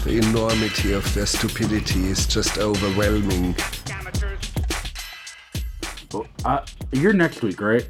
[0.00, 0.04] Cut.
[0.10, 3.54] The enormity of their stupidity is just overwhelming.
[3.90, 4.52] Amateurs.
[6.44, 7.86] Uh, you're next week, right?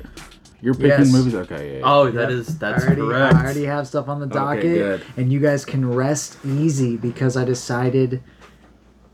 [0.63, 1.13] You're picking Yes.
[1.13, 1.35] movies.
[1.35, 1.73] Okay.
[1.75, 1.83] Yeah, yeah.
[1.85, 3.35] Oh, that is that's I already, correct.
[3.35, 5.03] I already have stuff on the docket, good.
[5.17, 8.23] and you guys can rest easy because I decided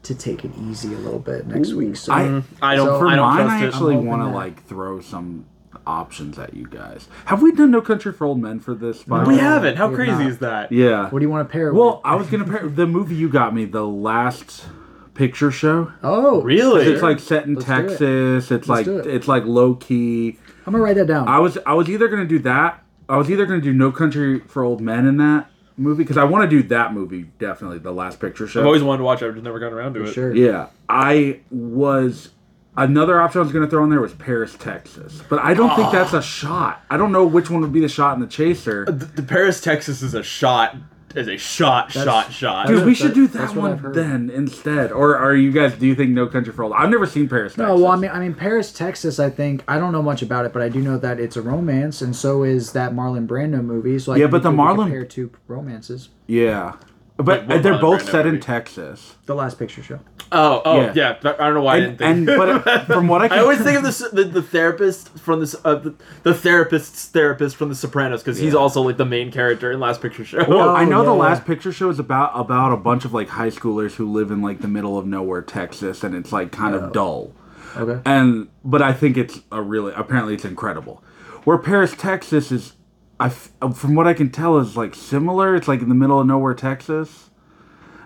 [0.02, 1.94] to take it easy a little bit next week.
[1.96, 2.86] So I I don't.
[2.86, 5.44] So- for I don't mine, trust I actually want to like throw some
[5.86, 7.08] options at you guys.
[7.26, 9.02] Have we done No Country for Old Men for this?
[9.04, 9.76] by We haven't.
[9.76, 10.26] How We crazy not.
[10.26, 10.72] is that?
[10.72, 11.08] Yeah.
[11.10, 12.00] what do you want to pair Well, with?
[12.04, 14.66] I was gonna pair the movie you got me, the last
[15.14, 15.92] picture show.
[16.02, 16.86] Oh, Really?
[16.86, 17.76] It's like set in Let's do it.
[17.88, 18.50] Texas.
[18.50, 19.06] It's like it.
[19.06, 20.38] it's like low key.
[20.66, 21.28] I'm gonna write that down.
[21.28, 22.82] I was I was either gonna do that.
[23.08, 25.48] I was either gonna do No Country for Old Men in that
[25.78, 27.78] movie because I want to do that movie definitely.
[27.78, 28.60] The last picture show.
[28.60, 29.26] I've always wanted to watch it.
[29.26, 30.12] I've just never gotten around to For it.
[30.14, 30.34] sure.
[30.34, 32.30] Yeah, I was.
[32.76, 35.74] Another option I was going to throw in there was Paris, Texas, but I don't
[35.76, 36.20] think that's a ah.
[36.20, 36.84] shot.
[36.90, 38.84] I don't know which one would be the shot in the chaser.
[38.86, 40.76] Uh, the, the Paris, Texas is a shot.
[41.14, 42.66] Is a shot, shot, shot.
[42.66, 43.94] Dude, we should do that's that what I've one heard.
[43.94, 44.92] then instead.
[44.92, 45.72] Or are you guys?
[45.72, 46.74] Do you think No Country for Old?
[46.74, 47.66] I've never seen Paris, Texas.
[47.66, 49.18] No, well, I mean, I mean, Paris, Texas.
[49.18, 51.40] I think I don't know much about it, but I do know that it's a
[51.40, 53.98] romance, and so is that Marlon Brando movie.
[53.98, 56.10] So I Yeah, think but we the could Marlon- compare two romances.
[56.26, 56.74] yeah,
[57.16, 58.40] but what they're both Brando set in?
[58.40, 59.14] Texas.
[59.26, 60.00] The Last Picture Show.
[60.32, 60.92] Oh, oh, Yeah.
[60.94, 61.16] yeah.
[61.22, 62.38] I don't know why And, I didn't think.
[62.64, 65.54] but from what I can I always think of this the, the therapist from this
[65.64, 69.70] uh, the, the therapist's therapist from The Sopranos because he's also like the main character
[69.72, 70.44] in Last Picture Show.
[70.48, 73.28] Well, I know yeah, the last picture show is about about a bunch of like
[73.28, 76.74] high schoolers who live in like the middle of nowhere, Texas, and it's like kind
[76.74, 77.32] of dull.
[77.76, 78.00] Okay.
[78.04, 81.02] And but I think it's a really apparently it's incredible.
[81.44, 82.72] Where Paris, Texas is,
[83.18, 85.54] I f- uh, from what I can tell is like similar.
[85.54, 87.30] It's like in the middle of nowhere, Texas,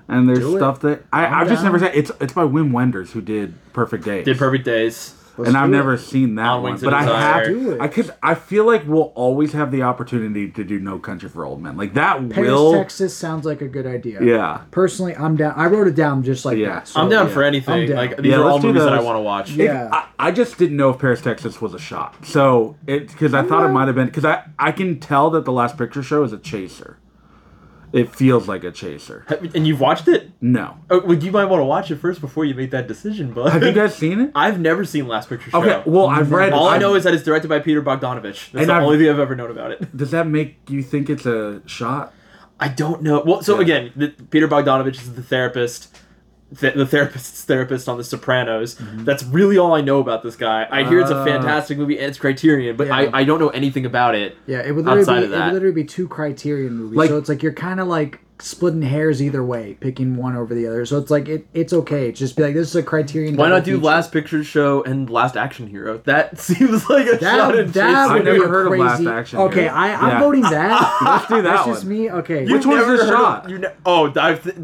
[0.08, 0.58] and there's Do it.
[0.58, 4.04] stuff that I I've just never said it's it's by Wim Wenders who did Perfect
[4.04, 4.24] Days.
[4.24, 5.14] Did Perfect Days.
[5.48, 7.58] And I've do never seen that On one, but I Desire.
[7.70, 7.80] have.
[7.80, 8.14] I could.
[8.22, 11.76] I feel like we'll always have the opportunity to do No Country for Old Men.
[11.76, 12.72] Like that Paris, will.
[12.72, 14.22] Texas sounds like a good idea.
[14.22, 14.62] Yeah.
[14.70, 15.54] Personally, I'm down.
[15.56, 16.74] I wrote it down just like Yeah.
[16.74, 16.88] that.
[16.88, 17.32] so- I'm down yeah.
[17.34, 17.74] for anything.
[17.74, 17.96] I'm down.
[17.96, 19.50] Like these Yeah, are all let's do movies that I want to watch.
[19.52, 19.88] Yeah.
[19.92, 22.14] I, I just didn't know if Paris, Texas was a shot.
[22.26, 25.44] So it because I thought it might have been because I I can tell that
[25.44, 26.98] the last picture show is a chaser.
[27.92, 29.26] It feels like a chaser.
[29.54, 30.30] And you've watched it?
[30.40, 30.76] No.
[30.90, 33.32] Oh, well, you might want to watch it first before you make that decision.
[33.32, 34.30] But Have you guys seen it?
[34.34, 35.62] I've never seen Last Picture Show.
[35.62, 35.82] Okay.
[35.90, 36.34] Well, I've mm-hmm.
[36.34, 36.52] read.
[36.52, 38.52] all I I've- know is that it's directed by Peter Bogdanovich.
[38.52, 39.96] That's the I've- only thing I've ever known about it.
[39.96, 42.14] Does that make you think it's a shot?
[42.60, 43.22] I don't know.
[43.24, 43.62] Well, so Yeah.
[43.62, 45.96] again, the, Peter Bogdanovich is the therapist,
[46.58, 48.74] th- the therapist's therapist on The Sopranos.
[48.76, 49.04] Mm-hmm.
[49.04, 50.66] That's really all I know about this guy.
[50.70, 51.24] I hear it's a Ah.
[51.24, 52.96] fantastic movie and it's Criterion, but Yeah.
[52.96, 54.36] I, I don't know anything about it.
[54.46, 56.96] Yeah, it would literally be of it would literally be two Criterion movies.
[56.96, 60.54] Like- so it's like you're kind of like splitting hairs either way, picking one over
[60.54, 60.86] the other.
[60.86, 62.10] So it's like it, it's okay.
[62.10, 63.36] Just be like this is a Criterion.
[63.36, 63.84] Why not do feature.
[63.84, 65.98] Last Picture Show and Last Action Hero?
[66.04, 68.12] That seems like a shot That, in that Jason.
[68.14, 68.78] would I've never be a heard of.
[68.78, 69.74] Last Action okay, Hero.
[69.74, 70.20] I, I'm Yeah.
[70.20, 70.98] voting that.
[71.04, 71.74] Let's do that That's one.
[71.76, 72.10] just me.
[72.10, 73.50] Okay, Which one's the heard of- shot?
[73.50, 74.56] you ne- oh, I've th-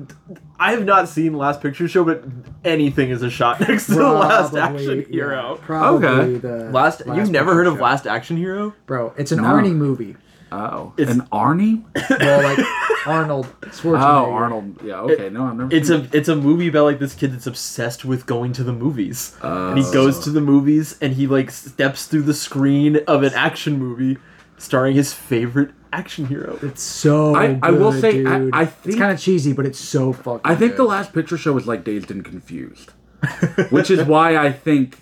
[0.59, 2.25] I have not seen Last Picture Show, but
[2.65, 5.59] anything is a shot next to the Last Probably, Action yeah, Hero.
[5.63, 6.39] probably Okay.
[6.39, 7.83] the Last, you've never heard of Show.
[7.83, 8.75] Last Action Hero?
[8.87, 9.13] bro?
[9.19, 9.49] It's an No.
[9.49, 10.17] Arnie movie.
[10.53, 11.83] Oh, It's- an Arnie?
[12.09, 12.67] Well, like
[13.07, 14.27] Arnold Schwarzenegger.
[14.27, 14.81] Oh, Arnold.
[14.83, 15.01] Yeah.
[15.01, 15.29] Okay.
[15.29, 15.75] no, I've never.
[15.75, 18.65] It's seen a it's a movie about like this kid that's obsessed with going to
[18.65, 19.93] the movies, and he Oh.
[19.93, 24.19] goes to the movies and he like steps through the screen of an action movie,
[24.57, 26.59] starring his favorite action hero.
[26.63, 27.35] It's so.
[27.35, 28.55] I- I will say, I- dude.
[28.55, 30.41] I it's think- kind of cheesy, but it's so fucking.
[30.45, 30.79] I think good.
[30.79, 32.91] the last picture show was like Dazed and Confused,
[33.71, 34.99] which is why I think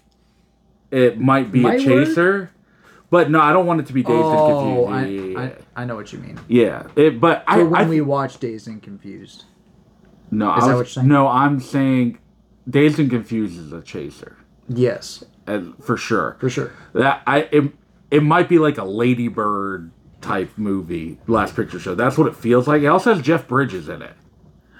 [0.90, 2.50] it might be Might a chaser.
[3.10, 5.36] But no, I don't want it to be Dazed Oh, and Confused.
[5.36, 5.54] Yeah, yeah, yeah.
[5.76, 6.40] I, I know what you mean.
[6.48, 9.44] Yeah, it, but I, when I we watch Dazed and Confused.
[10.32, 11.08] no, Is I that was, what you're saying?
[11.08, 12.18] no, I'm saying
[12.68, 14.36] Dazed and Confused is a chaser
[14.68, 16.36] Yes, uh, for sure.
[16.40, 16.72] for sure.
[16.94, 17.72] That I it,
[18.10, 19.92] it might be like a Lady Bird
[20.24, 21.18] type movie.
[21.26, 21.94] Last picture show.
[21.94, 22.82] That's what it feels like.
[22.82, 24.12] It also has Jeff Bridges in it.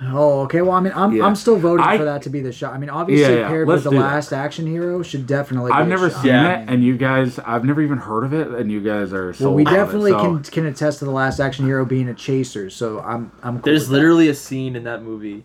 [0.06, 0.60] Oh, okay.
[0.60, 1.24] Well, I mean, I'm, Yeah.
[1.24, 2.74] I'm still voting I- for that to be the shot.
[2.74, 4.02] I mean, obviously Yeah, yeah, paired let's with the do that.
[4.12, 5.70] last action hero should definitely.
[5.70, 6.22] I've never shot.
[6.22, 6.58] seen Yeah.
[6.62, 9.32] it, and you guys, I've never even heard of it, and you guys are.
[9.40, 12.08] Well, we on it, definitely so- can can attest to the last action hero being
[12.08, 12.70] a chaser.
[12.70, 13.54] So I'm I'm.
[13.54, 13.94] Cool There's with that.
[13.94, 15.44] literally a scene in that movie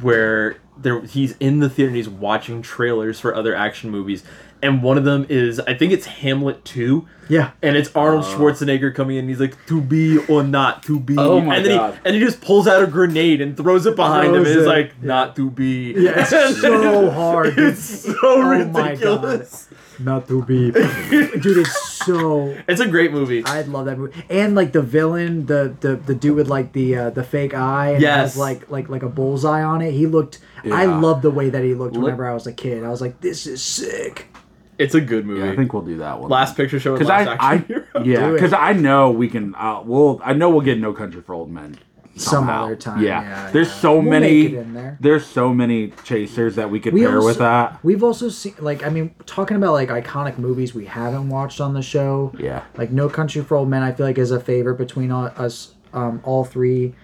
[0.00, 4.24] where there he's in the theater and he's watching trailers for other action movies
[4.62, 7.06] and one of them is I think it's Hamlet two.
[7.28, 7.50] Yeah.
[7.62, 8.28] And it's Arnold uh.
[8.28, 9.28] Schwarzenegger coming in.
[9.28, 11.94] He's like, "To be or not to be," Oh my and then God.
[11.94, 14.36] he and he just pulls out a grenade and throws it behind him.
[14.36, 14.68] And Throws is it.
[14.68, 16.30] like, "Not to be." Yeah, it's
[16.60, 17.58] so hard.
[17.58, 19.68] It's so Oh my ridiculous.
[19.98, 20.70] Not to be.
[20.72, 22.56] Dude, it's so.
[22.68, 23.44] It's a great movie.
[23.44, 26.96] I love that movie, and like the villain, the the, the dude with like the
[26.96, 28.18] uh, the fake eye, and Yes.
[28.32, 29.92] has like like like a bullseye on it.
[29.92, 30.38] He looked.
[30.64, 32.82] I love the way that he looked Look- whenever I was a kid.
[32.84, 34.28] I was like, this is sick.
[34.76, 35.40] It's a good movie.
[35.42, 36.28] Yeah, I think we'll do that one.
[36.30, 36.94] Last picture show.
[36.94, 37.84] because I, action I hero.
[38.04, 39.54] yeah, because I know we can.
[39.54, 41.78] Uh, we'll I know we'll get No Country for Old Men.
[42.16, 42.64] Some somehow.
[42.66, 43.74] other time, yeah, there's yeah.
[43.74, 44.42] so We'll many.
[44.44, 44.96] make it in there.
[45.00, 47.78] There's so many chasers that we could We pair also, with that.
[47.82, 51.74] We've also seen like I mean, talking about like iconic movies we haven't watched on
[51.74, 52.32] the show.
[52.38, 52.62] Yeah.
[52.76, 55.74] Like No Country for Old Men, I feel like is a favorite between all, us,
[55.92, 56.94] um, all three.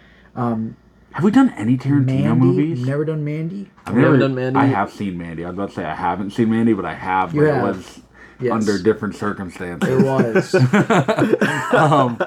[1.13, 2.87] Have we done any Tarantino Mandy, movies?
[2.87, 3.69] never done Mandy.
[3.85, 4.61] I've We haven't done Mandy.
[4.61, 5.45] I have seen Mandy.
[5.45, 7.35] I was about to say I haven't seen Mandy, but I have.
[7.35, 8.01] You But it was
[8.43, 8.53] Yes.
[8.53, 9.89] under different circumstances.
[9.91, 10.55] It was,
[11.75, 12.19] um,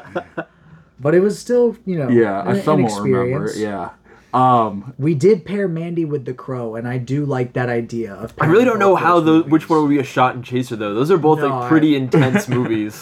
[1.04, 3.46] but it was still you know yeah, an, I somewhat remember.
[3.46, 3.58] experience.
[3.58, 3.90] it, Yeah.
[4.34, 8.34] Um, We did pair Mandy with The Crow, and I do like that idea of.
[8.40, 9.52] I really don't know how the movies.
[9.52, 10.94] which one would be a shot and chaser though.
[10.94, 12.96] Those are both No, like I- pretty intense movies.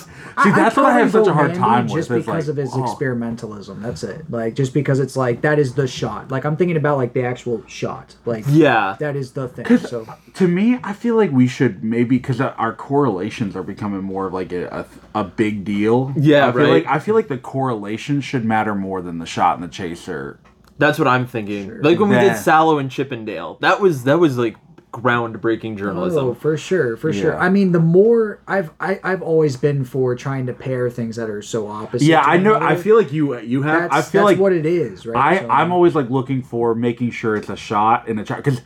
[0.44, 2.48] See, I'd that's what I have such a hard Mandy time with, Just because like,
[2.48, 2.84] of his oh.
[2.84, 3.82] experimentalism.
[3.82, 4.30] That's it.
[4.30, 6.32] Like just because it's like that is the shot.
[6.32, 8.16] Like I'm thinking about like the actual shot.
[8.26, 8.96] Like Yeah.
[9.00, 9.78] that is the thing.
[9.80, 14.28] So to me, I feel like we should maybe because our correlations are becoming more
[14.28, 16.14] of like a, a, a big deal.
[16.18, 16.70] Yeah, I feel right.
[16.70, 20.40] Like, I feel like the correlation should matter more than the shot and the chaser.
[20.82, 21.82] That's what I'm thinking.
[21.82, 23.58] Like when we did Sallow and Chippendale.
[23.62, 24.58] That was that was like
[24.92, 26.26] groundbreaking journalism.
[26.26, 27.38] Oh, for sure, for sure.
[27.38, 31.30] I mean, the more I've I, I've always been for trying to pair things that
[31.30, 32.06] are so opposite.
[32.06, 32.54] Yeah, I know.
[32.54, 33.92] one I feel like you you have.
[33.92, 35.38] that's, I feel that's like what it is, right?
[35.38, 38.38] I So- I'm always like looking for making sure it's a shot and a shot
[38.44, 38.62] because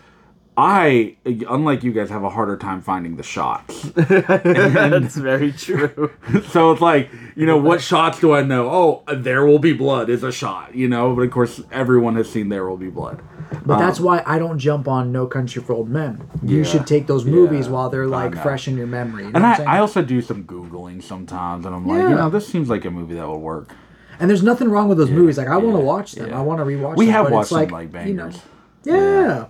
[0.58, 3.82] I unlike you guys have a harder time finding the shots.
[3.96, 6.12] That's very true.
[6.50, 8.70] so it's like you know what shots do I know?
[8.70, 10.74] Oh, there will be blood is a shot.
[10.74, 13.22] You know, but of course everyone has seen There Will Be Blood.
[13.66, 16.28] But that's um, why I don't jump on No Country for Old Men.
[16.42, 19.26] You Yeah, should take those movies yeah, while they're like fresh in your memory.
[19.26, 22.10] You know And I'm I, also do some googling sometimes, and I'm like, Yeah.
[22.10, 23.74] you know, this seems like a movie that would work.
[24.20, 25.38] And there's nothing wrong with those movies.
[25.38, 26.34] Like I want to watch them.
[26.34, 26.96] I want to rewatch.
[26.98, 28.42] We them, We have watched it's some like, like you know, bangers.
[28.86, 29.46] yeah.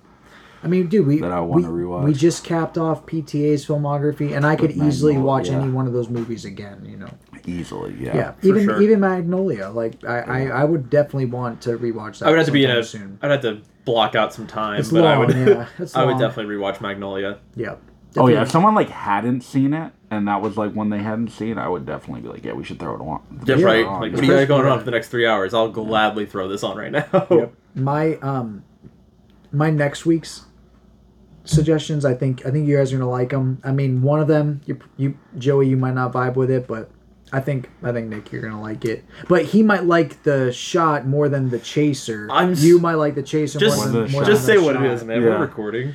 [0.66, 2.04] I mean, dude, we That I we, wanna rewatch.
[2.06, 5.60] we just capped off PTA's filmography, and I could easily watch yeah.
[5.60, 6.84] any one of those movies again.
[6.86, 7.10] You know,
[7.46, 8.16] Easily, yeah.
[8.16, 8.82] yeah, even sure.
[8.82, 9.70] even Magnolia.
[9.70, 12.26] Like I, I, I would definitely want to rewatch that.
[12.28, 12.84] I would have to be in a.
[12.84, 13.20] soon.
[13.22, 15.36] I'd have to block out some time, It's but I long, would.
[15.36, 17.38] yeah, it's I would definitely rewatch Magnolia.
[17.56, 17.76] Yeah.
[18.18, 21.28] Oh yeah, if someone like hadn't seen it and that was like one they hadn't
[21.32, 23.22] seen, I would definitely be like, yeah, we should throw it on.
[23.46, 23.66] Yeah, Yeah.
[23.66, 23.86] right.
[23.86, 24.16] on, Like, yeah.
[24.16, 25.54] what do you got Especially- going on for the next three hours?
[25.54, 27.28] I'll gladly throw this on right now.
[27.30, 27.54] Yep.
[27.76, 28.64] My um,
[29.52, 30.46] my next week's
[31.46, 32.06] suggestions.
[32.06, 33.60] I think I think you guys are gonna like them.
[33.64, 36.90] I mean, one of them, you you Joey, you might not vibe with it, but
[37.34, 39.04] I think I think Nick, you're gonna like it.
[39.28, 42.28] But he might like the shot more than the chaser.
[42.32, 44.46] I'm s- you might like the chaser Just, more More than, than more than just
[44.46, 44.86] the say what shot.
[44.86, 45.22] it is, man.
[45.22, 45.30] Yeah.
[45.30, 45.94] We're recording,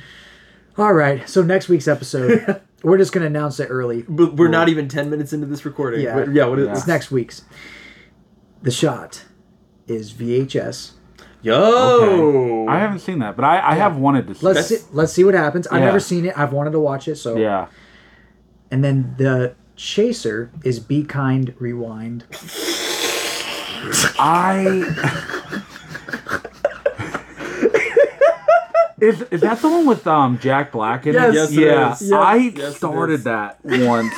[0.77, 1.27] All right.
[1.29, 4.03] So next week's episode, we're just gonna announce it early.
[4.07, 6.01] but we're not even ten minutes into this recording.
[6.01, 6.15] Yeah.
[6.15, 6.45] But, yeah.
[6.45, 6.65] What is?
[6.67, 6.73] Yeah.
[6.73, 7.43] It's next week's.
[8.61, 9.23] The shot
[9.87, 10.91] is VHS.
[11.41, 11.55] Yo.
[11.55, 12.71] Okay.
[12.71, 14.45] I haven't seen that, but I, I have wanted to see.
[14.45, 14.79] Let's it.
[14.81, 15.67] see, let's see what happens.
[15.67, 15.85] I've Yeah.
[15.85, 16.37] never seen it.
[16.37, 17.15] I've wanted to watch it.
[17.15, 17.67] So Yeah.
[18.69, 22.25] And then the chaser is Be Kind Rewind.
[24.19, 24.85] I.
[29.01, 31.29] Is, is that the one with um Jack Black in Yes.
[31.29, 31.33] it?
[31.35, 31.93] Yes, it yeah.
[31.93, 32.11] is.
[32.11, 33.23] I Yes, started is.
[33.23, 34.13] that once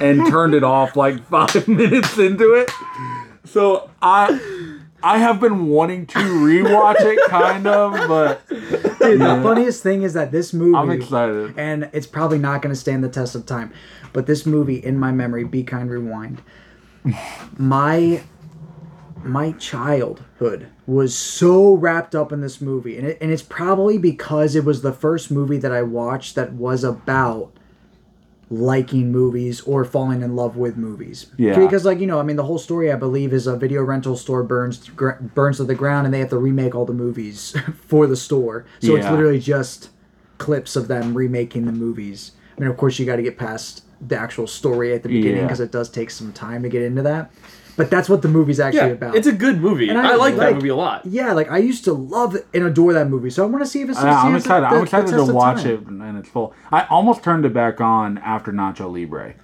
[0.00, 2.70] and turned it off like five minutes into it.
[3.44, 4.38] So I
[5.02, 10.14] I have been wanting to rewatch it kind of, but Dude, the funniest thing is
[10.14, 10.76] that this movie.
[10.76, 11.54] I'm excited.
[11.56, 13.72] And it's probably not going to stand the test of time.
[14.12, 16.42] But this movie, in my memory, Be Kind Rewind,
[17.56, 18.22] my
[19.24, 24.54] my childhood was so wrapped up in this movie and, it, and it's probably because
[24.54, 27.57] it was the first movie that i watched that was about
[28.50, 31.26] liking movies or falling in love with movies.
[31.36, 31.58] Yeah.
[31.58, 34.16] because like you know i mean the whole story i believe is a video rental
[34.16, 37.54] store burns gr- burns to the ground and they have to remake all the movies
[37.86, 38.64] for the store.
[38.80, 39.90] So it's literally just
[40.38, 42.32] clips of them remaking the movies.
[42.56, 45.38] I mean of course you got to get past the actual story at the beginning
[45.38, 45.42] Yeah.
[45.42, 47.30] because it does take some time to get into that
[47.78, 49.88] but that's what the movie's actually Yeah, about it's a good movie.
[49.88, 51.06] And I, I like, that movie a lot.
[51.06, 53.80] yeah, like I used to love and adore that movie, so I want to see
[53.80, 53.98] if it's.
[53.98, 54.62] I- I'm stands the- excited.
[54.64, 55.72] the- I'm the excited to watch time.
[55.72, 56.52] it in its full.
[56.70, 59.34] I almost turned it back on after Nacho Libre.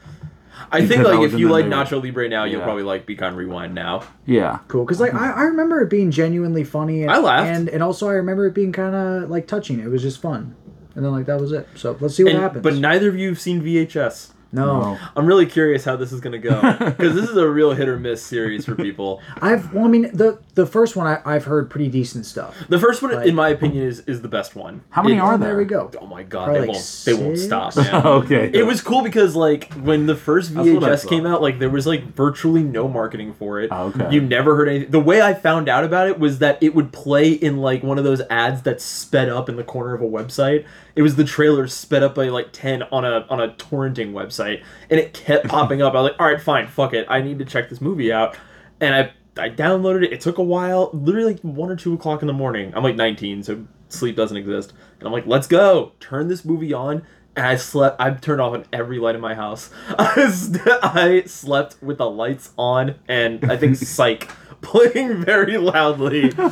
[0.71, 1.77] I think Because I like if you like movie.
[1.77, 2.65] Nacho Libre now, you'll Yeah.
[2.65, 4.03] probably like Be Kind Rewind now.
[4.25, 4.59] Yeah.
[4.69, 7.03] Cool, because like I, I remember it being genuinely funny.
[7.03, 7.49] And, I laughed.
[7.49, 9.81] and and also I remember it being kind of like touching.
[9.81, 10.55] It was just fun.
[10.95, 11.67] and then like that was it.
[11.75, 12.63] So let's see what And- happens.
[12.63, 14.31] But neither of you have seen VHS.
[14.55, 17.89] No, I'm really curious how this is gonna go because this is a real hit
[17.89, 19.21] or miss series for people.
[19.43, 22.57] I've well, I mean the the first one I, I've heard pretty decent stuff.
[22.69, 24.83] The first one, Like- in my opinion, is is the best one.
[24.91, 25.59] How many It- are There there?
[25.59, 25.91] we go.
[26.01, 27.77] Oh my god, Probably they like won't they won't stop.
[27.77, 28.07] Man.
[28.07, 28.51] okay.
[28.55, 31.59] It was cool because like when the first That's what I VHS came out, like
[31.59, 33.69] there was like virtually no marketing for it.
[33.73, 34.11] Oh, okay.
[34.15, 34.91] You never heard anything.
[34.91, 37.99] The way I found out about it was that it would play in like one
[37.99, 40.65] of those ads that sped up in the corner of a website.
[40.97, 44.44] It was the trailer sped up by like ten on a on a torrenting website,
[44.53, 45.95] and it kept popping up.
[45.95, 48.37] I was like, all right, fine, fuck it, I need to check this movie out,
[48.81, 50.13] and I I downloaded it.
[50.13, 52.73] It took a while, literally like one or two o'clock in the morning.
[52.75, 56.73] I'm like 19, so sleep doesn't exist, and I'm like, let's go, turn this movie
[56.73, 57.03] on.
[57.37, 58.01] And I slept.
[58.01, 59.69] I turned off on every light in my house.
[59.99, 64.31] I slept with the lights on, and I think Psych
[64.65, 66.33] playing very loudly.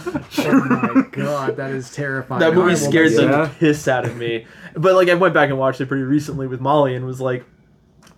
[0.44, 2.40] Oh my god, that is terrifying.
[2.40, 4.46] That movie scares well, scared the piss out of me.
[4.74, 7.44] But like I went back and watched it pretty recently with Molly and was like,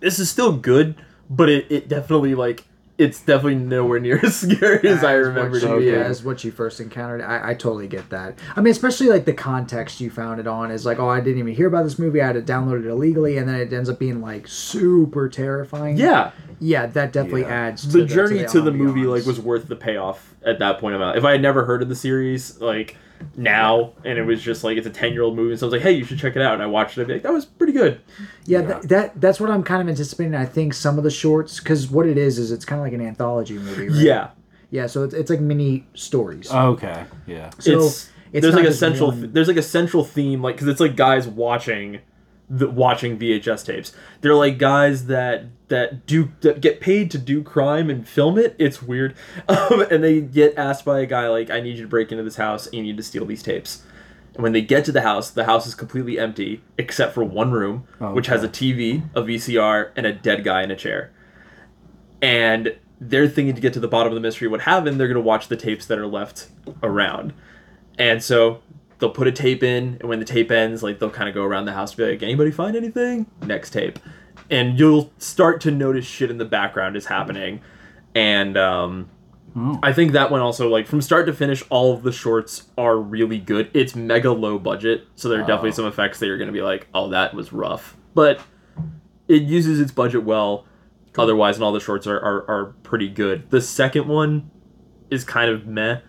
[0.05, 0.93] this is still good,
[1.29, 2.63] but it, it definitely like
[2.97, 6.43] it's definitely nowhere near as scary as I remember what it you- yeah, as what
[6.45, 7.21] you first encountered.
[7.21, 8.37] I, I totally get that.
[8.55, 11.39] I mean, especially like the context you found it on is like, oh, I didn't
[11.39, 12.21] even hear about this movie.
[12.21, 15.97] I had to download it illegally, and then it ends up being like super terrifying.
[15.97, 16.31] Yeah,
[16.61, 17.67] yeah, that definitely Yeah.
[17.67, 20.95] adds to the journey to the movie like was worth the payoff at that point.
[20.95, 22.95] About if I had never heard of the series like
[23.35, 25.73] now, and it was just like it's a ten year old movie, so I was
[25.73, 26.53] like, hey, you should check it out.
[26.53, 27.01] And I watched it.
[27.01, 28.01] I'd be like, that was pretty good.
[28.45, 30.35] Yeah, Th- that that's what I'm kind of anticipating.
[30.35, 32.93] I think some of the shorts, because what it is is it's kind of like
[32.93, 33.87] an anthology movie.
[33.89, 33.97] Right?
[33.97, 34.29] Yeah,
[34.69, 34.87] yeah.
[34.87, 36.51] So it's, it's like mini stories.
[36.51, 37.05] Okay.
[37.27, 37.49] Yeah.
[37.59, 40.79] so it's, there's like a central one- there's like a central theme like because it's
[40.79, 41.99] like guys watching
[42.49, 43.93] the watching VHS tapes.
[44.21, 48.55] They're like guys that that do that get paid to do crime and film it.
[48.59, 49.15] It's weird,
[49.47, 52.23] um, and they get asked by a guy like, "I need you to break into
[52.23, 52.65] this house.
[52.65, 53.83] and You need to steal these tapes."
[54.35, 57.51] And when they get to the house, the house is completely empty except for one
[57.51, 61.13] room, which has a TV, a VCR, and a dead guy in a chair.
[62.21, 64.99] And they're thinking to get to the bottom of the mystery, what happened?
[64.99, 66.49] They're going to watch the tapes that are left
[66.83, 67.33] around.
[67.97, 68.61] And so
[68.99, 71.43] they'll put a tape in, and when the tape ends, like they'll kind of go
[71.43, 73.99] around the house and be like, "Anybody find anything?" Next tape,
[74.49, 77.61] and you'll start to notice shit in the background is happening,
[78.13, 79.09] and um,
[79.83, 82.97] I think that one also like from start to finish, all of the shorts are
[82.97, 83.69] really good.
[83.73, 86.87] It's mega low budget, so there are definitely some effects that you're gonna be like,
[86.93, 88.41] "Oh, that was rough," but
[89.27, 90.65] it uses its budget well.
[91.17, 93.49] Otherwise, and all the shorts are, are, are pretty good.
[93.49, 94.51] The second one
[95.09, 95.99] is kind of meh.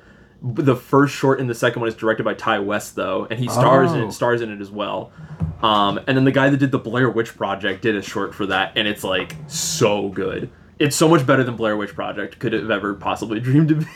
[0.42, 3.38] But The first short in the second one is directed by Ti West though, and
[3.38, 4.08] he stars in Oh.
[4.08, 5.10] it, stars in it as well.
[5.62, 8.46] Um, and then the guy that did the Blair Witch Project did a short for
[8.46, 10.50] that, and it's like so good.
[10.78, 13.86] It's so much better than Blair Witch Project could have ever possibly dreamed to be.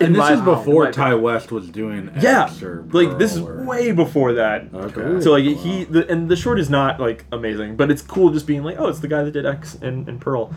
[0.00, 3.34] And this my- is before my- Ti West was doing yeah, X or like this
[3.34, 4.66] is or- way before that.
[4.74, 5.20] Okay.
[5.20, 8.46] So like he the, and the short is not like amazing, but it's cool just
[8.46, 10.52] being like, oh, it's the guy that did X and, and Pearl.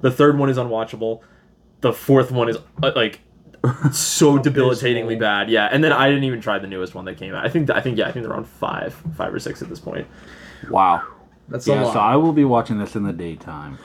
[0.00, 1.20] The third one is unwatchable.
[1.80, 3.20] The fourth one is uh, like
[3.92, 5.48] so debilitatingly bad.
[5.50, 7.44] Yeah, and then I didn't even try the newest one that came out.
[7.44, 9.80] I think I think yeah, I think they're on five, five or six at this
[9.80, 10.06] point.
[10.70, 11.02] Wow.
[11.48, 11.92] That's a Yeah, lot.
[11.92, 13.78] so I will be watching this in the daytime.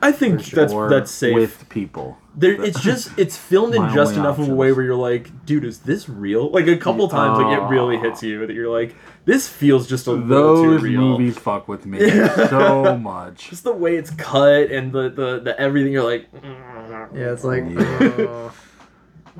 [0.00, 1.34] I think that's that's safe.
[1.34, 2.18] with people.
[2.36, 5.44] There, it's just it's filmed in just only enough of a way where you're like,
[5.44, 6.50] dude, is this real?
[6.50, 8.94] Like a couple times, like it really hits you that you're like,
[9.24, 10.26] this feels just a little
[10.62, 11.00] Those too real.
[11.00, 11.98] Those movies fuck with me
[12.48, 13.50] so much.
[13.50, 17.42] just the way it's cut and the the, the everything you're like "Mm." Yeah, it's
[17.42, 17.64] like.
[17.64, 18.50] uh,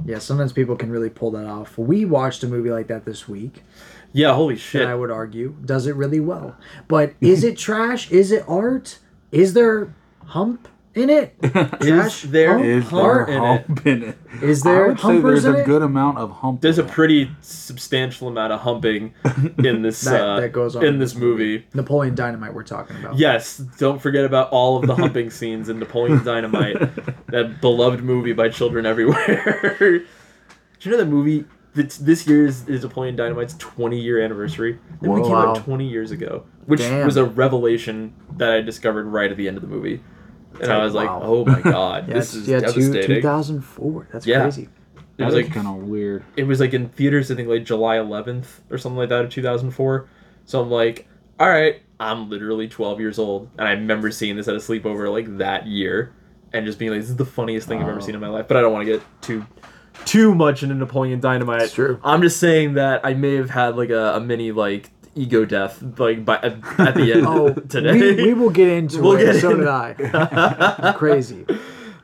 [0.05, 1.77] yeah, sometimes people can really pull that off.
[1.79, 3.63] We watched a movie like that this week,
[4.13, 6.57] yeah holy shit and I would argue does it really well.
[6.87, 8.11] But is it trash?
[8.11, 8.99] Is it art?
[9.33, 9.95] Is there
[10.27, 11.35] hump in it?
[11.81, 12.23] Trash?
[12.23, 12.65] there- hump?
[12.65, 13.87] Is there Heart in it.
[13.87, 14.19] in it?
[14.43, 15.67] Is I there would say there's in a it?
[15.67, 16.61] good amount of hump.
[16.61, 19.15] there's a pretty substantial amount of humping
[19.59, 21.67] in this That- uh, that goes on in in this this movie.
[21.75, 23.17] Napoleon Dynamite we're talking about.
[23.19, 26.79] Yes, don't forget about all of the humping scenes in Napoleon Dynamite,
[27.29, 29.75] that beloved movie by children everywhere.
[29.79, 30.05] Do
[30.83, 31.45] you know that movie?
[31.75, 34.79] This, this year is, is Napoleon Dynamite's 20 year anniversary.
[35.01, 35.51] That movie came Wow.
[35.51, 37.05] out 20 years ago, which Damn.
[37.07, 40.03] was a revelation that I discovered right at the end of the movie.
[40.61, 43.17] And I was like, oh my god, Yeah, this is yeah, devastating.
[43.17, 44.09] 2004.
[44.13, 44.43] That's Yeah.
[44.43, 44.63] crazy.
[44.65, 44.71] It
[45.19, 46.23] That was like kind of weird.
[46.37, 49.31] it was like in theaters I think like July 11th or something like that of
[49.31, 50.09] 2004.
[50.45, 51.07] So I'm like,
[51.41, 55.13] all right, I'm literally 12 years old, and I remember seeing this at a sleepover
[55.13, 56.13] like that year,
[56.53, 58.47] and just being like, this is the funniest thing I've ever seen in my life.
[58.49, 59.45] But I don't want to get too
[60.05, 61.63] too much into Napoleon Dynamite.
[61.63, 62.01] It's true.
[62.05, 65.83] I'm just saying that I may have had like a, a mini like ego death
[65.99, 67.93] like by at, at the end Oh, today.
[67.93, 69.25] we, we will get into We'll it.
[69.33, 70.95] get so in- did I.
[70.97, 71.45] crazy.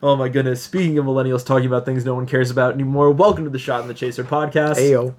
[0.02, 0.62] oh my goodness!
[0.62, 3.80] Speaking of millennials talking about things no one cares about anymore, welcome to the Shot
[3.82, 4.76] in the Chaser podcast.
[4.76, 5.14] Ayo.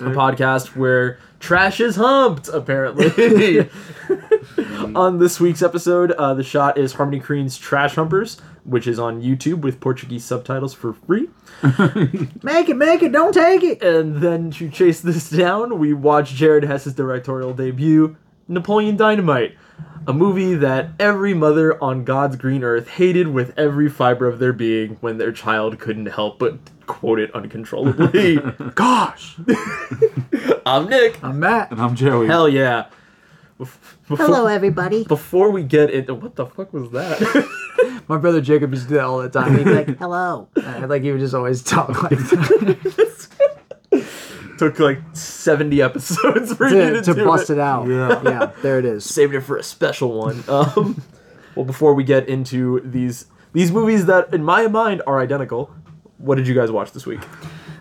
[0.00, 2.48] a podcast where trash is humped.
[2.48, 3.68] Apparently,
[4.94, 9.20] on this week's episode, uh, the shot is Harmony Korine's Trash Humpers, which is on
[9.22, 11.28] YouTube with Portuguese subtitles for free.
[12.42, 13.82] Make it, make it, don't take it.
[13.82, 18.16] And then to chase this down, we watch Jared Hess's directorial debut,
[18.48, 19.56] Napoleon Dynamite,
[20.06, 24.52] a movie that every mother on God's green earth hated with every fiber of their
[24.52, 28.36] being when their child couldn't help but quote it uncontrollably.
[28.74, 29.36] Gosh.
[30.66, 31.22] I'm Nick.
[31.22, 31.70] I'm Matt.
[31.70, 32.26] And I'm Joey.
[32.26, 32.86] Hell yeah.
[33.62, 33.78] Bef-
[34.08, 35.04] Before, Hello, everybody.
[35.04, 38.00] Before we get into what the fuck was that?
[38.08, 39.56] My brother Jacob used to do that all the time.
[39.56, 43.28] He'd be like, "Hello," Uh, like he would just always talk like that
[44.58, 47.54] Took like 70 episodes for you to, to, to do bust it.
[47.54, 47.88] it out.
[47.88, 48.20] Yeah.
[48.24, 49.04] yeah, there it is.
[49.04, 50.42] saved it for a special one.
[50.48, 51.02] Um,
[51.56, 55.70] well, before we get into these these movies that, in my mind, are identical,
[56.18, 57.20] what did you guys watch this week?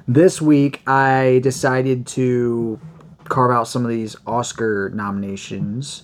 [0.08, 2.80] This week, I decided to
[3.32, 6.04] carve out some of these Oscar nominations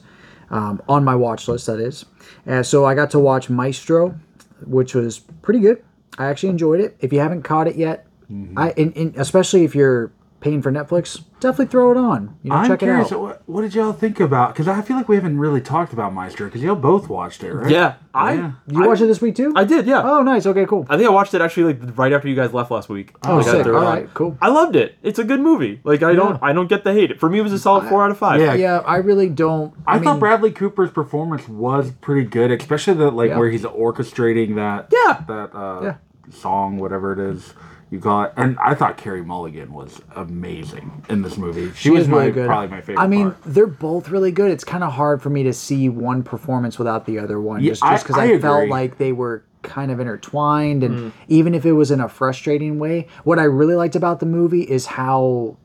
[0.50, 1.68] um, on my watch list.
[1.68, 2.06] That is,
[2.46, 4.18] and so I got to watch Maestro,
[4.66, 5.84] which was pretty good.
[6.18, 6.98] I actually enjoyed it.
[7.00, 8.60] If you haven't caught it yet, Mm-hmm.
[8.60, 12.38] I especially if you're paying for Netflix, definitely throw it on.
[12.44, 13.20] You know, I'm check it curious, out.
[13.20, 14.54] what, what did y'all think about?
[14.54, 17.54] Because I feel like we haven't really talked about Maestro, because y'all both watched it,
[17.54, 17.72] right?
[17.72, 18.52] Yeah, I Yeah.
[18.68, 19.52] You watched it this week too?
[19.56, 19.88] I did.
[19.88, 20.46] Yeah, Oh, nice.
[20.46, 20.86] Okay, cool.
[20.90, 23.14] I think I watched it actually like right after you guys left last week.
[23.26, 23.64] Oh, Like, I sick.
[23.64, 23.94] threw it All on.
[23.96, 24.38] right, cool.
[24.40, 24.96] I loved it.
[25.02, 25.80] It's a good movie.
[25.84, 27.20] Like I don't I don't get the hate.
[27.20, 28.40] For me, it was a solid four out of five.
[28.40, 28.54] Yeah.
[28.54, 29.74] Yeah, I really don't.
[29.88, 33.38] I, I, mean, thought Bradley Cooper's performance was pretty good, especially the like Yeah.
[33.40, 35.24] where he's orchestrating that Yeah.
[35.28, 35.94] that uh, Yeah.
[36.30, 37.54] song, whatever it is
[37.90, 38.34] you got.
[38.38, 41.70] And I thought Carey Mulligan was amazing in this movie.
[41.72, 42.48] She, She was is my, really good.
[42.48, 43.02] probably my favorite.
[43.04, 43.44] I mean, part.
[43.46, 44.52] they're both really good.
[44.52, 47.72] It's kind of hard for me to see one performance without the other one, Yeah,
[47.72, 51.12] just just because I- I, I felt like they were kind of intertwined, and Mm.
[51.28, 54.62] even if it was in a frustrating way, what I really liked about the movie
[54.62, 55.58] is how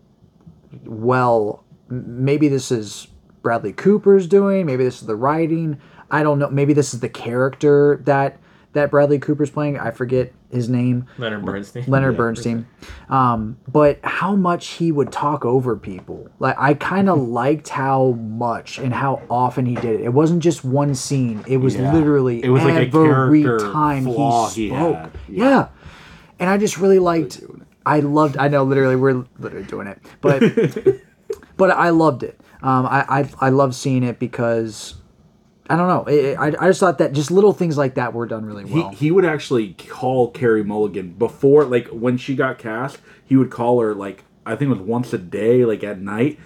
[0.85, 3.09] well maybe this is
[3.43, 5.79] Bradley Cooper's doing, maybe this is the writing.
[6.11, 6.49] I don't know.
[6.51, 8.39] Maybe this is the character that
[8.73, 9.79] that Bradley Cooper's playing.
[9.79, 11.07] I forget his name.
[11.19, 11.85] Leonard Bernstein.
[11.89, 12.67] Leonard Bernstein.
[13.09, 16.29] Um, but how much he would talk over people.
[16.39, 20.05] Like I kind of liked how much and how often he did it.
[20.05, 21.43] It wasn't just one scene.
[21.47, 21.93] It was Yeah.
[21.93, 24.97] literally It was like a every character time flaw he he spoke.
[24.97, 25.11] had.
[25.29, 25.45] Yeah.
[25.49, 25.69] Yeah.
[26.39, 27.41] And I just really liked
[27.87, 29.99] I loved I know literally we're literally doing it.
[30.21, 30.43] But
[31.57, 32.39] but I loved it.
[32.63, 34.95] Um, I, I I love seeing it because
[35.73, 36.05] I don't know.
[36.05, 38.91] It, I, I just thought that just little things like that were done really well.
[38.91, 42.99] he he would actually call Carey Mulligan before, like when she got cast.
[43.25, 46.39] He would call her like I think it was once a day, like at night,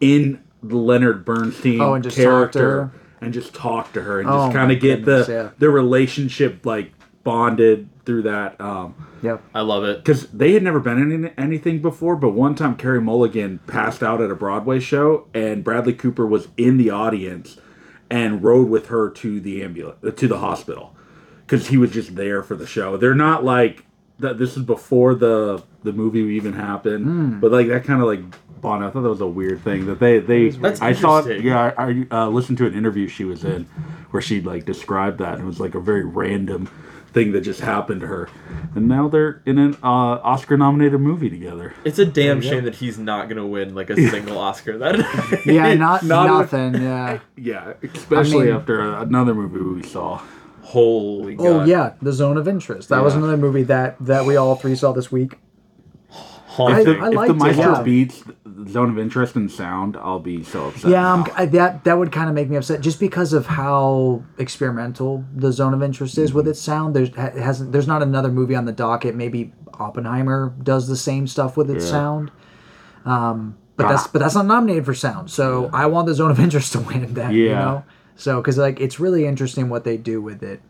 [0.00, 2.92] in the Leonard Bernstein Oh, and just talk to character, her?
[3.20, 5.50] and just talk to her and Oh, just kind of get goodness, the yeah.
[5.58, 6.92] the relationship like
[7.24, 8.60] bonded through that.
[8.60, 9.42] Um, yep.
[9.54, 9.98] I love it.
[9.98, 12.16] because they had never been in anything before.
[12.16, 16.48] But one time, Carey Mulligan passed out at a Broadway show, and Bradley Cooper was
[16.56, 17.58] in the audience
[18.12, 20.94] and rode with her to the ambulance to the hospital
[21.46, 22.96] because he was just there for the show.
[22.98, 23.84] They're not like
[24.18, 24.38] that.
[24.38, 27.40] This is before the the movie even happened, Hmm.
[27.40, 28.20] but like that kind of like
[28.60, 28.84] bond.
[28.84, 30.50] I thought that was a weird thing that they they.
[30.50, 31.42] That's I saw it.
[31.42, 33.64] Yeah, I, I uh, listened to an interview she was in
[34.10, 35.34] where she like described that.
[35.34, 36.68] and It was like a very random
[37.12, 38.28] thing that just happened to her,
[38.74, 39.86] and now they're in an uh,
[40.22, 41.74] Oscar nominated movie together.
[41.84, 44.78] It's a damn shame that he's not gonna win like a single Oscar.
[44.78, 46.82] That Yeah, not, Not a- nothing.
[46.82, 47.18] Yeah.
[47.36, 50.22] Yeah, especially mean- after another movie we saw.
[50.62, 51.46] Holy god.
[51.46, 52.88] Oh yeah, The Zone of Interest.
[52.88, 55.38] That was another movie that that we all three saw this week.
[56.10, 57.00] Haunting.
[57.02, 57.82] I if liked the it, Maestro yeah.
[57.82, 60.90] beats the Zone of Interest and Sound, I'll be so upset.
[60.90, 65.24] Yeah, I, that that would kind of make me upset just because of how experimental
[65.34, 66.94] the Zone of Interest is with its sound.
[66.96, 69.14] There's ha- hasn't there's not another movie on the docket.
[69.14, 71.90] Maybe Oppenheimer does the same stuff with its Yeah.
[71.90, 72.30] sound.
[73.04, 75.30] Um, but that's but that's not nominated for sound.
[75.30, 77.32] So I want the Zone of Interest to win that.
[77.32, 77.58] You Yeah.
[77.64, 77.84] know.
[78.16, 80.60] So because like it's really interesting what they do with it.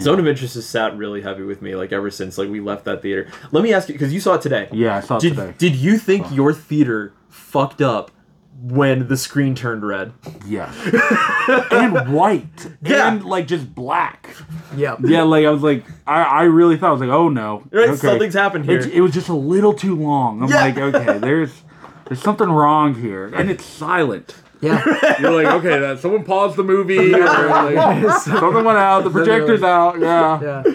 [0.00, 2.84] Zone of Interest has sat really heavy with me like ever since like we left
[2.84, 3.30] that theater.
[3.52, 4.68] Let me ask you because you saw it today.
[4.72, 5.54] Yeah, I saw it Did today.
[5.58, 8.10] did you think your theater fucked up
[8.58, 10.12] when the screen turned red?
[10.46, 10.72] Yeah.
[11.70, 12.68] and white.
[12.82, 13.08] Yeah.
[13.12, 14.34] And like just black.
[14.76, 14.96] Yeah.
[15.04, 17.96] Yeah, like I was like, I, I really thought I was like, oh no, Right,
[17.98, 18.78] something's happened here.
[18.80, 20.42] It, it was just a little too long.
[20.42, 20.56] I'm Yeah.
[20.62, 21.62] like, okay, there's
[22.06, 24.36] there's something wrong here, and it's silent.
[24.60, 24.82] Yeah.
[25.20, 27.12] You're like, okay, that someone paused the movie.
[27.14, 29.04] Or like, something went out.
[29.04, 29.98] The projector's out.
[30.00, 30.62] Yeah.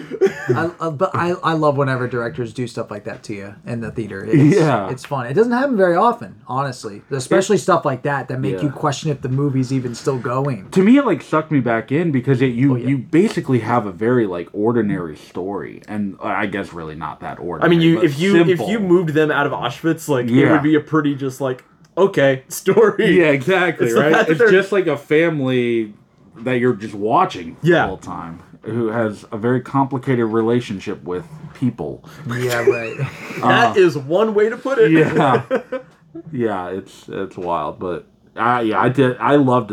[0.48, 0.70] Yeah.
[0.80, 3.80] I, I, but I, I love whenever directors do stuff like that to you in
[3.80, 4.24] the theater.
[4.24, 4.90] It's, Yeah.
[4.90, 5.26] It's fun.
[5.26, 7.02] It doesn't happen very often, honestly.
[7.10, 8.62] Especially stuff like that that make Yeah.
[8.62, 10.68] you question if the movie's even still going.
[10.72, 12.88] To me, it like sucked me back in because it, you Oh, yeah.
[12.88, 17.38] you basically have a very like ordinary story, and uh, I guess really not that
[17.38, 17.66] ordinary.
[17.66, 18.64] I mean, you if you simple.
[18.66, 21.64] if you moved them out of Auschwitz, like it would be a pretty just like
[21.96, 23.18] okay story.
[23.18, 23.86] Yeah, exactly.
[23.88, 24.28] It's right.
[24.28, 25.94] It's just like a family
[26.36, 27.82] that you're just watching Yeah.
[27.82, 32.04] the whole time, who has a very complicated relationship with people.
[32.26, 32.96] Yeah, right.
[33.40, 34.92] That uh, is one way to put it.
[34.92, 35.44] Yeah,
[36.32, 36.68] yeah.
[36.68, 38.06] It's it's wild, but.
[38.34, 39.18] I yeah, I did.
[39.18, 39.72] I loved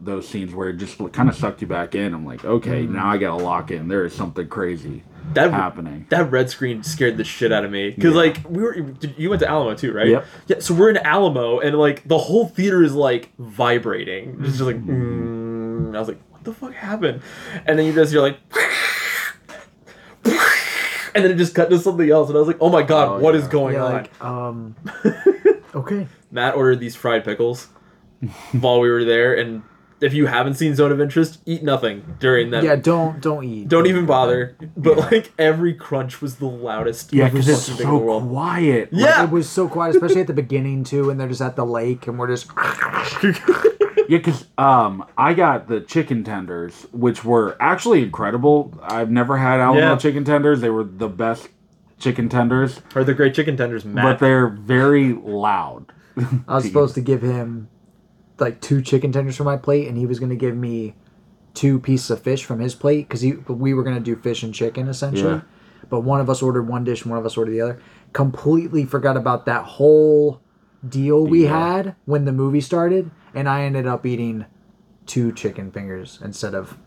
[0.00, 2.14] those scenes where it just kind of sucked you back in.
[2.14, 3.88] I'm like, okay, now I gotta lock in.
[3.88, 6.06] There is something crazy that happening.
[6.10, 8.20] That red screen scared the shit out of me because Yeah.
[8.20, 8.76] like we were
[9.16, 10.08] you went to Alamo too, right?
[10.08, 10.26] Yep.
[10.48, 10.58] Yeah.
[10.60, 14.36] So we're in Alamo and like the whole theater is like vibrating.
[14.40, 15.94] It's just like mm.
[15.94, 17.22] I was like, what the fuck happened?
[17.66, 18.38] And then you just you're like.
[21.14, 23.08] And then it just cut to something else, and I was like, "Oh my god,
[23.08, 23.50] Oh, what is yeah.
[23.50, 24.76] going yeah, on?" like, um,
[25.74, 26.08] okay.
[26.30, 27.68] Matt ordered these fried pickles
[28.52, 29.62] while we were there, and
[30.00, 32.64] if you haven't seen Zone of Interest, eat nothing during that.
[32.64, 33.68] Yeah, don't don't eat.
[33.68, 34.56] Don't even bother.
[34.76, 37.12] But like every crunch was the loudest.
[37.12, 38.28] Yeah, because it's thing in the so world.
[38.28, 38.88] quiet.
[38.92, 39.24] Yeah.
[39.24, 42.06] It was so quiet, especially at the beginning too, and they're just at the lake,
[42.06, 42.50] and we're just.
[44.08, 48.74] Yeah, because um, I got the chicken tenders, which were actually incredible.
[48.82, 49.96] I've never had Alamo Yeah.
[49.96, 50.60] chicken tenders.
[50.60, 51.48] They were the best
[51.98, 54.04] chicken tenders, Or the great chicken tenders, Matt.
[54.04, 55.92] but they're very loud.
[56.48, 57.68] I was supposed to give him
[58.42, 60.94] like two chicken tenders from my plate, and he was going to give me
[61.54, 64.42] two pieces of fish from his plate because he we were going to do fish
[64.42, 65.34] and chicken essentially.
[65.34, 65.40] Yeah.
[65.88, 67.82] But one of us ordered one dish, and one of us ordered the other.
[68.12, 70.40] Completely forgot about that whole
[70.86, 71.50] deal we Deal.
[71.50, 74.46] had when the movie started, and I ended up eating
[75.06, 76.78] two chicken fingers instead of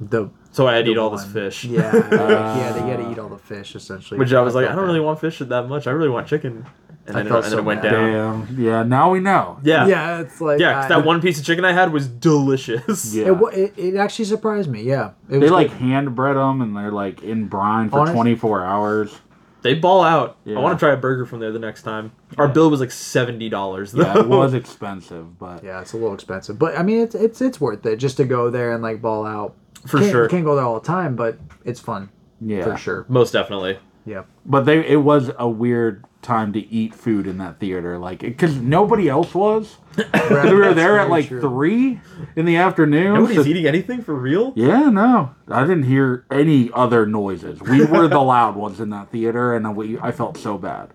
[0.00, 0.30] the.
[0.52, 1.64] so I had to the eat all this fish.
[1.64, 3.12] Yeah, yeah, they had to ah.
[3.12, 4.18] eat all the fish essentially.
[4.18, 4.86] Which I was like, I don't bad.
[4.86, 5.86] really want fish that much.
[5.86, 6.66] I really want chicken.
[7.08, 7.90] And I then, it, felt and so then it went bad.
[7.90, 8.44] down.
[8.46, 8.60] Damn.
[8.60, 8.82] Yeah.
[8.82, 9.58] Now we know.
[9.62, 9.86] Yeah.
[9.86, 10.16] Yeah.
[10.16, 13.14] Yeah, it's like 'cause I- that one piece of chicken I had was delicious.
[13.14, 13.26] Yeah.
[13.26, 14.82] It, wa- it, it actually surprised me.
[14.82, 15.78] Yeah, it they was like good.
[15.78, 19.18] hand bread them and they're like in brine for Honest- 24 hours.
[19.62, 20.36] They ball out.
[20.44, 20.58] Yeah.
[20.58, 22.12] I want to try a burger from there the next time.
[22.38, 23.92] Our bill was like seventy dollars.
[23.94, 27.40] Yeah, it was expensive, but Yeah, it's a little expensive, but I mean, it's it's
[27.40, 29.54] it's worth it just to go there and like ball out.
[29.86, 30.28] For Can't- sure.
[30.28, 33.06] can't go there all the time, but it's fun yeah, for sure.
[33.08, 33.78] Most definitely.
[34.04, 38.18] Yeah, But they it was a weird time to eat food in that theater, like
[38.20, 39.76] because nobody else was.
[39.96, 42.00] 'Cause we were there at like three
[42.36, 43.14] in the afternoon.
[43.14, 44.52] Nobody's so- eating anything for real.
[44.54, 47.62] Yeah, no, I didn't hear any other noises.
[47.62, 50.90] We were the loud ones in that theater, and we I felt so bad.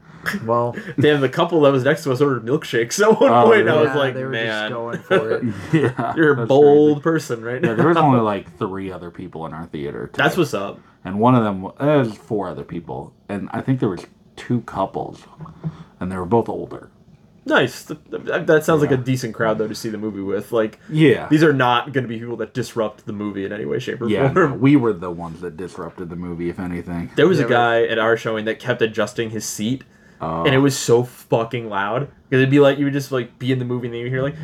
[0.45, 3.67] Well, Damn, the couple that was next to us ordered milkshakes at one Oh, point.
[3.67, 5.43] I yeah, was like, they were just man, going for it.
[5.73, 7.01] Yeah, you're a bold crazy.
[7.03, 7.75] person right Yeah, now.
[7.77, 10.05] there was only like three other people in our theater.
[10.05, 10.21] today.
[10.23, 10.79] That's what's up.
[11.03, 14.05] and one of them uh, was four other people, and I think there was
[14.47, 15.23] two couples,
[15.99, 16.89] and they were both older.
[17.43, 17.85] Nice.
[17.85, 20.51] Th- th- That sounds like a decent crowd though to see the movie with.
[20.51, 23.65] Like, Yeah, these are not going to be people that disrupt the movie in any
[23.65, 24.27] way, shape, or yeah.
[24.27, 24.59] no, form.
[24.61, 27.09] we were the ones that disrupted the movie, if anything.
[27.15, 29.83] There was Yeah, a guy at our showing that kept adjusting his seat,
[30.23, 30.43] Oh.
[30.45, 33.51] and it was so fucking loud because it'd be like you would just like be
[33.51, 34.35] in the movie and then you hear like,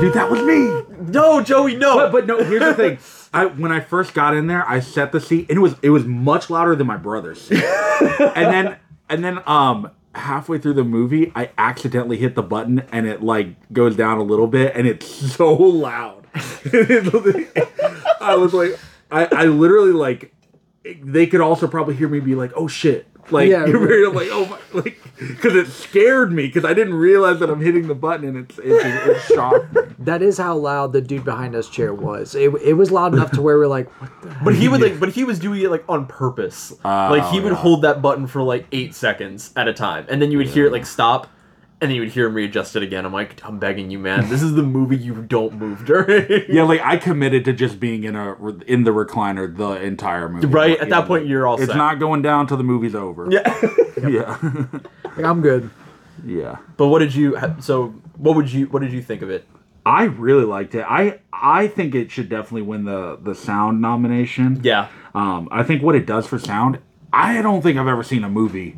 [0.00, 0.82] Dude, that was me.
[1.12, 1.96] no, Joey, no.
[1.96, 2.98] But, but no, here's the thing.
[3.36, 5.90] I when I first got in there, I set the seat, and it was it
[5.90, 7.50] was much louder than my brother's.
[7.50, 8.76] and then
[9.10, 13.48] and then um halfway through the movie, I accidentally hit the button, and it like
[13.74, 16.26] goes down a little bit, and it's so loud.
[16.34, 18.78] I was like,
[19.10, 20.32] I I literally like
[21.02, 23.06] they could also probably hear me be like, oh shit.
[23.30, 23.88] Like Yeah, you're right.
[23.88, 27.60] very like oh my like because it scared me because I didn't realize that I'm
[27.60, 28.84] hitting the button and it's it's
[29.30, 29.82] it shocked me.
[29.98, 32.34] That is how loud the dude behind us chair was.
[32.36, 35.00] It, it was loud enough to where we're like, what the But he would like,
[35.00, 36.72] but he was doing it like on purpose.
[36.84, 37.60] like he would oh, yeah.
[37.60, 40.66] hold that button for like eight seconds at a time, and then you would hear
[40.66, 41.26] it like stop,
[41.80, 43.04] and then you would hear him readjust it again.
[43.04, 44.28] I'm like, I'm begging you, man.
[44.30, 46.44] This is the movie you don't move during.
[46.48, 48.34] Yeah, like I committed to just being in a
[48.66, 50.46] in the recliner the entire movie.
[50.46, 51.76] Right, at that point, you're all It's set.
[51.76, 53.28] not going down till the movie's over.
[53.30, 53.42] Yeah.
[54.08, 54.38] yeah,
[55.16, 55.70] Like, I'm good.
[56.24, 56.56] yeah.
[56.76, 57.38] but what did you?
[57.60, 58.66] So what would you?
[58.66, 59.46] What did you think of it?
[59.84, 60.84] I really liked it.
[60.88, 64.60] I I think it should definitely win the the sound nomination.
[64.64, 64.88] Yeah.
[65.14, 66.78] Um, I think what it does for sound,
[67.12, 68.76] I don't think I've ever seen a movie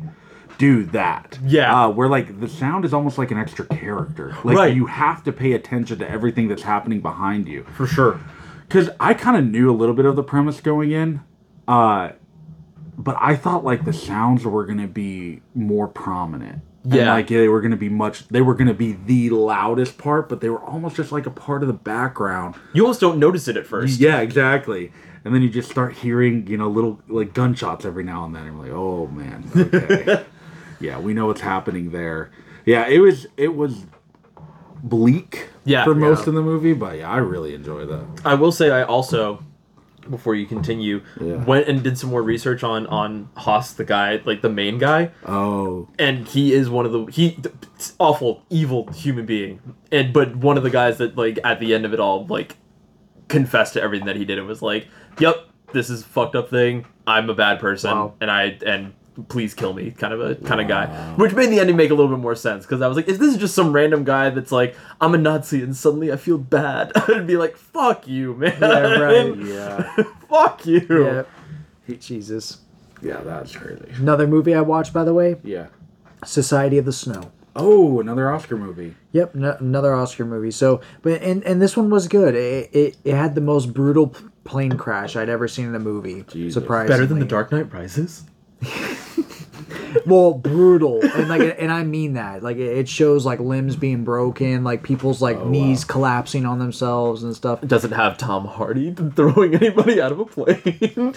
[0.59, 1.39] do that.
[1.43, 1.85] Yeah.
[1.85, 4.35] Uh, where like the sound is almost like an extra character.
[4.43, 4.75] Like Right.
[4.75, 7.65] you have to pay attention to everything that's happening behind you.
[7.73, 8.19] For sure.
[8.67, 11.21] because I kind of knew a little bit of the premise going in,
[11.67, 12.09] uh,
[12.97, 17.13] but I thought like the sounds were gonna be more prominent And, Yeah.
[17.13, 18.27] like they were gonna be much.
[18.27, 21.61] They were gonna be the loudest part, but they were almost just like a part
[21.63, 22.55] of the background.
[22.73, 23.99] You almost don't notice it at first.
[23.99, 24.91] Yeah, exactly.
[25.25, 28.45] And then you just start hearing, you know, little like gunshots every now and then.
[28.47, 30.23] And you're like, oh man, okay.
[30.79, 32.31] yeah, we know what's happening there.
[32.65, 33.85] Yeah, it was it was
[34.83, 36.29] bleak Yeah, for most yeah.
[36.29, 38.05] of the movie, but yeah, I really enjoy that.
[38.25, 39.43] I will say I also
[40.09, 41.43] before you continue Yeah.
[41.43, 45.11] went and did some more research on on Haas the guy like the main guy
[45.25, 47.37] Oh, and he is one of the he
[47.99, 49.59] awful evil human being
[49.91, 52.55] and but one of the guys that like at the end of it all like
[53.27, 54.87] confessed to everything that he did and was like
[55.19, 58.13] yep this is a fucked up thing i'm a bad person Wow.
[58.19, 58.93] and i and
[59.27, 61.93] please kill me kind of a kind of guy which made the ending make a
[61.93, 64.29] little bit more sense because i was like if this is just some random guy
[64.29, 68.33] that's like i'm a nazi and suddenly i feel bad i'd be like fuck you
[68.35, 69.35] man Yeah, right.
[69.37, 71.23] yeah, fuck you Yeah.
[71.99, 72.59] Jesus.
[73.01, 73.85] yeah, that's crazy.
[73.97, 75.67] Another movie I watched, by the way, Yeah.
[76.23, 77.31] Society of the Snow.
[77.55, 78.93] Oh, another Oscar movie.
[79.11, 80.51] Yep, n- another Oscar movie.
[80.51, 82.35] So, but and and this one was good.
[82.35, 85.79] It it, it had the most brutal p- plane crash I'd ever seen in a
[85.79, 86.23] movie.
[86.27, 86.53] Jesus.
[86.53, 88.23] Surprisingly, better than the dark knight rises
[90.05, 92.43] Well, brutal, and like, and I mean that.
[92.43, 96.59] Like, it it shows like limbs being broken, like people's like oh, knees collapsing on
[96.59, 97.63] themselves and stuff.
[97.63, 100.59] it doesn't have tom hardy throwing anybody out of a plane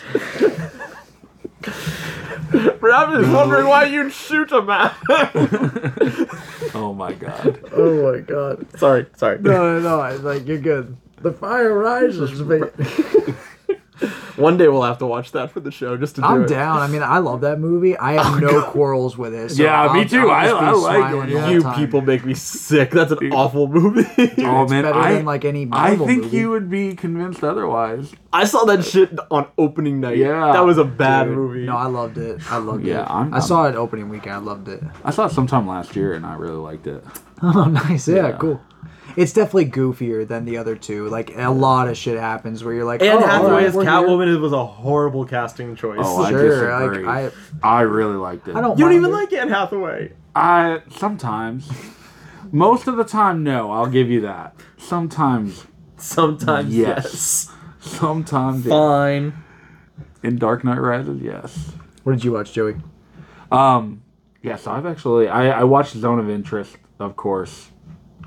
[2.55, 4.90] I'm just wondering why you'd shoot a man.
[6.74, 7.61] Oh my god.
[7.72, 8.66] Oh my god!
[8.78, 9.38] sorry, sorry.
[9.38, 10.16] No, no, no.
[10.16, 10.96] Like you're good.
[11.20, 12.66] The fire rises, baby.
[14.37, 16.48] One day we'll have to watch that for the show just to do I'm it.
[16.48, 16.78] down.
[16.78, 17.96] I mean, I love that movie.
[17.96, 19.50] I have oh, no quarrels with it.
[19.52, 20.31] so Yeah, me I'll- too.
[20.31, 21.09] I'll I- like it.
[21.09, 21.74] smiling the whole You time.
[21.76, 22.90] people make me sick.
[22.90, 24.09] That's an awful movie.
[24.44, 26.37] Oh man, better I than, like, any I think movie.
[26.37, 28.12] you would be convinced otherwise.
[28.33, 30.16] I saw that shit on opening night.
[30.16, 31.35] Yeah, that was a bad dude.
[31.37, 31.66] movie.
[31.66, 32.40] No, I loved it.
[32.50, 33.11] I loved Yeah, it.
[33.11, 34.35] I'm- I saw it opening weekend.
[34.35, 34.83] I loved it.
[35.05, 37.05] I saw it sometime last year and I really liked it.
[37.44, 38.07] Oh, nice.
[38.09, 38.37] Yeah, Yeah.
[38.38, 38.61] cool.
[39.16, 41.09] It's definitely goofier than the other two.
[41.09, 43.90] Like a lot of shit happens where you're like, Anne oh, Hathaway as we're here.
[43.92, 45.98] Catwoman was a horrible casting choice.
[46.03, 47.05] Oh, I Sure, disagree.
[47.07, 48.57] like, I, I- really liked it.
[48.57, 48.79] I don't.
[48.79, 49.14] you don't mind even it.
[49.14, 50.12] like Anne Hathaway.
[50.35, 51.70] I sometimes,
[52.51, 53.70] most of the time, no.
[53.70, 54.55] I'll give you that.
[54.79, 57.05] Sometimes, Sometimes Yes.
[57.05, 57.55] yes.
[57.81, 58.70] sometimes, yeah.
[58.70, 59.35] Fine.
[60.22, 61.72] in Dark Knight Rises, yes.
[62.03, 62.77] What did you watch, Joey?
[63.51, 64.03] Um,
[64.42, 67.70] yes, I've actually I, I watched Zone of Interest, of course,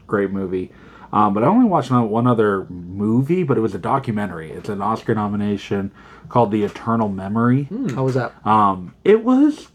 [0.08, 0.72] great movie.
[1.14, 4.52] Um, but I only watched one one other movie, but it was a documentary.
[4.52, 5.92] It's an Oscar nomination
[6.30, 7.70] called The Eternal Memory.
[7.94, 8.34] How was that?
[8.46, 9.70] Um, it was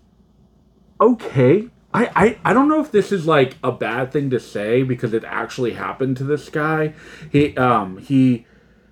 [1.00, 1.68] okay.
[1.92, 5.12] I, I, I don't know if this is like a bad thing to say because
[5.12, 6.94] it actually happened to this guy.
[7.32, 8.46] He um he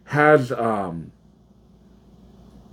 [0.04, 1.12] has um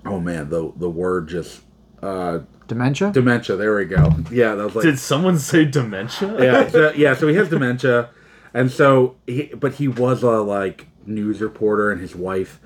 [0.05, 1.61] oh man the the word just
[2.01, 3.11] uh Dementia.
[3.11, 3.55] dementia.
[3.55, 4.15] There we go.
[4.31, 6.43] Yeah, that was like Did someone say dementia?
[6.43, 7.13] yeah, so, yeah.
[7.13, 8.09] So he has dementia,
[8.55, 12.59] and so he, but he was a like news reporter, and his wife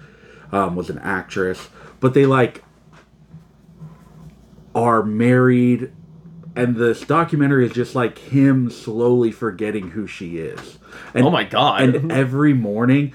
[0.52, 1.68] um, was an actress.
[2.00, 2.64] But they like
[4.76, 5.92] are married,
[6.56, 10.78] and this documentary is just like him slowly forgetting who she is.
[11.16, 11.82] And, Oh my God.
[11.82, 13.14] And every morning.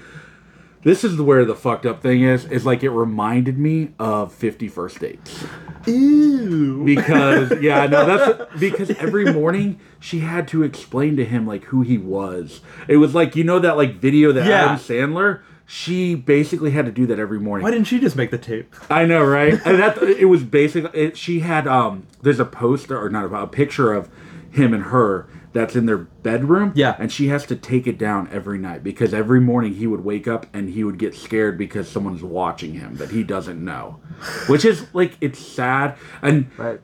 [0.85, 2.45] This is where the fucked up thing is.
[2.45, 5.43] Is like it reminded me of Fifty First Dates
[5.87, 6.83] Ew.
[6.85, 11.81] because yeah no that's because every morning she had to explain to him like who
[11.81, 14.63] he was it was like you know that like video that Yeah.
[14.65, 18.31] adam sandler she basically had to do that every morning Why didn't she just make
[18.31, 18.73] the tape?
[18.89, 22.99] i know right and that it was basically it, she had um there's a poster
[22.99, 24.09] or not a, a picture of
[24.51, 26.95] him and her that's in their bedroom Yeah.
[26.99, 30.27] and she has to take it down every night because every morning he would wake
[30.27, 33.99] up and he would get scared because someone's watching him that he doesn't know
[34.47, 36.81] which is like it's sad and Right.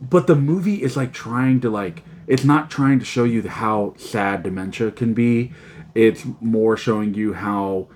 [0.00, 3.94] but the movie is like trying to like it's not trying to show you how
[3.96, 5.52] sad dementia can be
[5.94, 7.88] it's more showing you how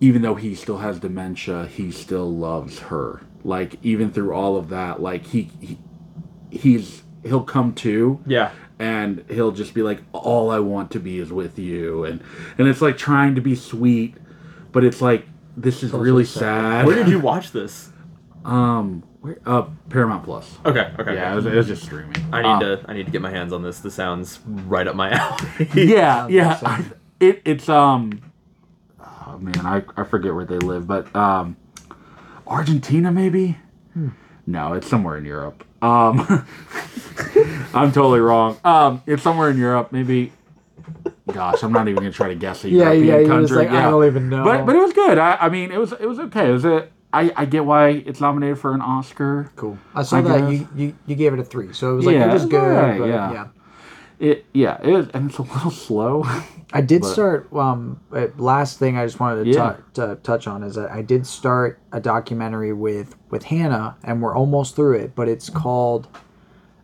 [0.00, 4.68] even though he still has dementia he still loves her like even through all of
[4.68, 5.78] that like he, he
[6.50, 8.50] he's he'll come to Yeah.
[8.78, 12.22] And he'll just be like all i want to be is with you and
[12.58, 14.14] and it's like trying to be sweet
[14.72, 17.90] but it's like this is really sad, Where did you watch this?
[18.44, 20.92] um where, uh paramount plus Okay.
[20.98, 21.14] Okay.
[21.14, 22.84] yeah it was, it was just streaming I need Um, to.
[22.86, 23.78] I need to get my hands on this.
[23.80, 25.68] This sounds right up my alley.
[25.74, 26.84] yeah yeah I-
[27.18, 28.20] it, it's um
[29.00, 31.56] oh man I, I forget where they live but um
[32.46, 33.56] argentina maybe
[34.46, 36.20] no it's somewhere in europe um
[37.74, 40.32] i'm totally wrong um it's somewhere in europe maybe
[41.32, 43.90] gosh i'm not even gonna try to guess a Yeah, european yeah, country like, I
[43.90, 44.44] don't even know.
[44.44, 46.64] but but it was good i i mean it was it was okay it was
[46.64, 49.50] a I, I get why it's nominated for an Oscar.
[49.56, 49.78] Cool.
[49.94, 52.14] I saw I that you, you you gave it a three, so it was like
[52.14, 52.76] Yeah, it was good.
[52.76, 53.32] alright, but yeah.
[53.32, 53.46] yeah.
[54.18, 56.26] It yeah, it is, and it's a little slow.
[56.72, 57.52] I did But- start.
[57.52, 59.74] Um, uh, last thing I just wanted to, Yeah.
[59.94, 64.20] tou- to touch on is that I did start a documentary with with Hannah, and
[64.22, 65.12] we're almost through it.
[65.14, 66.08] But it's called,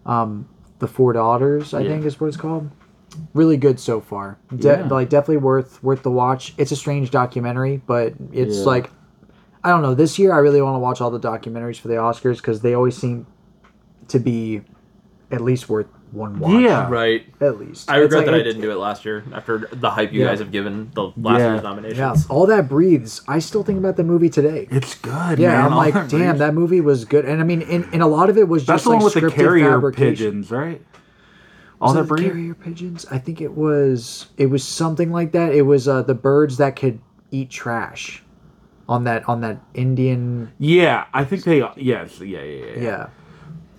[0.07, 0.47] um,
[0.79, 1.75] the Four Daughters.
[1.75, 1.91] I Yeah.
[1.91, 2.69] think is what it's called.
[3.35, 4.39] Really good so far.
[4.57, 4.89] De- Yeah.
[4.89, 6.55] Like definitely worth worth the watch.
[6.59, 8.91] It's a strange documentary, but it's like,
[9.65, 9.95] I don't know.
[9.95, 12.73] This year I really want to watch all the documentaries for the Oscars because they
[12.75, 13.27] always seem
[14.09, 14.63] to be
[15.31, 16.63] at least worth one watch.
[16.63, 16.89] Yeah.
[16.91, 17.25] Right.
[17.41, 17.91] At least.
[17.91, 20.27] I regret like- that I didn't do it last year after the hype you Yeah.
[20.27, 21.53] guys have given the last Yeah.
[21.53, 21.99] year's nominations.
[21.99, 23.23] Yeah, all that breathes.
[23.27, 24.69] I still think about the movie today.
[24.71, 25.39] It's good.
[25.39, 25.65] Yeah, man.
[25.67, 27.25] I'm All like, that damn, reason- that movie was good.
[27.25, 28.99] And I mean, and, and a lot of it was just That's just the like
[28.99, 30.83] one with the scripted carrier pigeons, right?
[31.81, 32.25] All Was that it the breed.
[32.31, 33.07] carrier pigeons?
[33.11, 34.27] I think it was.
[34.37, 35.53] It was something like that.
[35.55, 37.01] It was uh, the birds that could
[37.33, 38.23] eat trash
[38.89, 40.53] on that on that Indian.
[40.59, 41.59] Yeah, I think they.
[41.77, 42.81] Yes, yeah, yeah, yeah.
[42.83, 43.07] Yeah,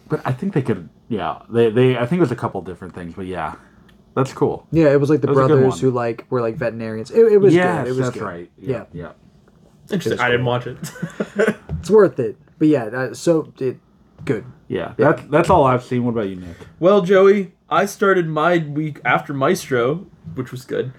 [0.10, 0.90] But I think they could.
[1.10, 1.70] Yeah, they.
[1.70, 1.98] They.
[1.98, 3.56] I think it was a couple different things, but yeah,
[4.16, 4.68] that's cool.
[4.72, 4.92] yeah.
[4.92, 5.80] It was like the That was a good brothers one.
[5.80, 7.12] who like were like veterinarians.
[7.12, 7.88] It, it was yes, good.
[7.88, 8.24] It was that's good.
[8.24, 8.52] right.
[8.58, 8.86] Yeah.
[8.94, 9.12] yeah.
[9.92, 10.20] Interesting.
[10.20, 10.78] I didn't watch it.
[11.84, 12.38] It's worth it.
[12.60, 13.78] But yeah, uh, so it
[14.24, 14.46] good.
[14.70, 16.06] Yeah, that's that's all I've seen.
[16.06, 16.56] What about you, Nick?
[16.80, 20.94] well, Joey, I started my week after Maestro, which was good.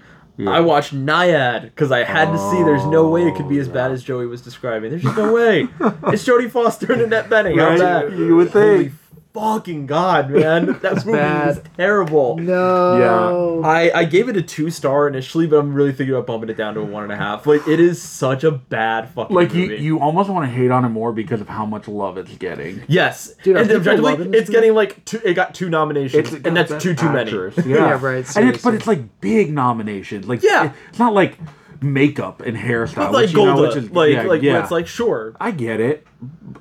[0.47, 2.61] I watched Nyad because I had to see.
[2.61, 4.91] There's no way it could be as bad as Joey was describing.
[4.91, 5.61] There's just no way.
[5.61, 7.57] it's Jodie Foster and Annette Bening.
[7.59, 8.09] How's Right?
[8.09, 8.17] that?
[8.17, 8.93] You would Holy think.
[9.35, 10.79] Fucking god, man!
[10.81, 12.37] That movie was terrible.
[12.37, 13.59] No.
[13.61, 13.67] Yeah.
[13.67, 16.57] I, I gave it a two star initially, but I'm really thinking about bumping it
[16.57, 17.45] down to a one and a half.
[17.45, 19.45] Like it is such a bad fucking movie.
[19.45, 19.83] Like you, movie.
[19.83, 22.83] you almost want to hate on it more because of how much love it's getting.
[22.87, 25.19] yes, Dude, are and objectively, loving this it's getting like two.
[25.23, 27.31] It got two nominations, It's and that's best too too many.
[27.31, 30.27] Yeah, Yeah, right, And it's but it's like big nominations.
[30.27, 30.71] Like Yeah.
[30.89, 31.37] it's not like
[31.81, 32.95] makeup and hairstyle.
[32.95, 34.61] But like which, you know, which is, like yeah, like yeah.
[34.61, 36.05] it's like sure, I get it.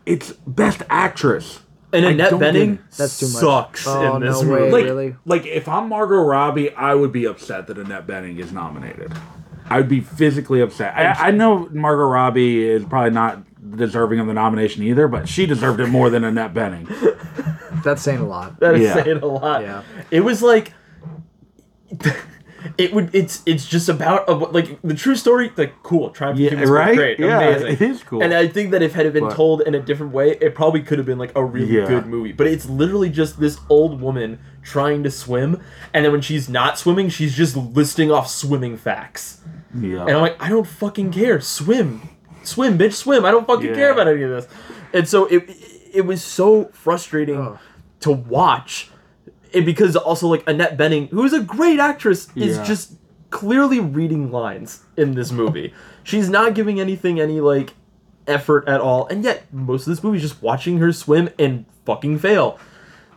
[0.07, 1.61] It's best actress.
[1.95, 2.79] And I Annette don't Bening.
[2.97, 3.35] That's too much.
[3.41, 4.59] sucks Oh, in this no way.
[4.61, 4.73] movie.
[4.73, 5.17] Like, Really?
[5.25, 9.13] like if I'm Margot Robbie, I would be upset that Annette Bening is nominated.
[9.71, 10.95] I would be physically upset.
[10.97, 13.43] I, I know Margot Robbie is probably not
[13.77, 16.87] deserving of the nomination either, but she deserved it more than Annette Bening.
[17.83, 18.61] That's saying a lot.
[18.61, 19.03] That is Yeah.
[19.03, 19.63] saying a lot.
[19.63, 19.83] Yeah.
[20.11, 20.73] It was like
[22.79, 26.39] it would it's it's just about uh, a, like the true story like cool triumph
[26.39, 26.97] Yeah, human spirit, right?
[26.97, 28.23] great Yeah, amazing it is cool.
[28.23, 30.55] and I think that if it had been But- told in a different way it
[30.55, 31.87] probably could have been like a really Yeah.
[31.87, 35.61] good movie but it's literally just this old woman trying to swim
[35.93, 39.41] and then when she's not swimming she's just listing off swimming facts
[39.79, 40.03] Yeah.
[40.03, 41.41] and I'm like, I don't fucking care.
[41.41, 42.09] Swim,
[42.45, 43.25] swim, bitch, swim.
[43.25, 43.75] I don't fucking Yeah.
[43.75, 44.47] care about any of this.
[44.93, 45.51] And so it
[45.93, 47.59] it was so frustrating
[48.01, 48.91] to watch.
[49.55, 52.65] It because also like Annette Bening, who is a great actress, is Yeah.
[52.65, 52.93] just
[53.31, 55.73] clearly reading lines in this movie.
[56.03, 57.75] She's not giving anything any like
[58.27, 61.65] effort at all, and yet most of this movie is just watching her swim and
[61.85, 62.59] fucking fail.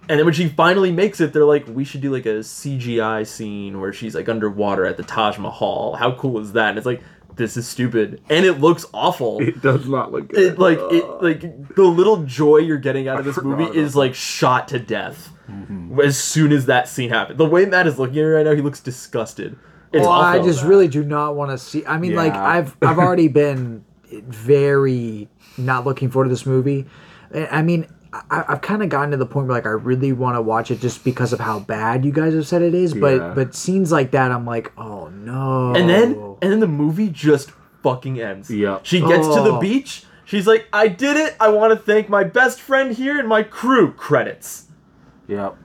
[0.10, 3.28] And then when she finally makes it, they're like, we should do like a CGI
[3.28, 5.95] scene where she's like underwater at the Taj Mahal.
[5.97, 6.69] How cool is that?
[6.69, 7.02] And it's like,
[7.38, 8.21] this is stupid.
[8.30, 9.41] And it looks awful.
[9.41, 10.39] it does not look good.
[10.39, 13.95] It like it uh, like the little joy you're getting out of this movie is
[13.95, 16.00] like shot to death mm-hmm.
[16.02, 17.38] as soon as that scene happens.
[17.38, 19.58] The way Matt is looking at it right now, he looks disgusted.
[19.93, 20.47] It's well, I awful.
[20.47, 21.86] just really do not want to see.
[21.86, 26.86] I mean, like I've I've already been very not looking forward to this movie.
[27.34, 27.88] I I mean,
[28.30, 30.71] I, I've kind of gotten to the point where like I really want to watch
[30.71, 32.93] it just because of how bad you guys have said it is.
[32.93, 33.34] But Yeah.
[33.36, 35.73] but scenes like that, I'm like, oh no.
[35.75, 37.51] and then and then the movie just
[37.84, 38.49] fucking ends.
[38.49, 38.80] Yeah.
[38.84, 39.60] She gets to the Oh.
[39.60, 40.03] beach.
[40.25, 41.36] She's like, I did it.
[41.39, 43.93] I want to thank my best friend here and my crew.
[43.93, 44.67] Credits.
[45.27, 45.56] Yep.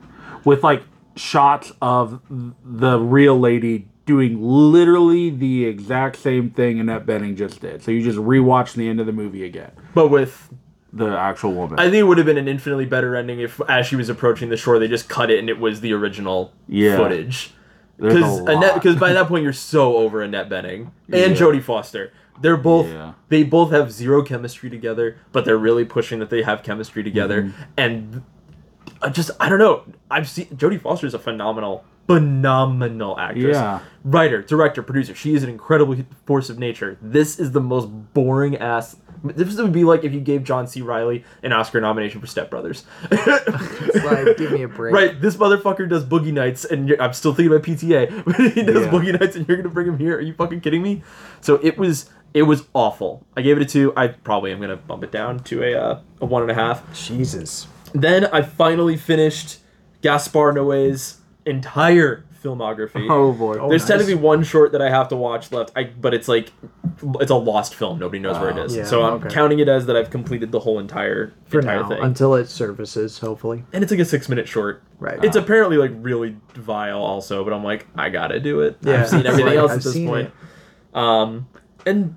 [0.44, 0.82] With like
[1.16, 7.82] shots of the real lady doing literally the exact same thing Annette Bening just did.
[7.82, 9.70] So you just rewatch the end of the movie again.
[9.94, 10.52] But with
[10.94, 11.78] The actual woman.
[11.78, 14.50] I think it would have been an infinitely better ending if, as she was approaching
[14.50, 16.96] the shore, they just cut it and it was the original Yeah.
[16.98, 17.54] footage.
[17.98, 18.74] Because a lot.
[18.74, 21.28] because by that point you're so over Annette Bening and Yeah.
[21.28, 22.12] Jodie Foster.
[22.40, 23.12] They're both Yeah.
[23.28, 27.42] they both have zero chemistry together, but they're really pushing that they have chemistry together.
[27.44, 27.62] Mm-hmm.
[27.76, 28.22] And
[29.00, 29.84] I just I don't know.
[30.10, 33.56] I've seen Jodie Foster is a phenomenal, phenomenal actress.
[33.56, 33.80] Yeah.
[34.04, 35.14] Writer, director, producer.
[35.14, 36.98] She is an incredible force of nature.
[37.00, 38.96] This is the most boring ass.
[39.24, 40.82] This would be like if you gave John C.
[40.82, 42.84] Reilly an Oscar nomination for Step Brothers.
[44.04, 44.94] Like, give me a break.
[44.94, 48.62] Right, this motherfucker does Boogie Nights, and you're, I'm still thinking about PTA, but he
[48.62, 48.90] does Yeah.
[48.90, 50.16] Boogie Nights, and you're gonna bring him here?
[50.16, 51.02] Are you fucking kidding me?
[51.40, 53.24] So it was, it was awful.
[53.36, 53.92] I gave it a two.
[53.96, 56.82] I probably am gonna bump it down to a uh, a one and a half.
[56.94, 57.66] Jesus.
[57.92, 59.58] Then I finally finished
[60.00, 63.06] Gaspar Noé's entire filmography.
[63.10, 63.58] Oh boy.
[63.58, 66.12] Oh, There's tend to be one short that I have to watch left, I, but
[66.14, 66.52] it's like
[67.20, 67.98] it's a lost film.
[67.98, 68.76] Nobody knows where it is.
[68.76, 69.28] Yeah, so I'm okay.
[69.28, 71.98] counting it as that I've completed the whole entire For entire now, thing.
[72.02, 73.64] until it surfaces, hopefully.
[73.72, 74.82] and it's like a six minute short.
[74.98, 75.22] Right.
[75.24, 78.78] It's apparently like really vile also, but I'm like I gotta do it.
[78.82, 79.00] Yeah.
[79.02, 80.30] I've seen everything Right, else I've at this point.
[80.94, 81.48] Um,
[81.86, 82.16] and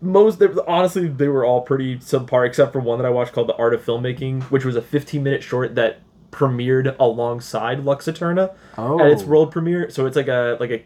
[0.00, 3.48] most they, honestly they were all pretty subpar except for one that I watched called
[3.48, 6.00] The Art of Filmmaking, which was a 15 minute short that
[6.30, 9.00] premiered alongside Lux Æterna Oh.
[9.00, 9.90] at its world premiere.
[9.90, 10.84] So it's like a like a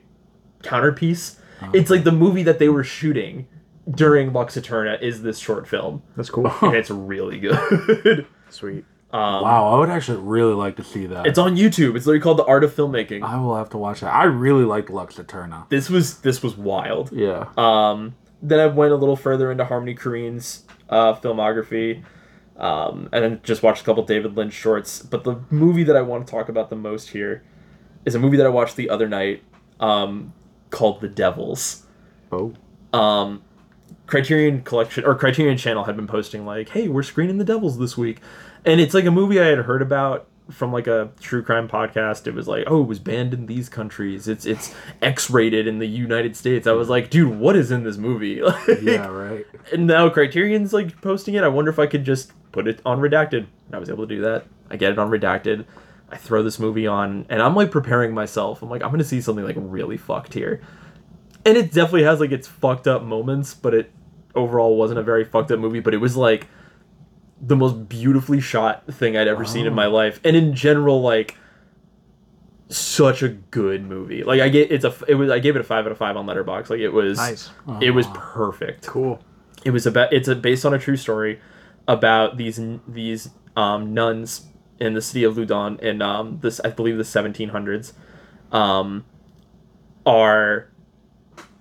[0.62, 1.36] counterpiece.
[1.72, 3.46] It's like the movie that they were shooting
[3.90, 6.52] during Lux Æterna is this short film, That's cool.
[6.62, 8.26] and it's really good.
[8.50, 8.84] Sweet.
[9.12, 11.26] um, Wow, I would actually really like to see that.
[11.26, 11.96] It's on YouTube.
[11.96, 13.22] It's literally called The Art of Filmmaking.
[13.22, 14.12] I will have to watch that.
[14.14, 15.68] I really liked Lux Æterna.
[15.70, 17.12] This was this was wild.
[17.12, 17.46] Yeah.
[17.56, 22.02] Um, then I went a little further into Harmony Korine's uh, filmography,
[22.56, 25.02] um, and then just watched a couple David Lynch shorts.
[25.02, 27.42] But the movie that I want to talk about the most here
[28.04, 29.42] is a movie that I watched the other night
[29.80, 30.32] um,
[30.70, 31.86] called The Devils.
[32.32, 32.54] oh.
[32.92, 33.42] Um,
[34.06, 37.96] Criterion Collection or Criterion Channel had been posting like, "Hey, we're screening The Devils this
[37.96, 38.20] week,"
[38.64, 42.26] and it's like a movie I had heard about from like a true crime podcast.
[42.26, 44.28] It was like, "Oh, it was banned in these countries.
[44.28, 47.96] It's it's X-rated in the United States." I was like, "Dude, what is in this
[47.96, 49.46] movie?" Like, Yeah, right.
[49.72, 51.44] and now Criterion's like posting it.
[51.44, 53.46] I wonder if I could just put it on redacted.
[53.66, 54.44] And I was able to do that.
[54.70, 55.64] I get it on redacted.
[56.10, 58.62] I throw this movie on, and I'm like preparing myself.
[58.62, 60.60] I'm like, I'm gonna see something like really fucked here,
[61.46, 63.90] and it definitely has like its fucked up moments, but it
[64.34, 65.80] overall wasn't a very fucked up movie.
[65.80, 66.46] But it was like
[67.40, 71.36] the most beautifully shot thing I'd ever seen in my life, and in general, like
[72.68, 74.22] such a good movie.
[74.24, 76.16] Like I get it's a it was I gave it a five out of five
[76.16, 76.70] on Letterboxd.
[76.70, 77.50] Like it was Nice.
[77.80, 78.86] it was perfect.
[78.86, 79.20] Cool.
[79.64, 81.40] It was about it's a, based on a true story
[81.86, 84.46] about these these um, nuns
[84.80, 87.92] in the city of Loudun in um, this I believe the 1700s
[88.52, 89.04] um,
[90.06, 90.70] are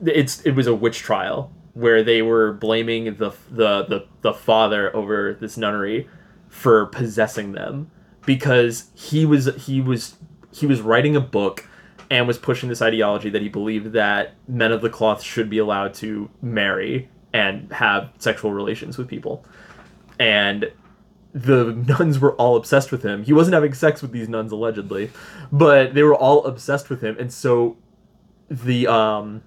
[0.06, 4.96] it's it was a witch trial where they were blaming the the the, the father
[4.96, 6.08] over this nunnery
[6.48, 7.90] for possessing them
[8.26, 10.16] because he was he was
[10.52, 11.68] he was writing a book
[12.10, 15.58] and was pushing this ideology that he believed that men of the cloth should be
[15.58, 19.44] allowed to marry and have sexual relations with people
[20.20, 20.72] and
[21.34, 23.24] the nuns were all obsessed with him.
[23.24, 25.12] He wasn't having sex with these nuns allegedly,
[25.52, 27.18] but they were all obsessed with him.
[27.20, 27.78] And so
[28.50, 29.42] the um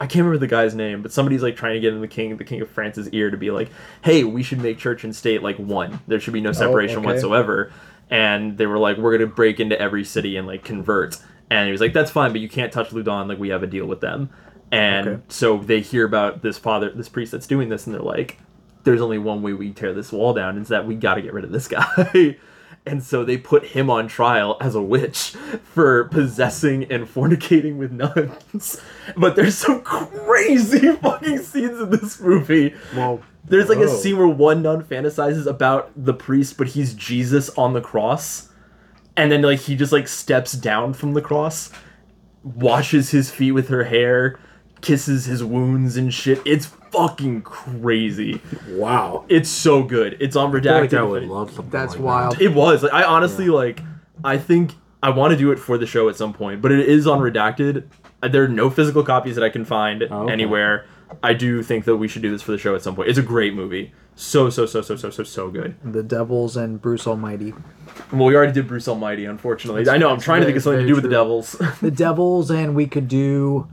[0.00, 2.36] I can't remember the guy's name, but somebody's like trying to get in the king
[2.36, 3.70] the king of France's ear to be like,
[4.02, 6.00] "Hey, we should make church and state like one.
[6.06, 7.06] There should be no oh, separation okay.
[7.06, 7.72] whatsoever."
[8.10, 11.18] And they were like, "We're going to break into every city and like convert."
[11.50, 13.28] And he was like, "That's fine, but you can't touch Loudun.
[13.28, 14.30] Like we have a deal with them."
[14.70, 15.22] And Okay.
[15.28, 18.38] so they hear about this father, this priest that's doing this, and they're like,
[18.86, 21.32] there's only one way we tear this wall down is that we got to get
[21.32, 22.36] rid of this guy.
[22.86, 25.30] and so they put him on trial as a witch
[25.64, 28.80] for possessing and fornicating with nuns.
[29.16, 32.74] But there's some crazy fucking scenes in this movie.
[32.94, 37.50] Well, There's like a scene where one nun fantasizes about the priest, but he's Jesus
[37.50, 38.50] on the cross.
[39.16, 41.70] And then like he just like steps down from the cross,
[42.42, 44.38] washes his feet with her hair,
[44.80, 46.40] kisses his wounds and shit.
[46.44, 48.40] It's fucking crazy.
[48.70, 49.24] Wow.
[49.28, 50.16] It's so good.
[50.20, 50.98] It's on I like redacted.
[50.98, 52.40] I would love something That's like wild.
[52.40, 52.82] It was.
[52.82, 53.80] Like, I honestly like.
[54.24, 54.72] I think
[55.02, 57.20] I want to do it for the show at some point, but it is on
[57.20, 57.84] redacted.
[58.22, 60.32] Uh, There are no physical copies that I can find Oh, okay.
[60.32, 60.86] anywhere.
[61.22, 63.08] I do think that we should do this for the show at some point.
[63.08, 63.92] It's a great movie.
[64.16, 65.76] So so so so so so so good.
[65.84, 67.52] The Devils and Bruce Almighty.
[68.10, 69.88] Well, we already did Bruce Almighty, unfortunately.
[69.88, 70.08] I know.
[70.10, 71.10] I'm trying to think of something to very do with the.
[71.10, 71.56] Devils.
[71.82, 73.68] The Devils, and we could do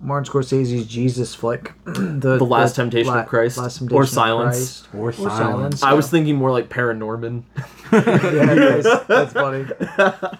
[0.00, 1.72] Martin Scorsese's Jesus flick.
[1.84, 3.58] the, The Last Temptation of Christ.
[3.58, 4.56] Last Or Temptation of Silence.
[4.82, 4.94] Christ.
[4.94, 5.38] Or Or silence.
[5.38, 5.82] Silence.
[5.82, 7.42] I was thinking more like Paranorman.
[7.92, 9.64] yeah, that's, that's funny.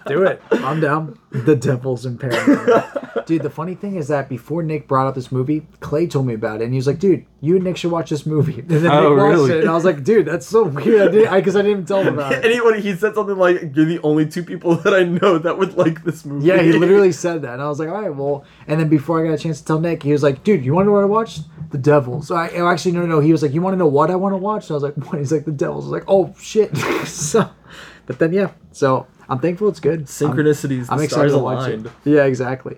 [0.07, 0.41] Do it.
[0.51, 1.17] I'm down.
[1.31, 2.97] The Devils in Paradise.
[3.25, 6.33] Dude, the funny thing is that before Nick brought up this movie, Clay told me
[6.33, 8.69] about it, and he was like, "Dude, you and Nick should watch this movie." And
[8.69, 9.51] then Oh, Nick watched really?
[9.51, 11.85] it, and I was like, "Dude, that's so weird." I didn't, because I, didn't even
[11.85, 12.43] tell him about it.
[12.45, 15.77] Anybody, he said something like, "You're the only two people that I know that would
[15.77, 18.43] like this movie." Yeah, he literally said that, and I was like, "All right, well."
[18.67, 20.73] And then before I got a chance to tell Nick, he was like, "Dude, you
[20.73, 21.41] want to know what I watched?
[21.71, 23.19] The Devils." So I oh, actually no, no, no.
[23.19, 24.83] He was like, "You want to know what I want to watch?" And I was
[24.83, 26.75] like, "What?" He's like, "The Devils." I was like, "Oh shit!"
[27.07, 27.40] so,
[28.05, 29.99] but then yeah, so I'm thankful it's good.
[29.99, 30.87] I'm- Synchronicities.
[30.89, 31.85] I'm, excited stars to watch aligned.
[31.87, 31.91] it.
[32.05, 32.77] Yeah, exactly.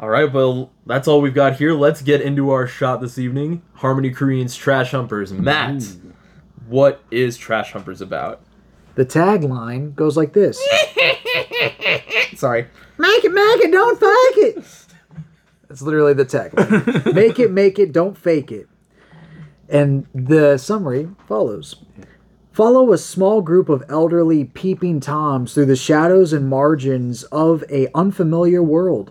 [0.00, 1.74] All right, well, that's all we've got here.
[1.74, 3.62] Let's get into our shot this evening.
[3.74, 5.32] Harmony Korine's Trash Humpers.
[5.32, 5.84] Matt,
[6.66, 8.40] what is Trash Humpers about?
[8.96, 10.60] The tagline goes like this:
[12.34, 12.66] Sorry.
[12.98, 14.64] "Make it, make it, don't fake it."
[15.68, 17.14] That's literally the tagline.
[17.14, 18.68] make it, make it, don't fake it.
[19.68, 21.76] And the summary follows.
[22.52, 27.88] Follow a small group of elderly peeping toms through the shadows and margins of a
[27.94, 29.10] unfamiliar world.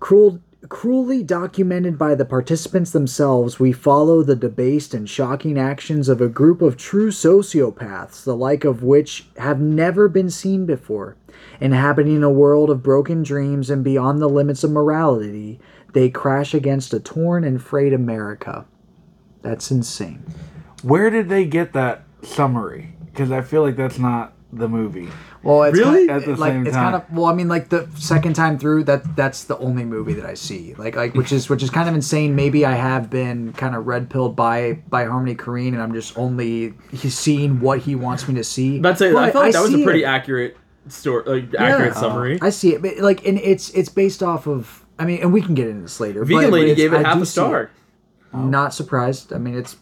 [0.00, 0.38] Cruel,
[0.68, 6.28] cruelly documented by the participants themselves, we follow the debased and shocking actions of a
[6.28, 11.16] group of true sociopaths, the like of which have never been seen before.
[11.58, 15.58] Inhabiting a world of broken dreams and beyond the limits of morality,
[15.94, 18.66] they crash against a torn and frayed America.
[19.40, 20.22] That's insane.
[20.82, 22.94] Where did they get that summary?
[23.06, 25.08] Because I feel like that's not the movie.
[25.42, 26.06] Well, it's Really?
[26.06, 26.92] kind At the like same it's time.
[26.92, 27.24] kind of well.
[27.26, 30.74] I mean, like the second time through, that that's the only movie that I see.
[30.74, 32.36] Like, like which is which is kind of insane.
[32.36, 36.16] Maybe I have been kind of red pilled by by Harmony Korine, and I'm just
[36.16, 38.78] only he's seeing what he wants me to see.
[38.78, 40.06] That's I'd say I But felt like that was a pretty it.
[40.06, 40.56] accurate
[40.88, 42.00] story, like accurate Yeah.
[42.00, 42.38] summary.
[42.40, 44.84] I see it, but like, and it's it's based off of.
[44.98, 46.24] I mean, and we can get into this later.
[46.24, 47.62] Vegan but- but lady it's- gave it I half a star.
[47.64, 47.70] it.
[48.34, 49.32] Not surprised.
[49.32, 49.76] I mean, it's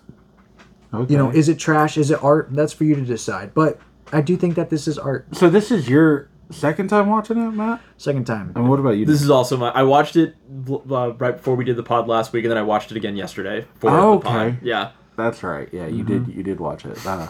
[0.93, 1.13] Okay.
[1.13, 1.97] you know, is it trash?
[1.97, 2.49] Is it art?
[2.51, 3.55] That's for you to decide.
[3.55, 3.79] But
[4.13, 5.27] I do think that this is art.
[5.33, 7.81] so this is your second time watching it, Matt?
[7.97, 8.53] Second time.
[8.57, 9.07] And what about you?
[9.07, 9.69] This is also my.
[9.71, 10.35] I watched it
[10.69, 13.17] uh, right before we did the pod last week, and then I watched it again
[13.17, 14.47] yesterday for Oh, the pod.
[14.49, 14.59] okay.
[14.63, 14.91] Yeah.
[15.17, 15.69] That's right.
[15.73, 16.25] Yeah, you Mm-hmm.
[16.25, 16.35] did.
[16.37, 16.99] You did watch it.
[17.07, 17.29] Uh,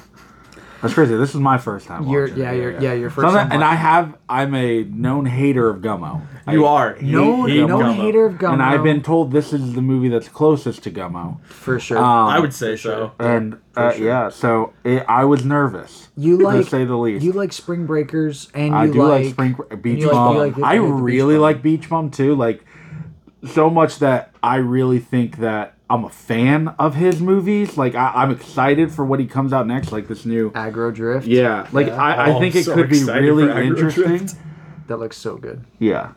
[0.82, 1.14] that's crazy.
[1.16, 2.08] This is my first time.
[2.08, 2.56] You're- watching yeah, it.
[2.56, 3.88] you're- yeah, your first Something- time And I watching it.
[3.88, 4.14] have.
[4.28, 6.22] I'm a known hater of Gummo.
[6.50, 6.96] You I are.
[7.00, 7.94] No, Hate no Gummo.
[7.94, 8.54] hater of Gummo.
[8.54, 11.40] And I've been told this is the movie that's closest to Gummo.
[11.44, 11.98] for sure.
[11.98, 13.12] Um, I would say so.
[13.18, 14.06] And uh, sure.
[14.06, 16.08] yeah, so it, I was nervous.
[16.16, 17.24] You to like say the least.
[17.24, 20.36] You like Spring Breakers, and you I do like, like, Spring Beach you like- Bum.
[20.36, 22.34] like I you like the Beach really like Beach Bum too.
[22.34, 22.64] Like
[23.44, 27.76] so much that I really think that I'm a fan of his movies.
[27.76, 29.90] Like I, I'm excited for what he comes out next.
[29.92, 30.50] Like this new.
[30.52, 31.26] Aggro Drift.
[31.26, 34.04] Yeah, like I, I Oh, think I'm it so could be really interesting.
[34.04, 34.36] Drift.
[34.86, 35.64] that looks so good.
[35.78, 36.12] Yeah.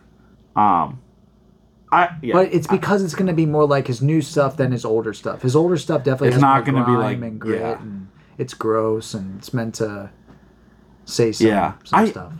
[0.56, 1.00] Um.
[1.92, 2.34] I yeah.
[2.34, 5.14] But it's because it's going to be more like his new stuff than his older
[5.14, 5.42] stuff.
[5.42, 7.80] His older stuff definitely It's has not gonna be like- and grit, yeah.
[7.82, 8.08] and
[8.38, 10.10] it's gross and it's meant to
[11.06, 11.74] say some, Yeah.
[11.84, 12.34] some I- stuff.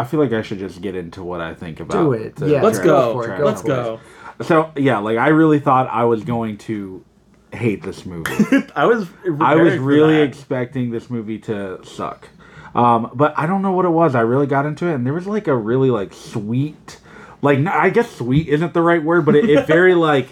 [0.00, 1.92] I feel like I should just get into what I think about.
[2.00, 2.36] Do it.
[2.36, 3.12] the Yeah, Let's Trash- go.
[3.14, 4.00] for it, go Let's for go.
[4.42, 7.04] So yeah, like I really thought I was going to
[7.52, 8.30] hate this movie.
[8.76, 9.08] I was.
[9.40, 12.28] I was really expecting this movie to suck.
[12.74, 14.14] Um, but I don't know what it was.
[14.14, 17.00] I really got into it, and there was like a really like sweet,
[17.42, 20.28] like I guess sweet isn't the right word, but it, it very like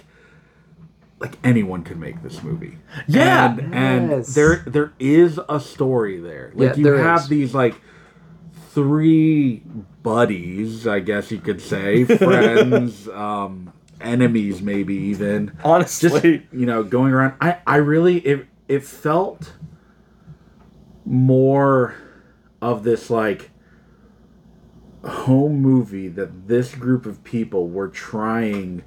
[1.18, 2.78] like anyone could make this movie.
[3.08, 3.52] Yeah.
[3.58, 4.34] and, and Yes.
[4.34, 6.52] there there is a story there.
[6.54, 7.28] Like Yeah, you there have is.
[7.28, 7.74] these like
[8.70, 9.62] three
[10.02, 16.08] buddies, I guess you could say, friends, um, enemies, maybe even Honestly.
[16.38, 19.52] just you know going around i i really it it felt
[21.04, 21.94] more
[22.60, 23.50] of this like
[25.04, 28.82] home movie that this group of people were trying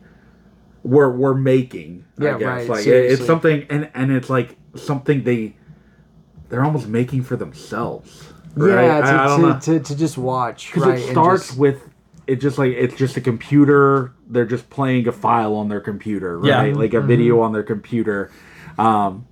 [0.84, 3.14] were were making Yeah, i guess right, like seriously.
[3.18, 5.55] it's something and and it's like something they
[6.49, 8.84] they're almost making for themselves right?
[8.86, 10.68] Yeah, I- I don't know to, to, to, to just watch.
[10.74, 11.89] because Right, it starts just- with
[12.30, 16.40] it just like it's just a computer they're just playing a file on their computer
[16.44, 16.60] Yeah.
[16.62, 17.08] right like a Mm-hmm.
[17.08, 18.32] video on their computer
[18.78, 19.26] um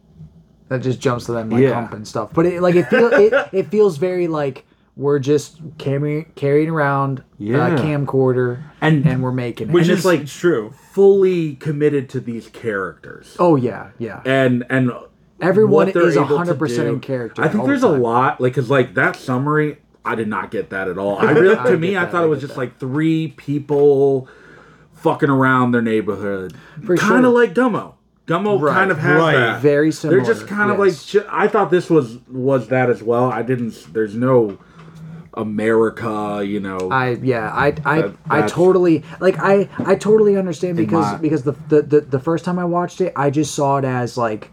[0.69, 1.73] that just jumps to them like Yeah.
[1.75, 2.31] hump and stuff.
[2.33, 4.65] But it like it feel, it, it feels very like
[4.97, 7.67] we're just carrying carrying around Yeah.
[7.73, 9.73] a camcorder And- and we're making it.
[9.73, 10.71] Which And is it's like- like true.
[10.91, 14.21] fully committed to these characters oh yeah, yeah.
[14.25, 14.91] and and
[15.39, 18.53] Everyone what is able 100% in character i think all the there's a lot like
[18.53, 19.77] because like that summary
[20.07, 22.25] i did not get that at all i really to get me i thought I
[22.25, 22.59] it was just that.
[22.59, 24.27] like three people
[24.93, 26.55] fucking around their neighborhood
[26.85, 27.29] kind of sure.
[27.29, 27.93] like gummo
[28.25, 29.33] gummo Right, kind of has right.
[29.35, 30.21] that Very similar.
[30.21, 31.13] They're just kind of yes.
[31.15, 33.31] like I thought this was was that as well.
[33.31, 33.93] I didn't.
[33.93, 34.57] There's no
[35.33, 36.89] America, you know.
[36.91, 41.43] I yeah I I, That- I totally like I I totally understand because my- because
[41.43, 44.51] the, the the the first time I watched it I just saw it as like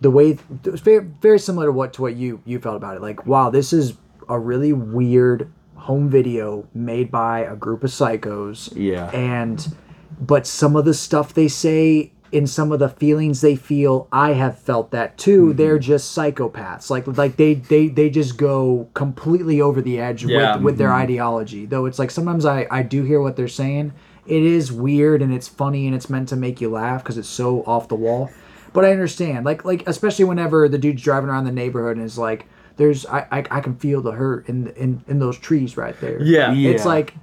[0.00, 2.96] the way it was very very similar to what to what you you felt about
[2.96, 3.94] it like wow this is
[4.28, 9.10] a really weird home video made by a group of psychos Yeah.
[9.10, 9.74] and
[10.20, 14.32] but some of the stuff they say in some of the feelings they feel i
[14.32, 15.56] have felt that too Mm-hmm.
[15.58, 20.54] they're just psychopaths like like they they they just go completely over the edge Yeah.
[20.56, 21.02] with with their Mm-hmm.
[21.02, 23.92] ideology though it's like sometimes i i do hear what they're saying
[24.26, 27.28] it is weird and it's funny and it's meant to make you laugh because it's
[27.28, 28.30] so off the wall
[28.72, 32.16] but i understand like like especially whenever the dude's driving around the neighborhood and is
[32.18, 32.46] like
[32.76, 36.20] there's i i, I can feel the hurt in, in in those trees right there
[36.22, 36.52] Yeah.
[36.52, 36.70] Yeah.
[36.70, 37.14] it's like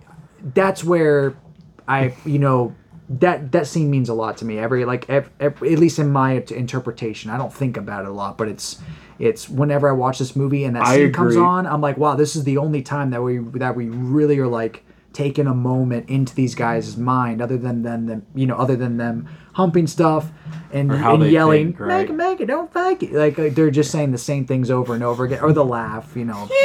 [0.54, 1.36] that's where
[1.88, 2.76] I you know
[3.20, 4.58] that that scene means a lot to me.
[4.58, 8.14] Every like ev ev at least in my interpretation, I don't think about it a
[8.14, 8.80] lot, but it's
[9.20, 12.16] it's whenever I watch this movie and that I scene comes on, I'm like, wow,
[12.16, 14.84] this is the only time that we that we really are like
[15.14, 18.98] taken a moment into these guys' mind, other than them, them you know, other than
[18.98, 20.32] them humping stuff
[20.72, 21.88] and, and yelling, think, right?
[21.88, 24.72] "Make it, make it, don't fake it." Like, like, they're just saying the same things
[24.72, 26.50] over and over again, or the laugh, you know.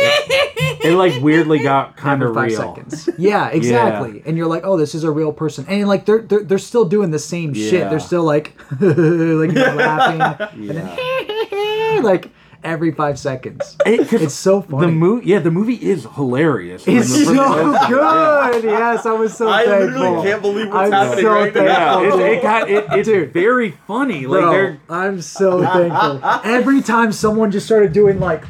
[0.58, 2.56] It like weirdly got kind of real.
[2.56, 3.08] seconds.
[3.18, 4.22] Yeah, exactly.
[4.24, 6.84] And you're like, oh, this is a real person, and like they're they're, they're still
[6.84, 7.90] doing the same shit.
[7.90, 10.20] They're still like, like you know, laughing,
[10.52, 12.30] and then like
[12.66, 13.76] every five seconds.
[13.86, 14.86] It- It's so funny.
[14.86, 16.84] The movie, yeah, the movie is hilarious.
[16.86, 18.64] It's so first- good.
[18.64, 19.74] Yes, I was so thankful.
[19.74, 20.00] I thankful.
[20.00, 22.02] literally can't believe what's I'm happening so right now.
[22.02, 23.32] It, it got it, it's Dude.
[23.32, 24.26] very funny.
[24.26, 26.20] Like Bro, I'm so thankful.
[26.44, 28.44] Every time someone just started doing like,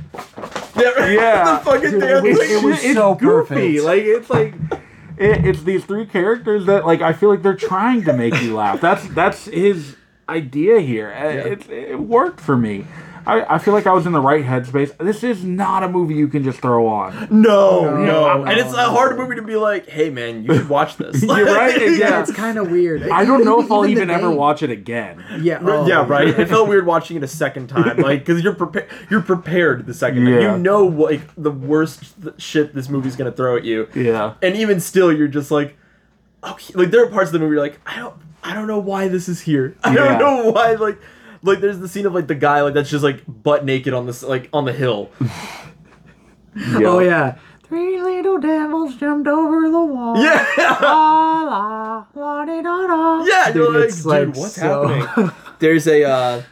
[0.76, 1.58] Yeah, Yeah.
[1.58, 2.50] the fucking Dude, damn it was- thing.
[2.58, 3.54] it was it's so goofy.
[3.78, 3.84] perfect.
[3.84, 4.54] Like it's like
[5.18, 8.54] it, it's these three characters that like I feel like they're trying to make you
[8.56, 8.80] laugh.
[8.80, 9.96] That's that's his
[10.28, 11.10] idea here.
[11.12, 12.84] Uh, It, it worked for me.
[13.26, 14.96] I, I feel like I was in the right headspace.
[14.98, 17.12] This is not a movie you can just throw on.
[17.30, 20.68] No, no, No, and it's a hard movie to be like, hey man, you should
[20.68, 21.22] watch this.
[21.22, 21.80] You're right.
[21.80, 22.20] yeah, Yeah.
[22.22, 23.02] it's kind of weird.
[23.08, 25.24] I don't know if I'll the even ever watch it again.
[25.40, 26.28] Yeah, oh, yeah, right.
[26.28, 28.88] It felt weird watching it a second time, like because you're prepared.
[29.10, 30.34] You're prepared the second time.
[30.34, 30.52] Yeah.
[30.56, 33.88] You know, like the worst th- shit this movie's gonna throw at you.
[33.94, 34.34] Yeah.
[34.42, 35.76] And even still, you're just like,
[36.44, 36.74] okay.
[36.74, 38.14] Like there are parts of the movie you're like, I don't,
[38.44, 39.76] I don't know why this is here.
[39.82, 40.16] I Yeah.
[40.16, 40.72] don't know why.
[40.74, 40.98] Like,
[41.46, 44.06] like there's the scene of like the guy like that's just like butt naked on
[44.06, 45.10] this like on the hill.
[46.76, 47.36] Oh yeah.
[47.64, 50.16] Three little devils jumped over the wall.
[50.16, 50.46] Yeah.
[50.80, 53.24] La, la, la-di-da-da.
[53.24, 55.30] Yeah, Dude, you're like, dude, like what's so- happening?
[55.58, 56.42] There's a uh,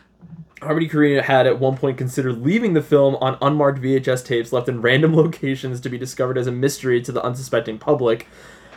[0.61, 4.69] Harmony Korine had at one point considered leaving the film on unmarked VHS tapes left
[4.69, 8.27] in random locations to be discovered as a mystery to the unsuspecting public.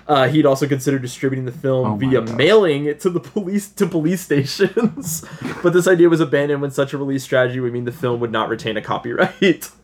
[0.08, 2.36] Uh, he'd also considered distributing the film Oh via God.
[2.38, 5.26] mailing it to the police to police stations,
[5.64, 8.32] but this idea was abandoned when such a release strategy would mean the film would
[8.32, 9.70] not retain a copyright.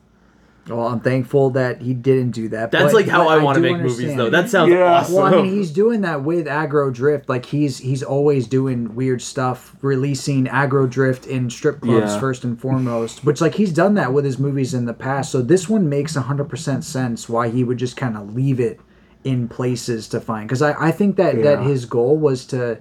[0.65, 2.71] Well, I'm thankful that he didn't do that.
[2.71, 4.29] That's but- like how but I want to do make movies, though.
[4.29, 4.93] That sounds Yeah.
[4.93, 5.15] awesome.
[5.15, 7.27] Well, I mean, he's doing that with Aggro Drift.
[7.27, 12.19] Like he's he's always doing weird stuff, releasing Aggro Drift in strip clubs Yeah.
[12.21, 13.25] first and foremost.
[13.25, 15.33] Which like he's done that with his movies in the past.
[15.33, 18.79] So this one makes hundred percent sense why he would just kind of leave it
[19.23, 20.47] in places to find.
[20.47, 22.79] Because I I think that that his goal was to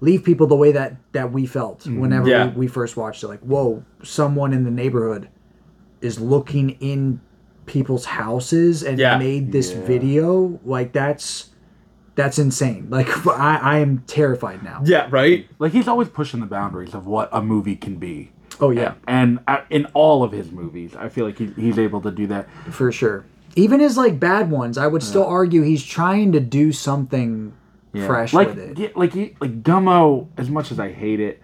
[0.00, 2.00] leave people the way that that we felt Mm-hmm.
[2.00, 2.48] whenever Yeah.
[2.48, 3.28] we, we first watched it.
[3.28, 5.28] Like, whoa, someone in the neighborhood
[6.00, 7.20] is looking in
[7.66, 9.16] people's houses and Yeah.
[9.18, 9.80] made this Yeah.
[9.86, 11.50] video like that's
[12.14, 15.48] that's insane like I, I am terrified now yeah, right.
[15.58, 18.30] Like he's always pushing the boundaries of what a movie can be.
[18.60, 22.00] oh yeah And uh, in all of his movies, I feel like he, he's able
[22.02, 22.48] to do that.
[22.70, 23.24] for sure
[23.56, 27.52] even his like bad ones i would still argue he's trying to do something
[27.92, 28.06] Yeah.
[28.06, 30.26] fresh like, with it yeah, like like Gummo.
[30.36, 31.40] As much as I hate it,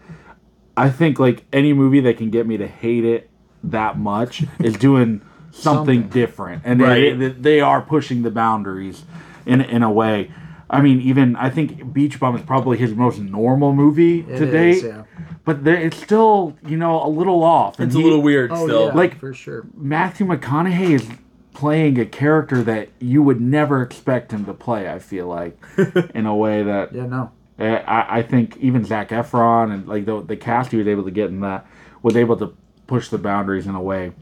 [0.76, 3.30] I think like any movie that can get me to hate it
[3.62, 5.20] that much is doing
[5.52, 6.08] something, Something.
[6.08, 7.16] different, and Right.
[7.18, 9.04] they, they are pushing the boundaries
[9.46, 10.30] in in a way.
[10.68, 14.44] I mean, even I think Beach Bum is probably his most normal movie It to
[14.46, 14.52] is,
[14.82, 15.02] date, yeah.
[15.44, 17.78] but there, it's still you know a little off.
[17.78, 18.86] and It's a little weird oh still.
[18.86, 21.06] yeah Like- for sure Matthew McConaughey is
[21.53, 24.88] playing a character that you would never expect him to play.
[24.88, 25.59] I feel like,
[26.14, 30.22] in a way that yeah no I, I think even Zac Efron and like the
[30.22, 31.66] the cast he was able to get in that
[32.03, 34.12] was able to push the boundaries in a way.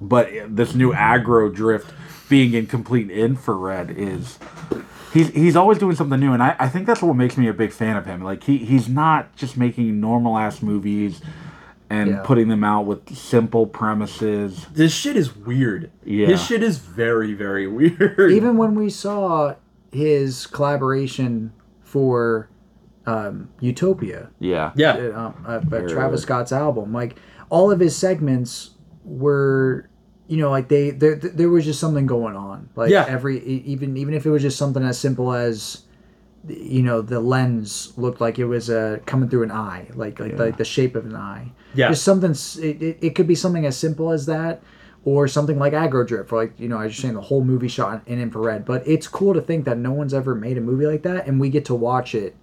[0.00, 1.92] But this new aggro drift
[2.28, 4.38] being in complete infrared is
[5.12, 7.54] he's he's always doing something new and I, I think that's what makes me a
[7.54, 8.22] big fan of him.
[8.22, 11.20] Like he he's not just making normal ass movies
[11.90, 12.22] and Yeah.
[12.24, 14.66] putting them out with simple premises.
[14.72, 15.90] This shit is weird.
[16.04, 16.26] Yeah.
[16.26, 18.30] His shit is very, very weird.
[18.32, 19.54] even when we saw
[19.90, 22.48] his collaboration for
[23.06, 24.72] um, utopia Yeah.
[24.76, 24.92] yeah.
[24.96, 26.92] uh, um, uh, uh, Travis Scott's album.
[26.92, 27.16] Like
[27.48, 28.70] all of his segments
[29.04, 29.88] were,
[30.26, 32.68] you know, like they there there was just something going on.
[32.76, 33.06] Like Yeah.
[33.08, 35.84] every e- even even if it was just something as simple as
[36.46, 40.38] you know the lens looked like it was uh, coming through an eye like like,
[40.38, 41.88] like the shape of an eye Yeah.
[41.88, 44.62] just something it, it, it could be something as simple as that
[45.04, 47.44] or something like aggro drift or like you know i was just saying the whole
[47.44, 50.60] movie shot in infrared but it's cool to think that no one's ever made a
[50.60, 52.34] movie like that and we get to watch it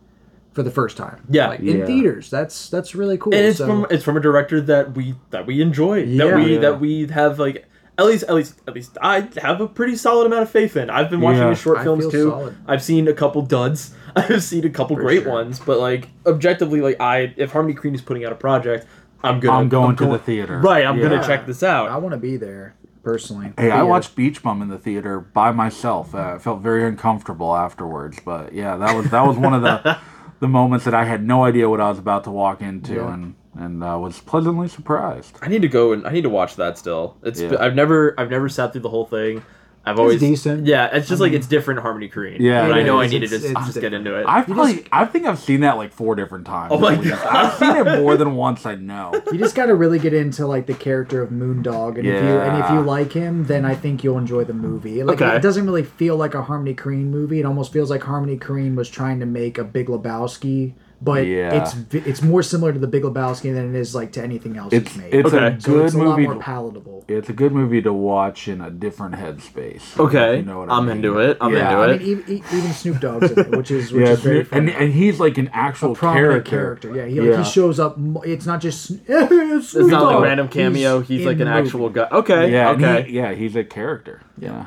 [0.53, 1.49] for the first time Yeah.
[1.49, 1.85] like in Yeah.
[1.85, 5.15] theaters that's that's really cool and it's So- from it's from a director that we
[5.31, 6.03] that we enjoy.
[6.03, 6.59] yeah, That we Yeah.
[6.61, 7.65] that we have like
[7.97, 10.89] at least at least at least I have a pretty solid amount of faith in.
[10.89, 11.49] I've been watching Yeah.
[11.49, 12.29] his short I films too.
[12.29, 12.55] solid.
[12.67, 13.93] I've seen a couple duds.
[14.15, 15.31] I've seen a couple great sure.
[15.33, 18.85] ones, but like objectively, like I if Harmony Korine is putting out a project,
[19.25, 20.59] I'm gonna I'm going to the theater.
[20.59, 21.09] Right, I'm Yeah.
[21.09, 21.89] gonna check this out.
[21.89, 22.01] i out.
[22.01, 23.83] want to be there personally Hey, I Yeah.
[23.83, 26.15] watched Beach Bum in the theater by myself.
[26.15, 29.97] Uh, I felt very uncomfortable afterwards, but yeah, that was that was one of the
[30.39, 33.13] the moments that I had no idea what I was about to walk into, Yeah.
[33.13, 35.37] and and uh, was pleasantly surprised.
[35.41, 37.15] I need to go and I need to watch that still.
[37.23, 37.55] It's Yeah.
[37.59, 39.43] I've never I've never sat through the whole thing.
[39.85, 40.65] I've always decent.
[40.65, 41.37] Yeah, it's just like mm-hmm.
[41.37, 42.39] it's different Harmony Korine.
[42.39, 43.11] Yeah, and I it know I is.
[43.11, 44.25] need to It's- just, just get into it.
[44.27, 46.71] I've probably, I think I've seen that like four different times.
[46.73, 46.95] Oh my.
[46.95, 47.27] God.
[47.27, 48.65] I've seen it more than once.
[48.65, 49.11] I know.
[49.35, 52.39] You just got to really get into like the character of Moondog, and if you
[52.39, 55.03] and if you like him, then I think you'll enjoy the movie.
[55.03, 55.35] Like Okay.
[55.35, 57.39] it doesn't really feel like a Harmony Korine movie.
[57.39, 60.73] It almost feels like Harmony Korine was trying to make a Big Lebowski,
[61.05, 61.53] but Yeah.
[61.61, 61.75] it's
[62.07, 64.91] it's more similar to the Big Lebowski than it is like to anything else It's
[64.91, 65.13] he's made.
[65.13, 65.45] it's Okay.
[65.55, 66.23] a so good it's a lot movie.
[66.23, 67.05] more to- palatable.
[67.07, 69.97] It's a good movie to watch in a different headspace.
[69.99, 70.97] okay, you know what I I'm mean.
[70.97, 71.37] into it.
[71.39, 71.69] I'm Yeah.
[71.69, 72.01] into I it.
[72.01, 74.73] mean, even, even Snoop Dogg's in it, which is which Yeah, is very and, funny.
[74.73, 76.89] and he's like an actual prominent character.
[76.89, 76.95] character.
[76.95, 77.43] Yeah, he, like, Yeah.
[77.43, 77.97] he shows up.
[78.25, 78.91] It's not just.
[79.07, 81.01] it's it's not like a random cameo.
[81.01, 81.59] He's, like an movie.
[81.67, 82.07] actual guy.
[82.11, 83.03] Okay, Yeah, okay.
[83.03, 84.21] he- yeah, he's a character.
[84.39, 84.65] Yeah.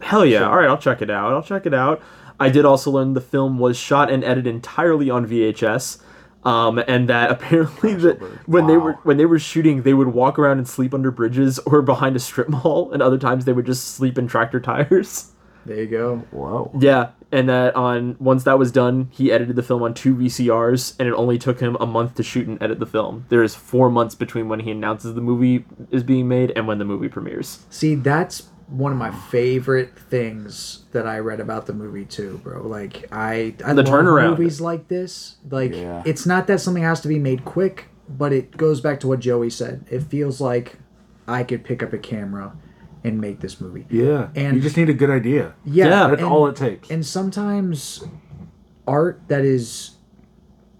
[0.00, 0.48] Hell yeah!
[0.48, 1.32] All right, I'll check it out.
[1.32, 2.02] I'll check it out.
[2.38, 6.02] I did also learn the film was shot and edited entirely on VHS,
[6.44, 10.38] um, and that apparently that when they were when they were shooting, they would walk
[10.38, 13.66] around and sleep under bridges or behind a strip mall, and other times they would
[13.66, 15.28] just sleep in tractor tires.
[15.64, 16.16] There you go.
[16.32, 16.72] Whoa.
[16.80, 20.96] Yeah, and that on once that was done, he edited the film on two VCRs,
[20.98, 23.26] and it only took him a month to shoot and edit the film.
[23.28, 26.78] There is four months between when he announces the movie is being made and when
[26.78, 27.64] the movie premieres.
[27.70, 32.66] See, that's one of my favorite things that I read about the movie too, bro.
[32.66, 34.30] Like I, I The love turnaround.
[34.30, 35.36] movies like this.
[35.50, 36.02] Like Yeah.
[36.06, 39.20] it's not that something has to be made quick, but it goes back to what
[39.20, 39.84] Joey said.
[39.90, 40.78] It feels like
[41.28, 42.56] I could pick up a camera
[43.04, 43.86] and make this movie.
[43.90, 44.28] Yeah.
[44.34, 45.54] And- you just need a good idea.
[45.64, 46.90] Yeah, Yeah, That's and- all it takes.
[46.90, 48.04] And sometimes
[48.86, 49.92] art that is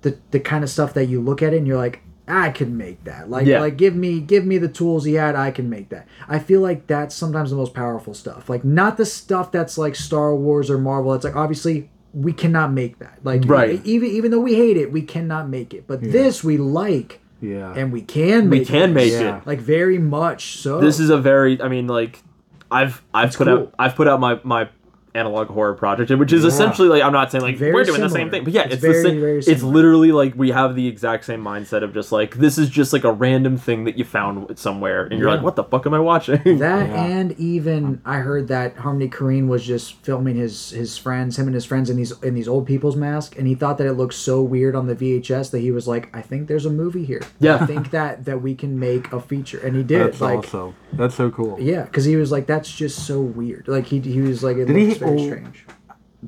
[0.03, 2.77] the the kind of stuff that you look at it and you're like, I can
[2.77, 3.29] make that.
[3.31, 3.61] Like Yeah.
[3.61, 6.07] like give me give me the tools he had, I can make that.
[6.29, 8.49] I feel like that's sometimes the most powerful stuff.
[8.49, 11.13] Like not the stuff that's like Star Wars or Marvel.
[11.15, 13.19] It's like obviously we cannot make that.
[13.25, 13.81] Like Right.
[13.85, 15.87] even even though we hate it, we cannot make it.
[15.87, 17.73] But this we like yeah.
[17.75, 18.95] and we can make We can it.
[18.95, 19.39] make Yeah.
[19.39, 19.47] it.
[19.47, 20.81] like very much so.
[20.81, 22.23] This is a very I mean like
[22.71, 23.59] I've I've put cool.
[23.59, 24.69] out I've put out my my
[25.15, 26.49] analog horror project which is Yeah.
[26.49, 28.75] essentially like I'm not saying like Very we're doing the same thing but yeah It's
[28.75, 31.93] it's, very, the same very it's literally like we have the exact same mindset of
[31.93, 35.29] just like this is just like a random thing that you found somewhere and you're
[35.29, 35.35] Yeah.
[35.35, 37.05] like what the fuck am I watching That Yeah.
[37.05, 41.55] and even I heard that Harmony Korine was just filming his his friends, him and
[41.55, 44.15] his friends in these in these old people's masks, and he thought that it looked
[44.15, 47.21] so weird on the VHS that he was like, I think there's a movie here.
[47.39, 47.57] Yeah.
[47.61, 50.01] I think that that we can make a feature, and he did.
[50.07, 51.59] That's like, also that's so cool.
[51.61, 53.69] yeah, because he was like, that's just so weird.
[53.69, 55.67] Like he he was like, it Did he- looks very strange.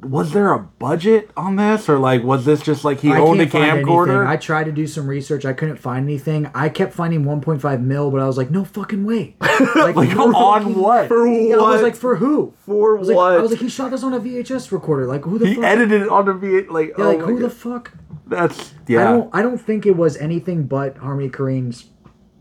[0.03, 3.41] Was there a budget on this, or like was this just like he I owned
[3.41, 4.27] a camcorder?
[4.27, 5.45] I tried to do some research.
[5.45, 6.51] I couldn't find anything.
[6.53, 9.37] I kept finding 1.5 mil, but I was like, no fucking way.
[9.77, 11.07] Like, Like, on fucking- what?
[11.07, 12.55] For Yeah, I was like, for who?
[12.67, 13.33] For I was like, what?
[13.35, 15.07] I was like, he shot this on a VHS recorder.
[15.07, 15.65] Like, who the he fuck?
[15.65, 17.93] edited it on the V like Yeah, oh like who the fuck?
[18.27, 19.01] That's yeah.
[19.01, 19.31] I don't.
[19.37, 21.91] I don't think it was anything but Harmony Korine's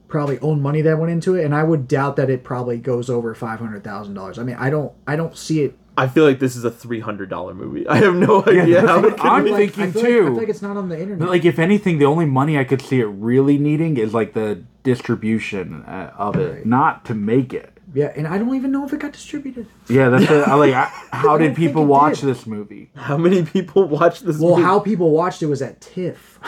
[0.08, 3.12] probably own money that went into it, and I would doubt that it probably goes
[3.12, 4.40] over five hundred thousand dollars.
[4.40, 4.92] I mean, I don't.
[5.06, 5.78] I don't see it.
[5.98, 8.88] I feel like this is a three hundred dollar movie I have no idea that's
[8.88, 9.52] how what it could I'm be.
[9.52, 10.24] like, I thinking feel like- I too.
[10.26, 11.20] feel like it's not on the internet.
[11.20, 14.34] But like if anything, the only money I could see it really needing is like
[14.34, 17.78] the distribution uh, of it, not to make it.
[17.94, 19.68] yeah, and I don't even know if it got distributed.
[19.88, 20.74] Yeah, that's the, I like.
[20.74, 22.28] I, how did people watch did.
[22.30, 22.90] this movie?
[22.96, 24.64] How many people watched this Well, movie?
[24.64, 26.40] how people watched it was at TIFF.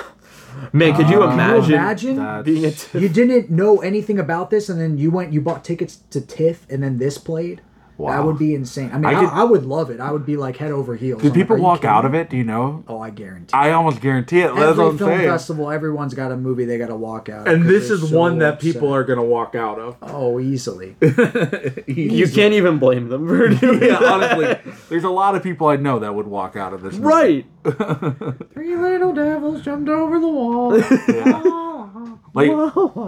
[0.71, 2.15] Man, could you Uh, imagine, you imagine?
[2.17, 3.01] That's- being a t- TIFF?
[3.01, 6.65] you didn't know anything about this, and then you went, you bought tickets to TIFF,
[6.69, 7.61] and then this played.
[7.97, 8.89] That would be insane.
[8.91, 9.99] I mean, I I, could- I would love it.
[10.01, 11.21] I would be like head over heels.
[11.21, 12.29] Did I'm people are you walk out of it?
[12.29, 12.83] Do you know?
[12.87, 13.53] Oh, I guarantee.
[13.53, 14.47] I almost guarantee it.
[14.53, 15.29] That's Every what I'm film saying.
[15.29, 17.47] festival, everyone's got a movie they got to walk out.
[17.47, 19.95] of And 'cause this is so one that people are gonna walk out of.
[20.01, 20.95] Oh, easily.
[21.87, 24.03] you can't even blame them for doing yeah, that.
[24.03, 26.93] honestly, there's a lot of people I know that would walk out of this.
[26.95, 27.05] movie.
[27.05, 27.45] Right.
[28.53, 30.77] Three little devils jumped over the wall.
[30.81, 31.74] Ah,
[32.36, 32.51] Like,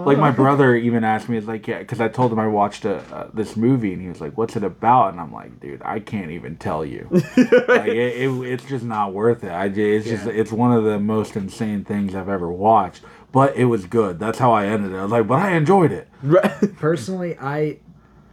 [0.08, 2.86] like my brother even asked me, "It's like, yeah," because I told him I watched
[2.86, 5.82] a, uh, this movie, and he was like, "What's it about?" And I'm like, "Dude,
[5.84, 7.08] I can't even tell you.
[7.12, 9.52] like, it, it, it's just not worth it.
[9.52, 13.04] I, ju- it's just, it's one of the most insane things I've ever watched.
[13.34, 14.18] But it was good.
[14.18, 14.96] That's how I ended it.
[14.98, 16.08] I was like, but I enjoyed it.
[16.78, 17.80] Personally, I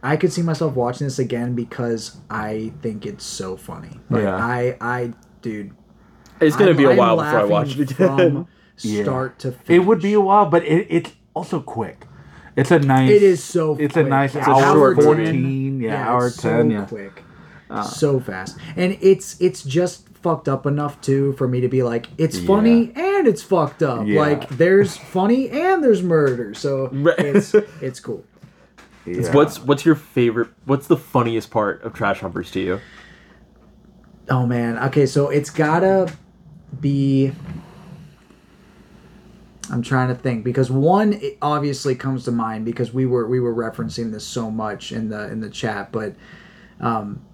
[0.01, 3.99] I could see myself watching this again because I think it's so funny.
[4.09, 4.35] Like, Yeah.
[4.37, 5.75] I I dude.
[6.39, 8.47] It's gonna I'm- be a I'm while before I watch it again.
[8.77, 9.03] From Yeah.
[9.03, 9.69] start to finish.
[9.83, 12.05] It would be a while, but it, it's also quick.
[12.55, 13.09] It's a nice.
[13.11, 13.75] It is so.
[13.77, 14.05] It's quick.
[14.05, 15.05] a nice Yeah, hour short movie.
[15.05, 15.79] fourteen.
[15.81, 16.69] Yeah, hour it's ten.
[16.69, 16.85] So yeah.
[16.85, 17.23] quick,
[17.69, 21.83] uh, so fast, and it's it's just fucked up enough too for me to be
[21.83, 24.07] like, it's funny and it's fucked up.
[24.07, 24.19] Yeah.
[24.21, 27.19] Like there's funny and there's murder, so Right.
[27.19, 28.23] it's it's cool.
[29.05, 29.31] Yeah.
[29.33, 30.47] What's what's your favorite?
[30.65, 32.79] What's the funniest part of Trash Humpers to you?
[34.29, 34.77] Oh man.
[34.85, 36.11] Okay, so it's gotta
[36.79, 37.31] be.
[39.71, 43.39] I'm trying to think because one it obviously comes to mind because we were we
[43.39, 46.15] were referencing this so much in the in the chat, but
[46.79, 47.25] um,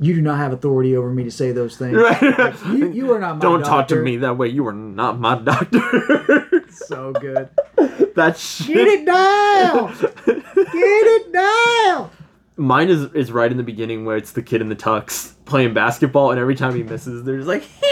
[0.00, 1.96] you do not have authority over me to say those things.
[1.96, 2.38] Right.
[2.38, 4.48] Like, you, you are not my Don't talk to me that way.
[4.48, 6.42] You are not my doctor.
[6.70, 7.48] So good.
[8.16, 8.76] that shit.
[8.76, 9.96] Get it down.
[9.96, 12.10] Get it down.
[12.56, 15.72] Mine is is right in the beginning where it's the kid in the tux playing
[15.72, 17.64] basketball, and every time he misses, they're just like,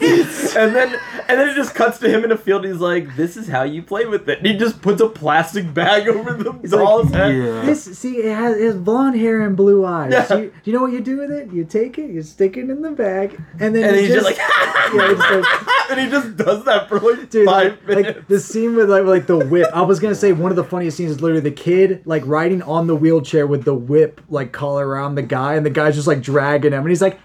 [0.56, 2.64] and then and then it just cuts to him in a field.
[2.64, 5.08] And he's like, "This is how you play with it." And he just puts a
[5.08, 7.66] plastic bag over the doll's head.
[7.66, 10.12] This see, it has, it has blonde hair and blue eyes.
[10.12, 10.36] Yeah.
[10.36, 11.52] You, do you know what you do with it?
[11.52, 14.36] You take it, you stick it in the bag, and then And he's just like,
[14.36, 15.48] yeah, he starts-
[15.90, 18.16] and he just does that for like Dude, five like, minutes.
[18.18, 19.70] like the scene with like like the whip.
[19.72, 22.62] I was gonna say one of the funniest scenes is literally the kid like riding
[22.62, 26.06] on the wheelchair with the whip like collar around the guy, and the guy's just
[26.06, 27.18] like dragging him, and he's like,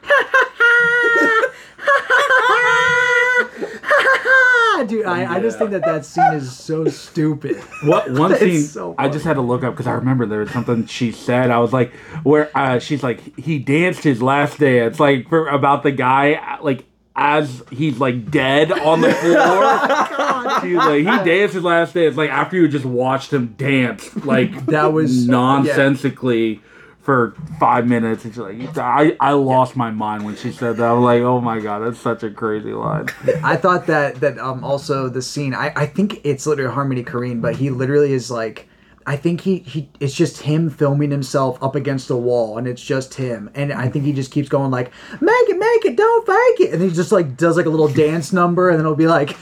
[4.84, 7.58] dude, I, I just think that that scene is so stupid.
[7.84, 10.52] What one scene so I just had to look up because I remember there was
[10.52, 11.50] something she said.
[11.52, 15.84] I was like, where uh, she's like, he danced his last dance, like for about
[15.84, 20.62] the guy, uh, like as he's like dead on the floor.
[20.62, 24.66] She's like, he danced his last dance, like after you just watched him dance, like
[24.68, 26.62] That was- nonsensically.
[27.02, 30.88] For five minutes, and she's like, I, I lost my mind when she said that.
[30.88, 33.08] I was like, oh my god, that's such a crazy line.
[33.44, 37.42] I thought that that um also the scene I, I think it's literally Harmony Korine,
[37.42, 38.68] but he literally is like
[39.06, 42.82] I think he, he it's just him filming himself up against a wall and it's
[42.82, 46.26] just him and I think he just keeps going like make it make it don't
[46.28, 48.96] fake it and he just like does like a little dance number and then he'll
[48.96, 49.38] be like make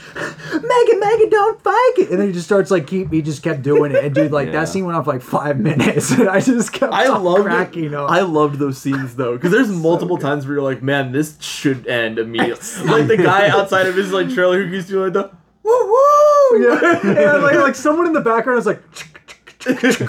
[0.90, 3.44] it make it don't fake it and then he just starts like keep he just
[3.44, 4.54] kept doing it and dude like Yeah.
[4.54, 7.86] that scene went on for like five minutes and I just kept I loved cracking
[7.86, 7.94] it.
[7.94, 8.10] up.
[8.10, 11.88] I loved those scenes though, because there's multiple times where you're like, "Man, this should
[11.88, 15.32] end immediately." like the guy outside of his like trailer who keeps doing like the
[15.64, 15.86] woo
[16.52, 16.64] woo.
[16.64, 17.00] yeah,
[17.34, 18.82] and like, like someone in the background is like
[19.60, 20.00] just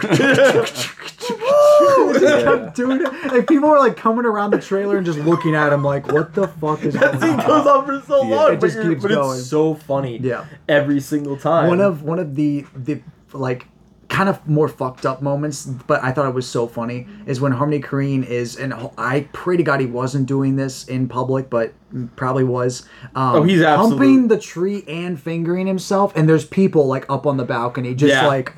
[2.45, 3.33] kept doing it.
[3.33, 6.35] Like people were like coming around the trailer and just looking at him like, what
[6.35, 7.47] the fuck is That going scene on?
[7.47, 8.37] goes on for so Yeah.
[8.37, 9.39] long, It just keeps but going.
[9.39, 10.19] it's so funny.
[10.19, 10.45] Yeah.
[10.69, 11.69] every single time.
[11.69, 13.01] One of one of the the
[13.33, 13.67] like
[14.09, 17.53] kind of more fucked up moments, but I thought it was so funny is when
[17.53, 21.73] Harmony Korine is, and I pray to God he wasn't doing this in public, but
[22.17, 22.89] probably was.
[23.15, 27.25] Um, Oh, he's absolute- humping the tree and fingering himself, and there's people like up
[27.25, 28.27] on the balcony just Yeah.
[28.27, 28.53] like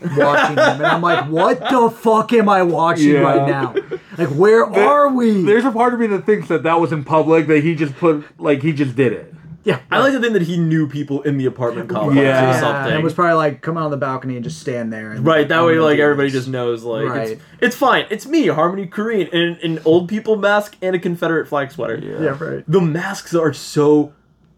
[0.00, 3.20] watching him, and I'm like, what the fuck am I watching Yeah.
[3.20, 3.74] right now?
[4.16, 5.42] Like, where are we?
[5.42, 7.96] There's a part of me that thinks that that was in public, that he just
[7.96, 9.34] put, like, he just did it.
[9.64, 12.22] yeah, I like to think that he knew people in the apartment complex Yeah.
[12.22, 12.92] or Yeah, something.
[12.92, 15.10] and it was probably like come out on the balcony and just stand there.
[15.12, 16.40] And, Right, that I'm way, like do everybody this.
[16.44, 17.28] just knows, like Right.
[17.32, 18.06] it's, it's fine.
[18.08, 21.98] It's me, Harmony Korine, in an old people mask and a Confederate flag sweater.
[21.98, 22.64] Yeah, right.
[22.66, 24.12] The masks are so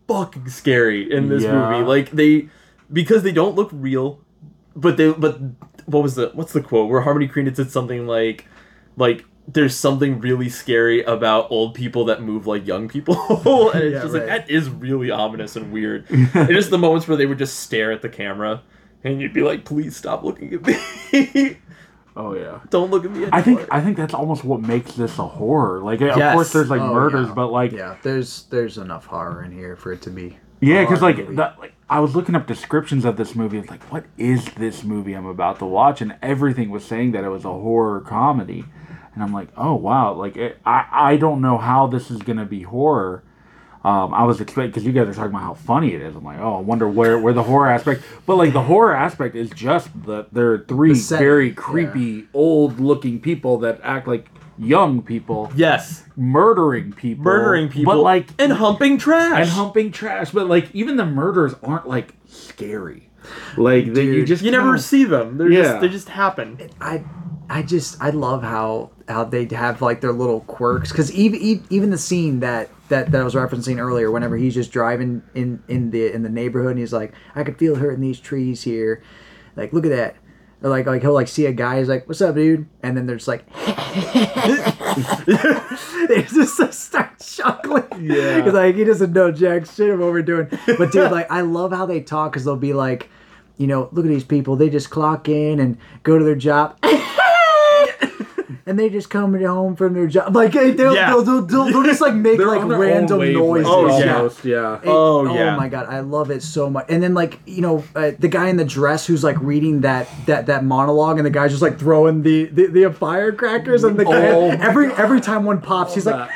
[0.06, 1.70] fucking scary in this Yeah.
[1.70, 1.84] movie.
[1.84, 2.48] Like they,
[2.92, 4.20] because they don't look real,
[4.76, 5.38] but they, but
[5.86, 8.46] what was the what's the quote where Harmony Korine had said something like,
[8.96, 13.14] like there's something really scary about old people that move like young people,
[13.72, 14.20] and it's Yeah, just right.
[14.20, 16.08] like that is really ominous and weird.
[16.10, 18.62] and just the moments where they would just stare at the camera.
[19.02, 21.56] And you'd be like, please stop looking at me.
[22.16, 22.60] Oh, yeah.
[22.68, 23.34] Don't look at me anymore.
[23.34, 25.80] I think I think that's almost what makes this a horror.
[25.80, 27.34] Like, of course, there's like Oh, murders, yeah.
[27.34, 30.36] but like, Yeah, there's there's enough horror in here for it to be.
[30.60, 33.58] Yeah, because like, that, like I was looking up descriptions of this movie.
[33.58, 36.00] It's like, what is this movie I'm about to watch?
[36.00, 38.64] And everything was saying that it was a horror comedy,
[39.12, 42.46] and I'm like, oh wow, like it, I I don't know how this is gonna
[42.46, 43.24] be horror.
[43.82, 46.14] Um, I was expecting because you guys are talking about how funny it is.
[46.14, 48.04] I'm like, oh, I wonder where where the horror aspect.
[48.24, 51.54] But like the horror aspect is just that there are three The very yeah.
[51.54, 54.28] creepy old looking people that act like
[54.60, 59.40] young people yes, murdering people, murdering people, but like and humping trash.
[59.40, 60.30] and humping trash.
[60.30, 63.08] But like even the murders aren't like scary.
[63.56, 65.38] Like they, you just you never kinda- see them.
[65.38, 65.62] They're Yeah.
[65.62, 66.58] just they just happen.
[66.80, 67.04] I
[67.48, 71.90] I just I love how how they have like their little quirks because even even
[71.90, 75.90] the scene that that that I was referencing earlier, whenever he's just driving in in
[75.90, 79.02] the in the neighborhood and he's like, I could feel her in these trees here,
[79.56, 80.16] like look at that.
[80.62, 83.26] Like like he'll like see a guy, he's like, "What's up, dude?" And then there's
[83.26, 83.64] like, they
[86.22, 87.84] just like, start chuckling.
[88.00, 88.36] Yeah.
[88.36, 90.48] because like he doesn't know jack shit of what we're doing.
[90.78, 93.08] But dude, like I love how they talk because they'll be like,
[93.56, 94.56] you know, look at these people.
[94.56, 96.76] They just clock in and go to their job.
[98.70, 101.10] And they just come home from their job, like they- they'll, Yeah.
[101.10, 103.66] they'll, they'll, they'll, they'll just like make They're like on their own random noises.
[103.68, 104.16] Oh, yeah.
[104.16, 104.74] almost, yeah.
[104.76, 105.56] It- Oh, yeah.
[105.56, 106.86] my god, I love it so much.
[106.88, 110.08] And then like you know uh, the guy in the dress who's like reading that
[110.26, 114.04] that that monologue, and the guy's just like throwing the the, the firecrackers, and the
[114.04, 116.30] guy Oh my every every time one pops, he's like.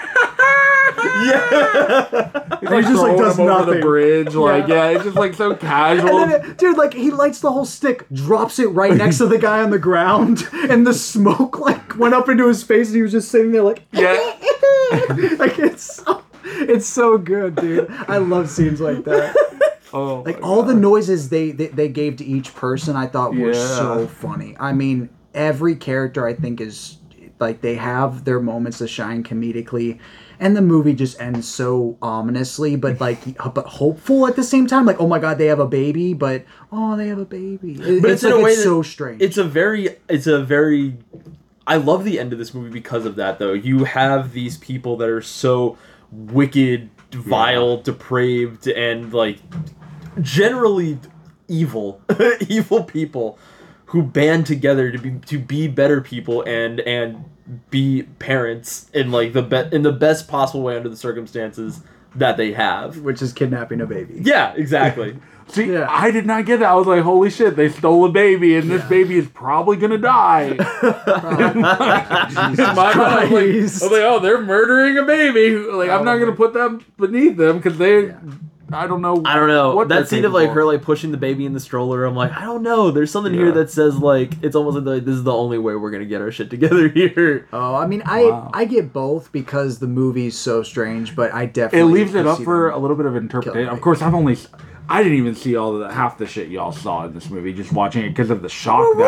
[0.94, 3.74] He's he just, like, does over nothing.
[3.74, 6.18] the bridge, like yeah, it's just like so casual.
[6.24, 9.38] And then, dude, like he lights the whole stick, drops it right next to the
[9.38, 13.02] guy on the ground, and the smoke like went up into his face, and he
[13.02, 14.12] was just sitting there like, yeah,
[15.38, 17.90] like it's so, it's so good, dude.
[18.08, 19.34] I love scenes like that.
[19.92, 23.52] oh, Like all the noises they, they they gave to each person, I thought were
[23.52, 23.76] Yeah.
[23.76, 24.56] so funny.
[24.58, 26.98] I mean, every character I think is
[27.40, 29.98] like they have their moments to shine comedically.
[30.40, 33.20] And the movie just ends so ominously, but like,
[33.54, 34.84] but hopeful at the same time.
[34.86, 37.74] Like, oh my god, they have a baby, but oh, they have a baby.
[37.74, 39.22] It- but it's, it's, in like, a way it's so strange.
[39.22, 40.96] It's a very, it's a very.
[41.66, 43.38] I love the end of this movie because of that.
[43.38, 45.78] Though you have these people that are so
[46.10, 49.38] wicked, vile, depraved, and like
[50.20, 50.98] generally
[51.48, 52.00] evil,
[52.48, 53.38] evil people
[53.86, 57.24] who band together to be to be better people and and
[57.70, 61.80] be parents in like the be- in the best possible way under the circumstances
[62.14, 62.98] that they have.
[63.00, 64.20] which is kidnapping a baby.
[64.22, 65.16] Yeah, exactly.
[65.48, 65.86] See, Yeah.
[65.90, 66.70] I did not get that.
[66.70, 69.98] I was like, holy shit, they stole a baby, and this baby is probably gonna
[69.98, 70.44] die.
[70.52, 70.64] In my
[72.56, 75.54] mind, I was like, I was like, oh, they're murdering a baby.
[75.56, 78.14] Like, I'm not gonna put that beneath them because they,
[78.74, 79.22] I don't know.
[79.24, 79.74] I don't know.
[79.74, 82.14] what that scene of like capable her like pushing the baby in the stroller, I'm
[82.14, 82.90] like, I don't know.
[82.90, 85.90] There's something here that says like it's almost like this is the only way we're
[85.90, 87.48] gonna get our shit together here.
[87.52, 88.50] Oh, I mean, I Wow.
[88.52, 92.42] I get both because the movie's so strange, but I definitely it leaves it up
[92.42, 93.68] for a little bit of interpretation.
[93.68, 94.36] Of course, I've only,
[94.88, 97.52] I didn't even see all of the half the shit y'all saw in this movie
[97.52, 99.04] just watching it because of the shock value.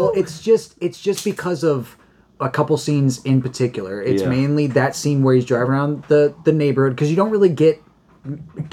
[0.00, 1.96] Well, it's just it's just because of
[2.40, 4.00] a couple scenes in particular.
[4.00, 4.28] It's Yeah.
[4.28, 7.82] mainly that scene where he's driving around the the neighborhood because you don't really get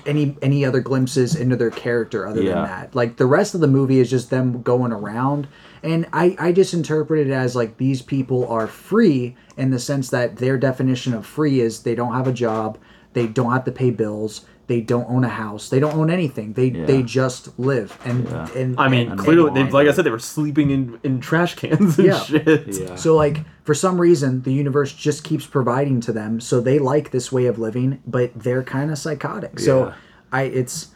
[0.05, 2.55] any any other glimpses into their character other Yeah.
[2.55, 2.95] than that.
[2.95, 5.47] Like the rest of the movie is just them going around
[5.83, 10.09] and I I just interpret it as like these people are free in the sense
[10.09, 12.77] that their definition of free is they don't have a job,
[13.13, 16.53] they don't have to pay bills, they don't own a house, they don't own anything.
[16.53, 20.11] They they just live and and I mean, and- clearly, they, like I said, they
[20.11, 22.20] were sleeping in in trash cans and Yeah.
[22.20, 22.68] shit.
[22.68, 22.95] Yeah.
[22.95, 27.11] So like for some reason the universe just keeps providing to them so they like
[27.11, 29.59] this way of living but they're kind of psychotic.
[29.59, 29.93] So
[30.32, 30.89] I it's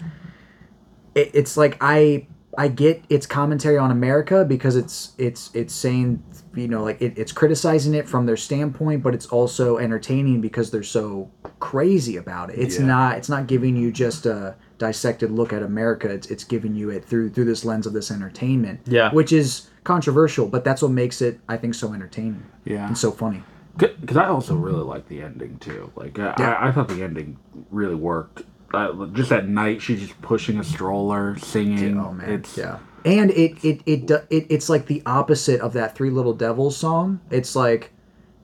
[1.15, 6.23] it, it's like I I get its commentary on America because it's it's it's saying
[6.59, 10.69] you know like it, it's criticizing it from their standpoint but it's also entertaining because
[10.71, 11.29] they're so
[11.59, 12.59] crazy about it.
[12.59, 12.85] It's Yeah.
[12.85, 16.09] not it's not giving you just a dissected look at America.
[16.09, 18.79] It's it's giving you it through through this lens of this entertainment.
[18.85, 19.11] Yeah.
[19.13, 22.45] Which is controversial, but that's what makes it I think so entertaining.
[22.65, 22.87] Yeah.
[22.87, 23.43] And so funny.
[23.77, 25.91] Because I also really like the ending too.
[25.95, 26.51] Like I, Yeah.
[26.53, 27.37] I, I thought the ending
[27.71, 28.43] really worked.
[28.73, 31.99] Uh, just at night, she's just pushing a stroller, singing.
[31.99, 32.77] Oh man, it's yeah.
[33.09, 36.77] And it it it, do- it it's like the opposite of that Three Little Devils
[36.77, 37.19] song.
[37.31, 37.91] It's like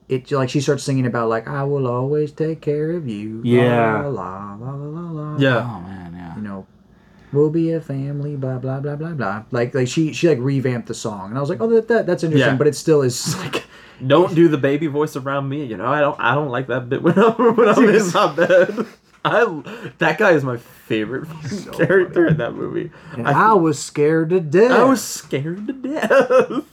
[0.08, 3.40] it like she starts singing about like I will always take care of you.
[3.44, 4.06] Yeah.
[4.06, 5.36] La la la la la la.
[5.38, 5.58] Yeah.
[5.58, 6.36] Oh man, yeah.
[6.36, 6.66] You know,
[7.32, 8.36] we'll be a family.
[8.36, 9.44] Blah blah blah blah blah.
[9.50, 12.06] Like like she she like revamped the song, and I was like, oh that, that
[12.06, 12.56] that's interesting, Yeah.
[12.56, 13.64] but it still is like.
[14.06, 15.64] Don't do the baby voice around me.
[15.64, 16.20] You know, I don't.
[16.20, 18.86] I don't like that bit when I'm when I'm in my bed.
[19.26, 21.28] I that guy is my favorite
[21.72, 22.90] character in that movie.
[23.12, 24.70] And I, was scared to death.
[24.72, 26.64] I was scared to death.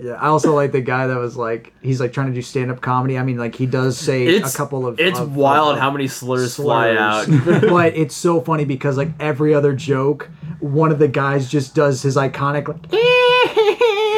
[0.00, 2.70] Yeah, I also like the guy that was like he's like trying to do stand
[2.70, 3.18] up comedy.
[3.18, 5.00] I mean, like he does say It's a couple of.
[5.00, 7.26] It's of- wild of- how many slurs, fly out.
[7.62, 12.00] but it's so funny because like every other joke, one of the guys just does
[12.02, 12.92] his iconic like,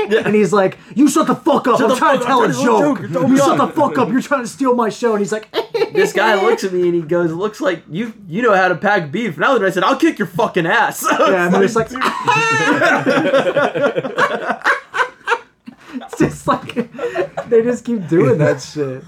[0.09, 1.79] and he's like, "You shut the fuck up!
[1.79, 3.11] Shut I'm trying to tell up, a trying to tell a joke.
[3.11, 3.29] joke.
[3.29, 4.09] You shut the fuck up!
[4.09, 5.51] You're trying to steal my show." And he's like,
[5.93, 8.77] this guy looks at me and he goes, "Looks like you you know how to
[8.77, 11.91] pack beef." Now that I said, "I'll kick your fucking ass." "Yeah," and it's like,
[16.11, 16.75] it's just like
[17.49, 19.05] they just keep doing that shit.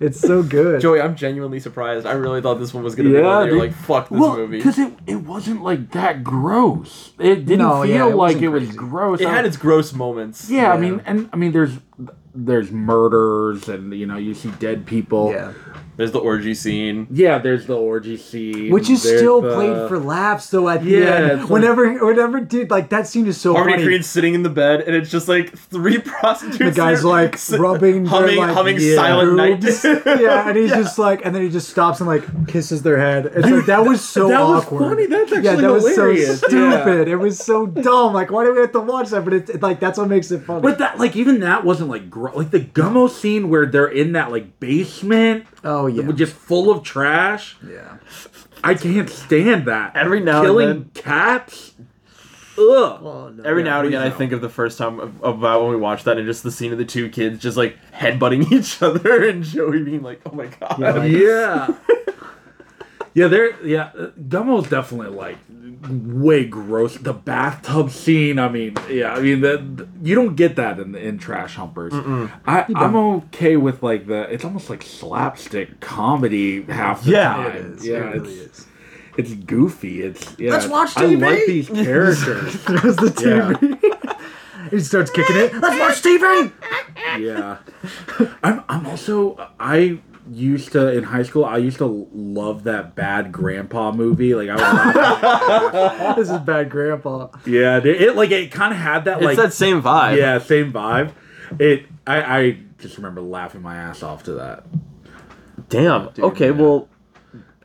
[0.00, 0.80] It's so good.
[0.80, 2.06] Joey, I'm genuinely surprised.
[2.06, 3.46] I really thought this one was gonna be one.
[3.48, 7.12] You're like, "Fuck this well, movie." because it, it wasn't like that gross.
[7.18, 8.76] It didn't No, yeah, feel it like wasn't it was crazy.
[8.78, 9.20] gross.
[9.20, 10.50] It I- had its gross moments.
[10.50, 11.78] yeah, I mean, and I mean, there's
[12.34, 15.30] there's murders, and you know, you see dead people.
[15.32, 15.52] Yeah.
[15.96, 17.06] There's the orgy scene.
[17.10, 20.82] Yeah, there's the orgy scene, Which is there's still the- played for laughs though at
[20.82, 21.24] the Yeah, end.
[21.32, 23.84] it's like- Whenever whenever dude like that scene is so Harmony funny.
[23.86, 26.58] Korine's sitting in the bed, and it's just like three prostitutes.
[26.58, 28.94] the guy's like sit- rubbing their, humming, like, humming yeah.
[28.96, 29.62] Silent Night.
[30.20, 33.26] yeah, and he's just like, and then he just stops and like kisses their head.
[33.26, 34.90] It's like that was so that was awkward.
[34.90, 35.06] funny.
[35.06, 36.40] That's actually yeah, actually that was hilarious.
[36.40, 36.80] so Yeah.
[36.82, 37.08] stupid.
[37.08, 38.12] It was so dumb.
[38.14, 39.24] Like, why do we have to watch that?
[39.24, 40.60] But it's it, like that's what makes it funny.
[40.62, 44.12] But that, like, even that wasn't like gro- like the Gummo scene where they're in
[44.12, 47.56] that like basement, oh yeah, just full of trash.
[47.66, 47.96] yeah.
[48.62, 49.94] I can't stand that.
[49.96, 51.74] Every now and killing then- cats.
[52.58, 53.40] ugh.
[53.44, 55.70] Every Yeah, now and please again, I think of the first time of, about when
[55.72, 58.80] we watched that, and just the scene of the two kids just like headbutting each
[58.82, 61.74] other, and Joey being like, "Oh my god." yeah.
[63.16, 63.64] Yeah, there.
[63.64, 65.38] Yeah, uh, Gummo's definitely like
[65.90, 66.96] way gross.
[66.96, 68.38] The bathtub scene.
[68.38, 69.14] I mean, yeah.
[69.14, 71.92] I mean, that you don't get that in in Trash Humpers.
[72.46, 74.22] I, I'm okay with like the.
[74.32, 77.34] It's almost like slapstick comedy half the Yeah.
[77.34, 77.46] time.
[77.56, 77.86] It is.
[77.86, 78.66] Yeah, It really it's, is.
[79.16, 80.02] it's goofy.
[80.02, 80.50] It's yeah.
[80.52, 81.22] Let's watch TV.
[81.24, 82.54] I like these characters.
[82.64, 84.70] There's the TV.
[84.70, 85.54] he starts kicking it.
[85.54, 86.52] Let's watch TV.
[87.20, 87.58] yeah.
[88.42, 93.32] I'm I'm also I used to in high school I used to love that bad
[93.32, 94.34] grandpa movie.
[94.34, 96.16] Like I was laughing.
[96.16, 97.28] this is bad, Grandpa.
[97.46, 100.16] Yeah, it, it like it kind of had that It's like that same vibe.
[100.16, 101.12] yeah, same vibe.
[101.58, 104.64] It I I just remember laughing my ass off to that.
[105.68, 106.10] Damn.
[106.18, 106.52] okay, yeah.
[106.52, 106.88] well,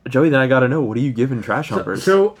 [0.08, 2.02] Joey, then I gotta know, what are you giving Trash Humpers?
[2.02, 2.36] So,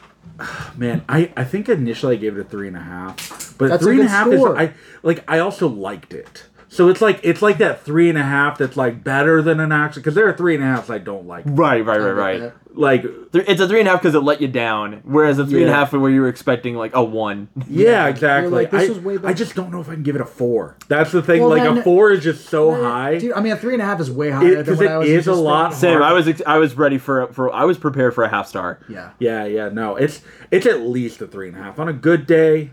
[0.76, 3.84] man, I I think initially I gave it a three and a half, but That's
[3.84, 4.60] a and a half score.
[4.60, 6.44] is I like I also liked it.
[6.72, 9.72] So it's like it's like that three and a half that's like better than an
[9.72, 11.42] action because there are three and a halves I don't like.
[11.46, 12.52] right, right, right, right.
[12.72, 13.04] Like
[13.34, 15.70] It's a three and a half because it let you down, whereas a three and
[15.70, 17.48] a half where you were expecting like a one.
[17.66, 18.52] Yeah, exactly.
[18.52, 20.24] like, this I, was way I just don't know if I can give it a
[20.24, 20.76] four.
[20.86, 21.40] That's the thing.
[21.40, 23.18] Well, like a four is just so high.
[23.18, 24.90] Dude, I mean, a three and a half is way higher than Because what it
[24.92, 25.74] I was is a lot.
[25.74, 25.94] Same.
[25.98, 28.46] hard- I was ex- I was ready for for I was prepared for a half
[28.46, 28.78] star.
[28.88, 29.10] Yeah.
[29.18, 29.70] Yeah, yeah.
[29.70, 30.20] No, it's
[30.52, 31.80] it's at least a three and a half.
[31.80, 32.70] On a good day,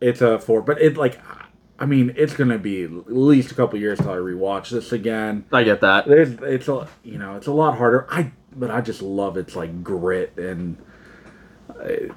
[0.00, 0.62] it's a four.
[0.62, 1.20] But it like,
[1.78, 5.44] I mean, it's gonna be at least a couple years till I rewatch this again.
[5.52, 6.06] I get that.
[6.06, 8.06] There's it's a you know it's a lot harder.
[8.10, 10.76] I but I just love its like grit and.
[11.68, 12.12] Uh,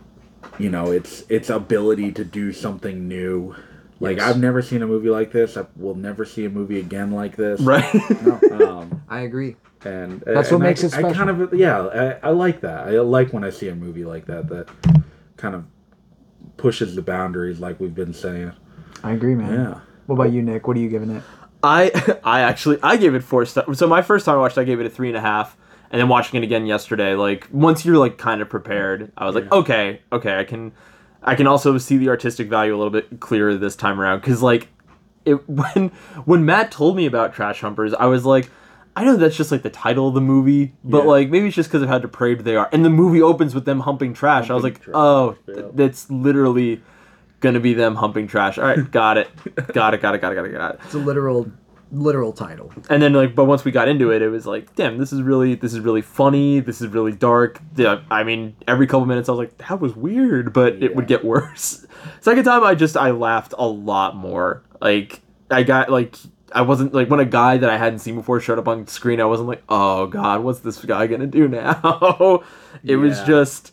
[0.59, 3.55] you know, its its ability to do something new.
[3.99, 4.29] Like Yes.
[4.29, 5.57] I've never seen a movie like this.
[5.57, 7.59] I will never see a movie again like this.
[7.61, 7.83] Right.
[8.51, 9.55] Um, I agree.
[9.83, 11.79] and That's and what makes I, it I kind of yeah,
[12.23, 12.87] I, I like that.
[12.87, 14.69] I like when I see a movie like that that
[15.35, 15.65] kind of
[16.57, 18.53] pushes the boundaries, like we've been saying.
[19.03, 19.53] I agree, man.
[19.53, 19.79] Yeah.
[20.05, 20.67] What about you, Nick?
[20.67, 21.23] What are you giving it?
[21.63, 23.77] I I actually I gave it four stars.
[23.77, 25.57] So my first time I watched, it, I gave it a three and a half,
[25.91, 29.35] and then watching it again yesterday, like once you're like kind of prepared, I was
[29.35, 30.71] like, okay, okay, I can,
[31.23, 34.41] I can also see the artistic value a little bit clearer this time around because
[34.41, 34.69] like,
[35.25, 35.89] it when
[36.25, 38.49] when Matt told me about Trash Humpers, I was like.
[38.95, 41.09] I know that's just like the title of the movie, but Yeah.
[41.11, 42.67] like maybe it's just because of how depraved they are.
[42.71, 44.49] And the movie opens with them humping trash.
[44.49, 45.53] I was like, trash, oh, yeah.
[45.53, 46.81] th- that's literally
[47.39, 48.57] gonna be them humping trash.
[48.57, 49.29] All right, got it,
[49.73, 50.79] got it, got it, got it, got it, got it.
[50.85, 51.51] It's a literal,
[51.91, 52.71] literal title.
[52.89, 55.21] and then like but once we got into it it was like damn this is
[55.21, 56.59] really this is really funny.
[56.59, 57.61] This is really dark.
[57.75, 61.07] Yeah i mean every couple minutes i was like that was weird but it would
[61.07, 61.85] get worse.
[62.19, 64.63] Second time i just i laughed a lot more.
[64.81, 66.15] Like i got like
[66.51, 69.19] i wasn't like when a guy that i hadn't seen before showed up on screen
[69.21, 72.43] i wasn't like oh god what's this guy gonna do now?
[72.83, 73.71] It was just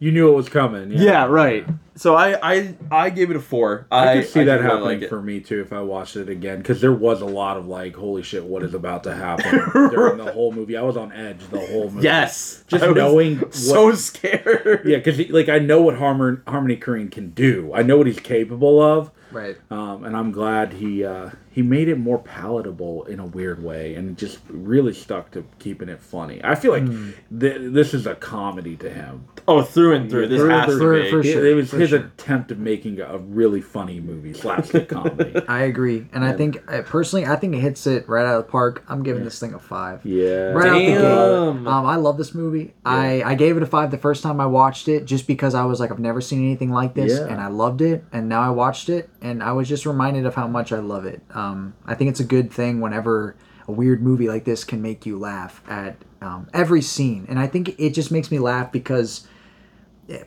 [0.00, 0.90] You knew it was coming.
[0.92, 1.66] yeah right
[1.96, 5.08] so i i i gave it a four I, could see that really happening like
[5.08, 7.94] for me too if I watched it again because there was a lot of like,
[7.94, 10.76] holy shit, what is about to happen during the whole movie.
[10.76, 12.02] I was on edge the whole movie.
[12.04, 16.76] yes Just I knowing what- so scared Yeah, because like I know what Harmon, Harmony
[16.76, 17.72] Korine can do.
[17.74, 19.10] I know what he's capable of.
[19.30, 19.56] Right.
[19.70, 23.94] Um, and I'm glad he uh, he made it more palatable in a weird way,
[23.94, 26.40] and just really stuck to keeping it funny.
[26.42, 27.10] I feel like Hmm.
[27.38, 29.24] th- this is a comedy to him.
[29.46, 30.26] Oh, through and through.
[30.28, 30.96] This Through has through.
[30.98, 31.10] to be.
[31.10, 31.98] For It- sure, it was for his sure.
[32.00, 35.32] attempt of making a really funny movie, slapstick comedy.
[35.48, 38.46] I agree, and I think uh, personally, I think it hits it right out of
[38.46, 38.82] the park.
[38.88, 40.04] I'm giving this thing a five.
[40.04, 40.46] Yeah.
[40.52, 40.94] Right out the gate.
[40.98, 41.68] Damn.
[41.68, 42.74] Um, I love this movie.
[42.84, 45.64] I, I gave it a five the first time I watched it, just because I
[45.66, 47.26] was like, I've never seen anything like this, Yeah.
[47.28, 48.02] and I loved it.
[48.12, 51.04] And now I watched it, and I was just reminded of how much I love
[51.04, 51.22] it.
[51.34, 51.43] Um,
[51.86, 53.36] I think it's a good thing whenever
[53.68, 57.46] a weird movie like this can make you laugh at um, every scene, and I
[57.46, 59.26] think it just makes me laugh because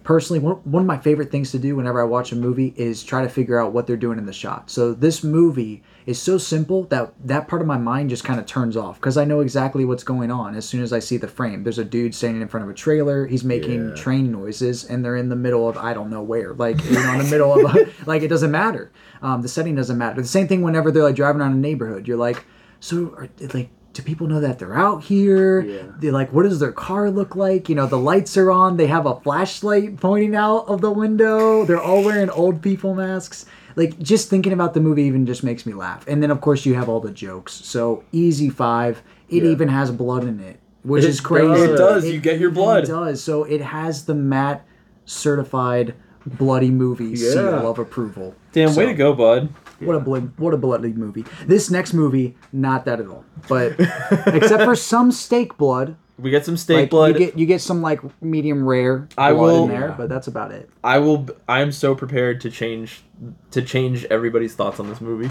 [0.04, 3.04] personally one, one of my favorite things to do whenever i watch a movie is
[3.04, 4.72] try to figure out what they're doing in the shot.
[4.72, 8.48] So this movie is so simple that that part of my mind just kind of
[8.48, 11.28] turns off because i know exactly what's going on as soon as i see the
[11.28, 11.62] frame.
[11.64, 13.28] There's a dude standing in front of a trailer.
[13.28, 13.96] He's making Yeah.
[13.96, 16.56] train noises and they're in the middle of i don't know where.
[16.56, 18.92] Like you know in the middle of a, like it doesn't matter
[19.22, 20.22] um, the setting doesn't matter.
[20.22, 22.08] The same thing whenever they're like driving around a neighborhood.
[22.08, 22.46] You're like
[22.80, 25.62] so are, like do people know that they're out here?
[25.62, 25.84] Yeah.
[26.00, 27.70] they're like what does their car look like?
[27.70, 28.78] You know the lights are on.
[28.78, 31.66] They have a flashlight pointing out of the window.
[31.66, 33.46] They're all wearing old people masks.
[33.76, 36.08] Like just thinking about the movie even just makes me laugh.
[36.08, 37.54] And then of course you have all the jokes.
[37.54, 39.02] So easy five.
[39.30, 39.50] It Yeah.
[39.52, 41.48] even has blood in it which It is crazy.
[41.48, 41.64] does.
[41.64, 42.06] It does.
[42.10, 42.86] You get your blood.
[42.86, 43.22] it does.
[43.22, 44.66] So it has the matt
[45.06, 45.94] certified
[46.38, 47.32] bloody movie Yeah.
[47.32, 49.50] seal of approval Damn, So- way to go, bud.
[49.80, 51.24] what a blood, what a bloody movie.
[51.46, 53.24] This next movie, not that at all.
[53.48, 53.76] But
[54.28, 57.14] except for some steak blood, We get some steak Like blood.
[57.14, 60.26] you get you get some like medium rare I blood will- in there, but that's
[60.28, 60.70] about it.
[60.84, 61.28] I will.
[61.48, 63.04] I am so prepared to change
[63.52, 65.30] to change everybody's thoughts on this movie.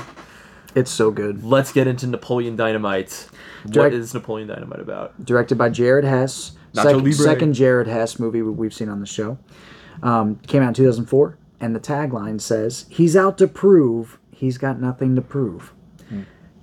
[0.76, 1.42] It's so good.
[1.42, 3.28] Let's get into Napoleon Dynamite.
[3.64, 5.24] what Direct- is Napoleon Dynamite about?
[5.24, 6.52] Directed by Jared Hess.
[6.74, 7.12] Nacho Sec- Libre.
[7.12, 9.38] second Jared Hess movie we've seen on the show.
[10.02, 14.80] Um, came out in 2004, and the tagline says, "He's out to prove he's got
[14.80, 15.72] nothing to prove."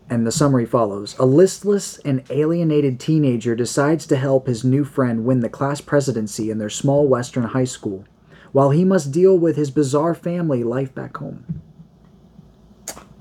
[0.10, 5.26] And the summary follows: A listless and alienated teenager decides to help his new friend
[5.26, 8.04] win the class presidency in their small western high school,
[8.52, 11.62] while he must deal with his bizarre family life back home.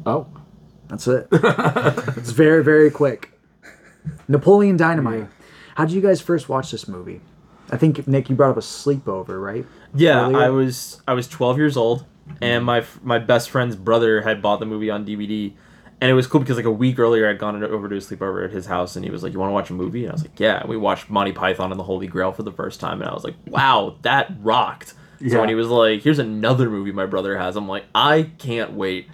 [0.04, 0.26] Oh,
[0.88, 1.28] That's it.
[1.32, 3.30] it's very, very quick.
[4.28, 5.28] Napoleon Dynamite.
[5.76, 7.20] How did you guys first watch this movie?
[7.70, 9.64] I think Nick, you brought up a sleepover, right?
[9.94, 10.38] Yeah, Earlier?
[10.38, 12.06] I was I was 12 years old,
[12.40, 15.52] and my my best friend's brother had bought the movie on DVD,
[16.00, 18.44] and it was cool because like a week earlier I'd gone over to a sleepover
[18.44, 20.14] at his house, and he was like, "You want to watch a movie?" And I
[20.14, 23.00] was like, "Yeah." We watched Monty Python and the Holy Grail for the first time,
[23.00, 24.94] and I was like, "Wow, that rocked."
[25.28, 28.72] So when he was like, "Here's another movie my brother has," I'm like, "I can't
[28.72, 29.08] wait,"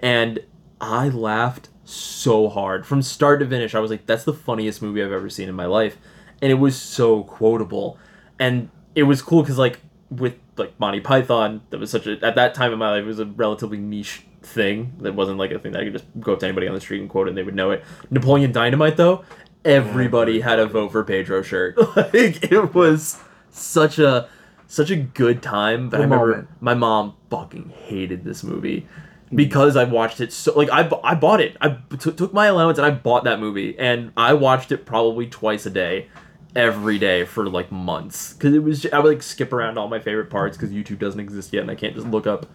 [0.00, 0.40] and
[0.80, 3.74] I laughed so hard from start to finish.
[3.74, 5.96] I was like, "That's the funniest movie I've ever seen in my life,"
[6.42, 7.98] and it was so quotable,
[8.38, 9.80] and it was cool because like
[10.10, 13.06] with like Monty Python, that was such a at that time in my life it
[13.06, 14.94] was a relatively niche thing.
[15.00, 16.80] That wasn't like a thing that I could just go up to anybody on the
[16.80, 17.84] street and quote and they would know it.
[18.10, 19.24] Napoleon Dynamite though,
[19.64, 21.76] everybody had a vote for Pedro shirt.
[21.96, 23.20] like it was
[23.50, 24.28] such a
[24.66, 25.88] such a good time.
[25.90, 26.48] But I remember moment.
[26.60, 28.86] my mom fucking hated this movie
[29.28, 29.36] hmm.
[29.36, 31.56] because I watched it so like I, I bought it.
[31.60, 35.26] I t- took my allowance and I bought that movie and I watched it probably
[35.26, 36.08] twice a day
[36.56, 38.32] every day for like months.
[38.34, 40.98] Because it was ju- I would like skip around all my favorite parts because YouTube
[40.98, 42.46] doesn't exist yet and I can't just look up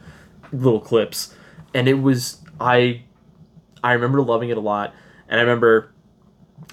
[0.54, 1.36] little clips.
[1.74, 3.04] And it was I
[3.84, 4.94] I remember loving it a lot.
[5.28, 5.92] And I remember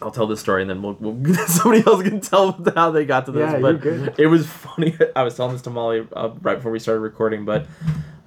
[0.02, 3.26] I'll tell this story and then we'll, we'll somebody else can tell how they got
[3.26, 4.14] to this Yeah, but you're good.
[4.18, 4.96] it was funny.
[5.16, 7.66] I was telling this to Molly uh, right before we started recording but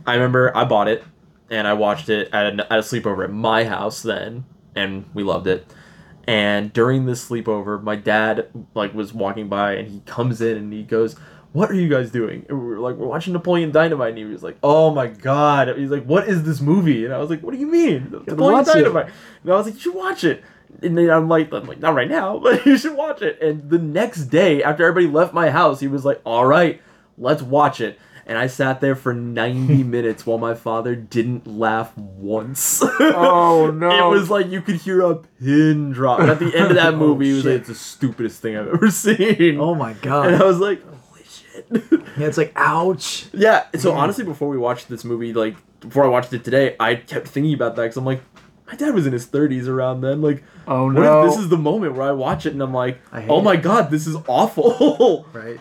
[0.08, 1.04] I remember I bought it
[1.50, 4.46] and I watched it at a, at a sleepover at my house then
[4.76, 5.66] and we loved it
[6.30, 10.72] and during this sleepover my dad like was walking by and he comes in and
[10.72, 11.16] he goes
[11.54, 14.26] what are you guys doing and we were like we're watching napoleon dynamite and he
[14.26, 17.42] was like oh my god he's like what is this movie and i was like
[17.42, 19.10] what do you mean napoleon watch it." dynamite
[19.44, 20.44] and i was like you should watch it
[20.84, 23.42] and then I'm like, I'm like, not right now, but you should watch it.
[23.42, 26.80] And the next day, after everybody left my house, he was like, all right,
[27.18, 28.00] let's watch it.
[28.30, 32.84] And I sat there for 90 minutes while my father didn't laugh once.
[33.02, 33.90] Oh, no.
[34.14, 36.20] It was like you could hear a pin drop.
[36.20, 38.56] And at the end of that Oh, movie, he was like, it's the stupidest thing
[38.56, 39.60] I've ever seen.
[39.60, 40.28] Oh my god.
[40.34, 41.66] And I was like, holy shit.
[42.18, 43.26] yeah, it's like ouch.
[43.34, 43.96] yeah, so mm.
[43.96, 47.54] honestly, before we watched this movie, like, before I watched it today, I kept thinking
[47.56, 48.22] about that because I'm like,
[48.68, 50.22] my dad was in his 30s around then.
[50.22, 51.24] Like, Oh, what no.
[51.26, 53.64] if this is the moment where I watch it and I'm like, oh my it.
[53.64, 55.26] god, this is awful.
[55.34, 55.60] Right.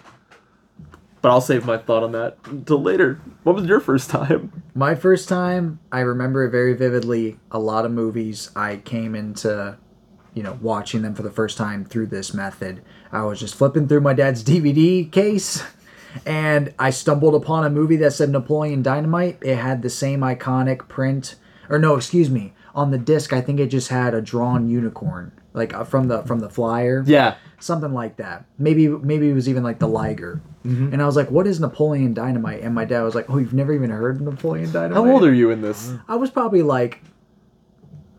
[1.21, 3.21] But I'll save my thought on that until later.
[3.43, 4.63] What was your first time?
[4.75, 7.39] My first time, I remember it very vividly.
[7.51, 9.77] A lot of movies I came into,
[10.35, 12.83] you know, watching them for the first time through this method.
[13.11, 15.63] I was just flipping through my dad's DVD case
[16.27, 19.39] and I stumbled upon a movie that said Napoleon Dynamite.
[19.43, 21.37] It had the same iconic print,
[21.69, 23.33] or no, excuse me, on the disc.
[23.33, 27.03] I think it just had a drawn unicorn, like uh, from the from the flyer.
[27.07, 27.35] Yeah.
[27.61, 28.45] something like that.
[28.59, 30.41] Maybe maybe it was even like the Liger.
[30.65, 30.93] Mm-hmm.
[30.93, 33.55] And I was like, "What is Napoleon Dynamite?" And my dad was like, "Oh, you've
[33.55, 35.93] never even heard of Napoleon Dynamite?" How old are you in this?
[36.09, 37.01] I was probably like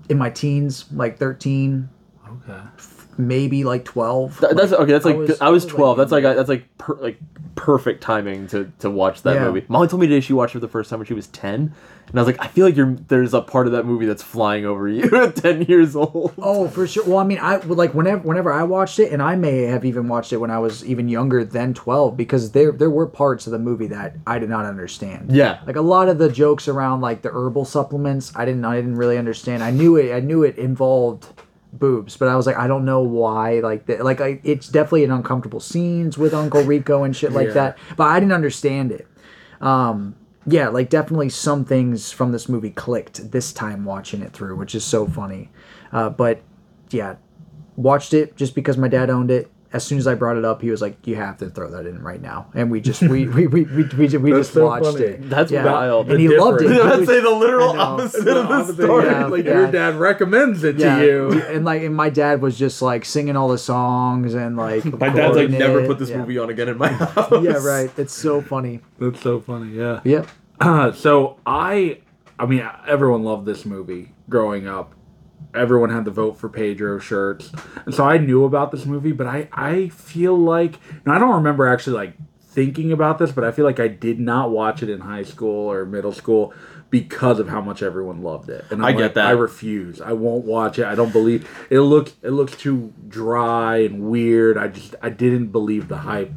[0.09, 1.89] in my teens, like thirteen,
[2.27, 2.59] Okay.
[3.17, 4.39] maybe like twelve.
[4.39, 4.91] Th- that's Like, okay.
[4.93, 5.97] That's like I was, I was, like, 12.
[5.97, 7.19] that's like that's like per, like
[7.55, 9.45] perfect timing to to watch that Yeah.
[9.45, 9.65] movie.
[9.67, 11.73] Molly told me today she watched it for the first time when she was 10,
[12.09, 14.23] and I was like, I feel like you're there's a part of that movie that's
[14.23, 16.33] flying over you at 10 years old.
[16.37, 17.03] Oh, for sure.
[17.05, 19.85] Well, I mean, I would like whenever whenever I watched it, and I may have
[19.85, 23.45] even watched it when I was even younger than twelve, because there there were parts
[23.47, 25.31] of the movie that I did not understand.
[25.31, 25.59] Yeah.
[25.65, 28.95] like a lot of the jokes around like the herbal supplements, I didn't I didn't
[28.95, 29.63] really understand.
[29.63, 31.27] I knew it I knew it involved
[31.71, 33.59] boobs, but I was like, I don't know why.
[33.59, 37.49] Like, the, like I, it's definitely an uncomfortable scenes with Uncle Rico and shit like
[37.49, 37.53] Yeah.
[37.53, 39.05] that, but I didn't understand it.
[39.61, 44.55] Um, yeah, like definitely some things from this movie clicked this time watching it through,
[44.55, 45.49] which is so funny.
[45.91, 46.41] Uh, but
[46.91, 47.15] yeah,
[47.75, 49.51] watched it just because my dad owned it.
[49.71, 51.85] As soon as I brought it up, he was like, "You have to throw that
[51.85, 54.85] in right now," and we just we we we we, we, we just so watched
[54.85, 55.03] funny.
[55.05, 55.29] it.
[55.29, 55.63] That's Yeah.
[55.65, 56.07] wild.
[56.09, 56.69] and The he loved it.
[56.69, 59.05] I He was about to was- say the literal opposite The of the opposite, story.
[59.05, 59.25] yeah.
[59.27, 59.53] like Yeah.
[59.53, 61.41] your dad recommends it yeah, to you.
[61.43, 64.85] and like, and my dad was just like singing all the songs and like.
[64.99, 65.87] My dad's like, recording never it.
[65.87, 66.17] put this Yeah.
[66.17, 67.31] movie on again in my house.
[67.43, 67.91] Yeah, right.
[67.95, 68.79] It's so funny.
[68.97, 69.71] That's so funny.
[69.73, 69.99] Yeah.
[70.03, 70.27] Yep.
[70.59, 71.99] Uh, so I,
[72.39, 74.93] I mean, everyone loved this movie growing up.
[75.53, 77.51] Everyone had the vote for Pedro shirts,
[77.85, 79.11] and so I knew about this movie.
[79.11, 83.43] But I I feel like and I don't remember actually like thinking about this, but
[83.43, 86.53] I feel like I did not watch it in high school or middle school
[86.89, 88.65] because of how much everyone loved it.
[88.71, 89.27] And I'm I get like, that.
[89.27, 90.01] I refuse.
[90.01, 90.85] I won't watch it.
[90.85, 91.79] I don't believe it.
[91.79, 94.57] Look, it looks too dry and weird.
[94.57, 96.31] I just I didn't believe the hype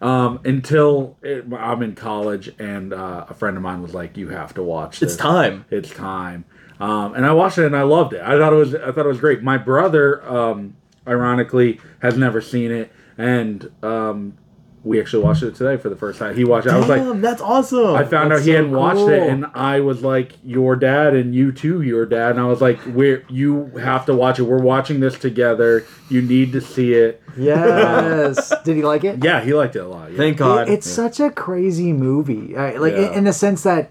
[0.00, 4.28] um, until it, I'm in college and uh, a friend of mine was like, "You
[4.28, 5.12] have to watch this.
[5.12, 5.64] It's time.
[5.70, 6.44] It's time."
[6.78, 8.20] Um, and I watched it and I loved it.
[8.20, 9.42] I thought it was I thought it was great.
[9.42, 14.36] My brother, um, ironically, has never seen it, and um,
[14.86, 16.36] we actually watched it today for the first time.
[16.36, 16.72] He watched it.
[16.72, 17.96] I was like, that's awesome.
[17.96, 21.14] I found That's out he so hadn't watched it, and I was like, "Your dad
[21.14, 24.44] and you too, your dad." And I was like, "We're you have to watch it.
[24.44, 25.84] We're watching this together.
[26.08, 28.52] You need to see it." Yes.
[28.64, 29.22] Did he like it?
[29.24, 30.12] Yeah, he liked it a lot.
[30.12, 30.16] Yeah.
[30.18, 30.68] Thank God.
[30.68, 32.56] It- it's such a crazy movie.
[32.56, 33.08] I, like Yeah.
[33.08, 33.90] in, in the sense that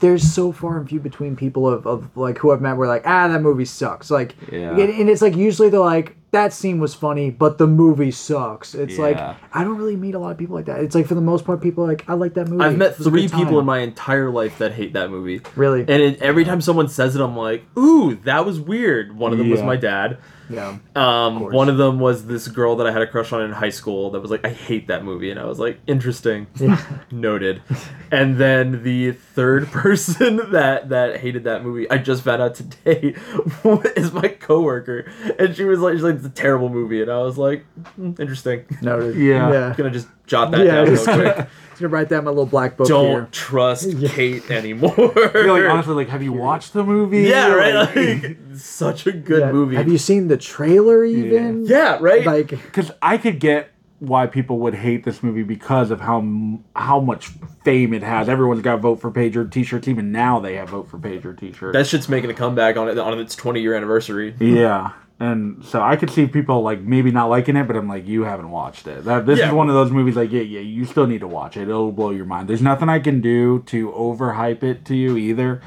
[0.00, 3.02] there's so far and few between people of, of like who I've met where like
[3.06, 4.10] ah that movie sucks.
[4.10, 4.70] Like Yeah.
[4.70, 8.74] and and it's like usually they're like that scene was funny, but the movie sucks.
[8.74, 10.80] It's like I don't really meet a lot of people like that.
[10.80, 12.62] It's like for the most part, people are like I like that movie.
[12.64, 15.10] I've met It was a three people time." in my entire life that hate that
[15.10, 15.40] movie.
[15.56, 15.80] Really?
[15.80, 19.38] And it, every time someone says it, I'm like, "Ooh, that was weird." One of
[19.38, 20.18] them was my dad.
[20.48, 20.78] Yeah.
[20.94, 23.70] Um, one of them was this girl that I had a crush on in high
[23.70, 25.30] school that was like, I hate that movie.
[25.30, 26.46] And I was like, interesting.
[27.10, 27.62] Noted.
[28.10, 33.14] And then the third person that, that hated that movie, I just found out today,
[33.96, 35.10] is my coworker.
[35.38, 37.02] And she was like, she's like, it's a terrible movie.
[37.02, 37.64] And I was like,
[37.94, 38.64] "Hmm, interesting.
[38.82, 39.16] Noted.
[39.16, 39.50] Yeah.
[39.50, 39.66] Yeah.
[39.68, 41.48] I'm gonna just jot that Yeah, down real quick.
[41.78, 43.28] Just gonna write that in my little black book Don't here.
[43.30, 44.92] trust Kate anymore.
[45.34, 47.20] You're like honestly, like, have you watched the movie?
[47.22, 47.74] yeah, right.
[47.74, 49.52] Like- Like, such a good Yeah.
[49.52, 49.76] movie.
[49.76, 51.66] Have you seen the trailer even?
[51.66, 52.26] yeah, right.
[52.26, 56.20] Like because I could get why people would hate this movie because of how
[56.74, 57.28] how much
[57.64, 58.28] fame it has.
[58.28, 59.86] Everyone's got vote for Pedro t-shirts.
[59.86, 61.74] Even now, they have vote for Pedro t-shirts.
[61.74, 64.34] that shit's making a comeback on it on its 20 year anniversary.
[64.40, 68.06] yeah, and so I could see people like maybe not liking it, but I'm like,
[68.06, 69.04] you haven't watched it.
[69.04, 69.48] That this Yeah.
[69.48, 71.62] is one of those movies like, yeah, yeah, you still need to watch it.
[71.68, 72.48] It'll blow your mind.
[72.48, 75.60] There's nothing I can do to overhype it to you either.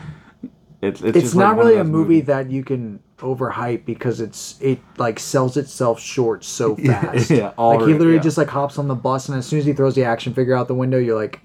[0.81, 2.25] It's it's, it's just like not one really a movie movies.
[2.27, 7.29] that you can overhype because it's it like sells itself short so Yeah, fast.
[7.29, 8.19] yeah, like he literally yeah.
[8.21, 10.55] just like hops on the bus and as soon as he throws the action figure
[10.55, 11.39] out the window, you're like,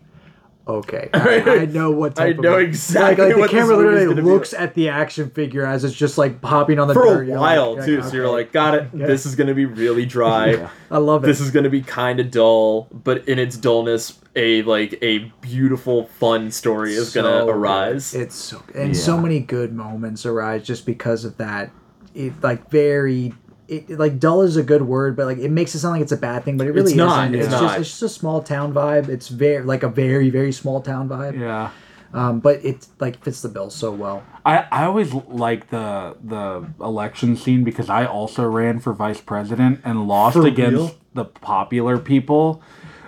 [0.69, 3.57] okay, I, I know what type I type know of exactly like, like what the
[3.57, 6.41] this camera movie's literally gonna be looks at the action figure as it's just like
[6.41, 7.23] popping on the For dirt.
[7.23, 8.33] a You're while like- too, you're so you're okay.
[8.35, 8.93] like, got it.
[8.93, 10.69] This is gonna be really dry.
[10.91, 11.27] I love it.
[11.29, 16.07] This is gonna be kind of dull, but in its dullness, a like a beautiful,
[16.07, 17.55] fun story is gonna So good.
[17.55, 18.15] arise.
[18.15, 21.71] It's so and so many good moments arise just because of that.
[22.15, 23.33] It like very.
[23.69, 26.13] It, like dull is a good word, but like it makes it sound like it's
[26.13, 27.41] a bad thing, but it really It's not, isn't.
[27.41, 27.61] it's not.
[27.63, 29.09] just it's just a small town vibe.
[29.09, 31.39] It's very like a very very small town vibe.
[31.39, 31.71] Yeah.
[32.15, 34.23] Um, but it like fits the bill so well.
[34.45, 39.81] I, I always like the the election scene because I also ran for vice president
[39.85, 40.95] and lost For against real?
[41.15, 42.63] the popular people.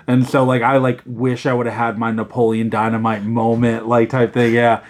[0.08, 4.10] And so like I like wish I would have had my Napoleon Dynamite moment like
[4.10, 4.54] type thing.
[4.54, 4.82] Yeah.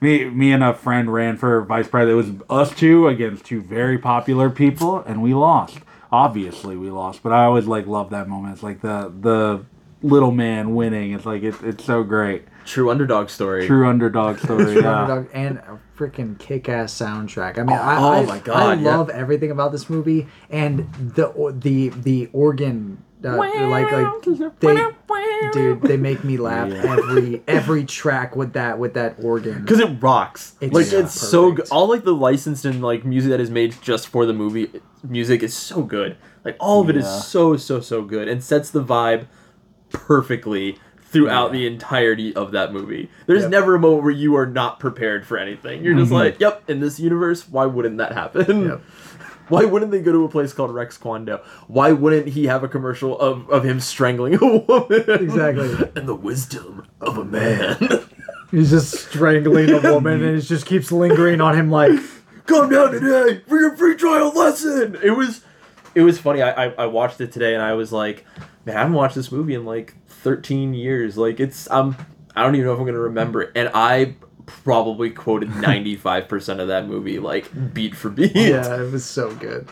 [0.00, 2.26] Me me and a friend ran for vice president.
[2.26, 5.78] It was us two against two very popular people and we lost.
[6.10, 8.54] Obviously we lost, but I always like love that moment.
[8.54, 9.64] It's like the the
[10.02, 11.12] little man winning.
[11.12, 12.44] It's like it's it's so great.
[12.64, 13.66] True underdog story.
[13.66, 14.64] True underdog story.
[14.64, 15.02] True yeah.
[15.02, 17.58] Underdog and a freaking kick-ass soundtrack.
[17.58, 18.96] I mean, I, Oh I, my God, I yeah.
[18.96, 23.04] love everything about this movie and the the the organ.
[23.22, 24.22] Uh, like like
[24.60, 29.78] they dude they make me laugh every every track with that with that organ because
[29.80, 30.54] it rocks.
[30.60, 31.68] It's like so it's so good.
[31.70, 34.70] All like the licensed and like music that is made just for the movie
[35.06, 36.16] music is so good.
[36.44, 37.20] Like all of it is Yeah.
[37.20, 39.26] so so so good and sets the vibe
[39.90, 43.10] perfectly throughout the entirety of that movie.
[43.26, 43.50] There's Yep.
[43.50, 45.82] never a moment where you are not prepared for anything.
[45.82, 48.66] You're just like, yep, in this universe, why wouldn't that happen?
[48.68, 48.80] Yep.
[49.50, 51.38] Why wouldn't they go to a place called Rex Kwon Do?
[51.66, 55.04] Why wouldn't he have a commercial of, of him strangling a woman?
[55.08, 55.90] Exactly.
[55.96, 57.76] and the wisdom of a man.
[58.50, 61.98] he's just strangling a woman and it just keeps lingering on him like
[62.46, 64.96] come down today for your free trial lesson.
[65.02, 65.42] It was,
[65.94, 66.42] it was funny.
[66.42, 68.24] I, I, I watched it today and I was like,
[68.64, 71.18] man, I haven't watched this movie in like 13 years.
[71.18, 71.96] Like it's, um,
[72.36, 73.52] I don't even know if I'm gonna remember it.
[73.56, 74.14] And I
[74.64, 78.34] probably quoted 95% of that movie like beat for beat.
[78.34, 79.68] yeah it was so good.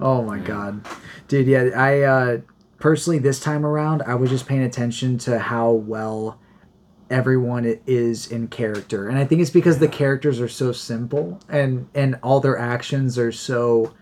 [0.00, 0.86] Oh my god.
[1.28, 2.38] Dude yeah i uh
[2.78, 6.38] personally this time around i was just paying attention to how well
[7.10, 9.08] everyone is in character.
[9.08, 13.18] And i think it's because the characters are so simple and and all their actions
[13.18, 13.94] are so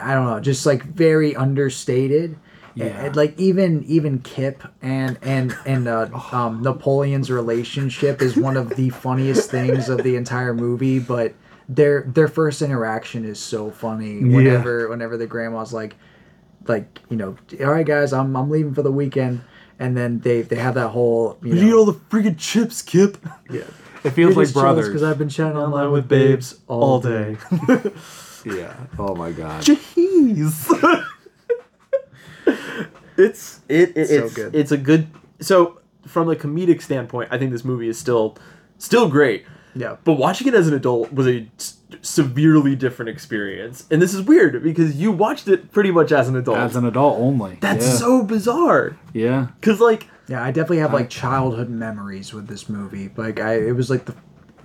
[0.00, 2.36] i don't know just like very understated
[2.74, 3.06] Yeah.
[3.06, 8.70] And, like even even Kip and and and uh, um, Napoleon's relationship is one of
[8.70, 10.98] the funniest things of the entire movie.
[10.98, 11.34] But
[11.68, 14.22] their their first interaction is so funny.
[14.24, 15.96] Whenever whenever the grandma's like,
[16.66, 19.42] like you know, all right guys, I'm I'm leaving for the weekend,
[19.78, 23.18] and then they they have that whole you know, the freaking chips, Kip.
[23.50, 23.62] Yeah
[24.04, 24.88] it feels like brothers.
[24.88, 27.36] because I've been chatting online Online with with babes all all day.
[27.66, 27.90] day.
[28.44, 28.76] yeah.
[28.98, 29.62] Oh my god.
[29.62, 31.04] Jeez.
[33.16, 34.54] it's it, it So it's good.
[34.54, 35.06] it's a good
[35.40, 38.36] so from a comedic standpoint, I think this movie is still
[38.78, 39.44] still great.
[39.76, 39.96] Yeah.
[40.04, 43.86] But watching it as an adult was a s- severely different experience.
[43.90, 46.58] And this is weird because you watched it pretty much as an adult.
[46.58, 47.58] As an adult only.
[47.60, 47.94] That's yeah.
[47.94, 48.96] so bizarre.
[49.12, 49.48] Yeah.
[49.62, 53.10] Cuz like Yeah, I definitely have like childhood memories with this movie.
[53.16, 54.14] Like I, it was like the,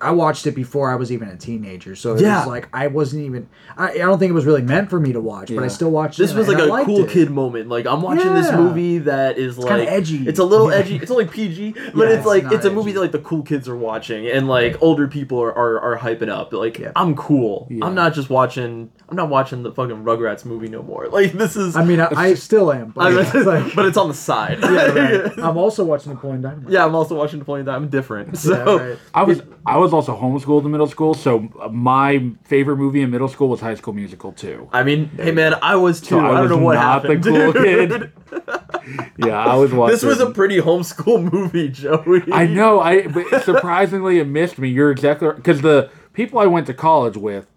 [0.01, 2.39] I watched it before I was even a teenager, so it Yeah.
[2.39, 3.49] was like I wasn't even.
[3.77, 5.91] I, I don't think it was really meant for me to watch, but I still
[5.91, 6.23] watched it.
[6.23, 6.37] this it.
[6.37, 7.09] was and like I a liked cool it.
[7.09, 7.69] kid moment.
[7.69, 10.27] Like I'm watching this movie that is like kinda edgy.
[10.27, 10.77] It's a little Yeah.
[10.77, 10.95] edgy.
[10.97, 13.19] It's only PG, but Yeah, it's it's like not it's a movie that like the
[13.19, 16.53] cool kids are watching and like older people are are, are hyping up.
[16.53, 16.91] Like Yeah.
[16.95, 17.67] I'm cool.
[17.69, 17.85] Yeah.
[17.85, 18.91] I'm not just watching.
[19.09, 21.07] I'm not watching the fucking Rugrats movie no more.
[21.19, 21.75] Like this is.
[21.75, 24.59] I mean, I, I still am, but, I it's like, but it's on the side.
[24.61, 25.39] yeah, right.
[25.39, 26.71] I'm also watching Napoleon Dynamite.
[26.71, 27.83] Yeah, I'm also watching Napoleon Dynamite.
[27.85, 28.37] I'm different.
[28.37, 28.99] So Yeah, right.
[29.13, 33.27] I was I was also homeschooled in middle school, so my favorite movie in middle
[33.27, 34.69] school was High School Musical too.
[34.71, 36.09] I mean, hey man, I was too.
[36.15, 37.23] So I I, don't was know what not the happened.
[37.23, 38.11] cool dude.
[38.33, 39.09] kid.
[39.17, 39.93] Yeah, I was watching.
[39.93, 42.23] This was a pretty homeschool movie, Joey.
[42.31, 42.79] I know.
[42.79, 44.69] I but surprisingly it missed me.
[44.69, 47.47] You're exactly because the people I went to college with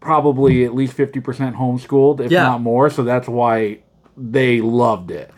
[0.00, 2.44] probably at least fifty percent homeschooled, if Yeah.
[2.44, 2.90] not more.
[2.90, 3.80] So that's why
[4.16, 5.30] they loved it.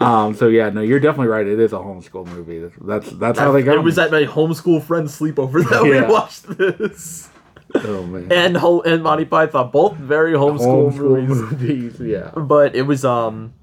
[0.00, 0.34] Um.
[0.34, 1.46] So yeah, no, you're definitely right.
[1.46, 2.70] It is a homeschool movie.
[2.80, 6.46] That's that's how they got It was at my homeschool friend's sleepover that we watched
[6.46, 7.30] this.
[7.74, 8.30] oh man.
[8.30, 11.98] And and Monty Python, both very homeschool, homeschool movies.
[11.98, 12.00] movies.
[12.00, 12.30] Yeah.
[12.30, 13.54] But it was um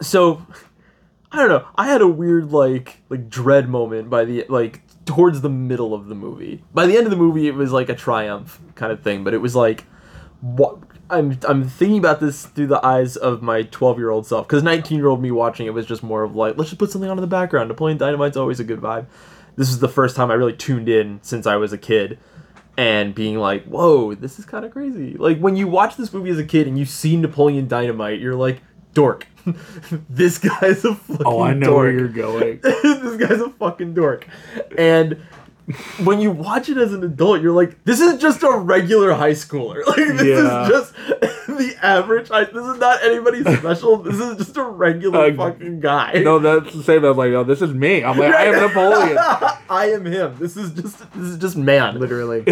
[0.00, 0.46] so
[1.32, 1.66] I don't know.
[1.76, 6.06] I had a weird like like dread moment by the like towards the middle of
[6.06, 6.64] the movie.
[6.74, 9.34] By the end of the movie it was like a triumph kind of thing, but
[9.34, 9.84] it was like
[10.40, 10.78] what
[11.10, 15.30] I'm I'm thinking about this through the eyes of my 12-year-old self cuz 19-year-old me
[15.30, 17.68] watching it was just more of like let's just put something on in the background.
[17.68, 19.06] Napoleon Dynamite's always a good vibe.
[19.56, 22.18] This is the first time I really tuned in since I was a kid
[22.76, 26.30] and being like, "Whoa, this is kind of crazy." Like when you watch this movie
[26.30, 28.62] as a kid and you see Napoleon Dynamite, you're like,
[28.94, 29.26] "Dork,
[30.08, 31.26] this guy's a fucking dork.
[31.26, 31.76] Oh, I know dork.
[31.76, 32.60] where you're going.
[32.62, 34.26] this guy's a fucking dork."
[34.78, 35.20] And
[36.04, 39.32] when you watch it as an adult, you're like, "This is just a regular high
[39.32, 39.84] schooler.
[39.86, 40.62] Like this Yeah.
[40.64, 40.94] is just
[41.46, 42.28] the average.
[42.28, 43.96] High, this is not anybody special.
[43.98, 47.04] this is just a regular Uh, fucking guy." No, that's the same.
[47.04, 48.02] I was like, oh, this is me.
[48.04, 49.18] I'm like, I am Napoleon.
[49.68, 50.36] I am him.
[50.38, 51.98] This is just this is just man.
[51.98, 52.44] Literally.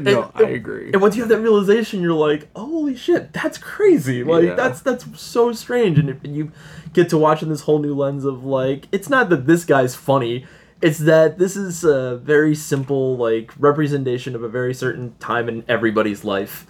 [0.00, 0.90] no, I agree.
[0.92, 4.54] And once you have that realization, you're like, "Holy shit, that's crazy!" Like Yeah.
[4.54, 6.52] that's that's so strange, and, if, and you
[6.92, 10.46] get to watching this whole new lens of like, it's not that this guy's funny,
[10.80, 15.64] it's that this is a very simple like representation of a very certain time in
[15.68, 16.66] everybody's life,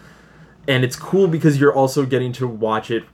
[0.66, 3.04] and it's cool because you're also getting to watch it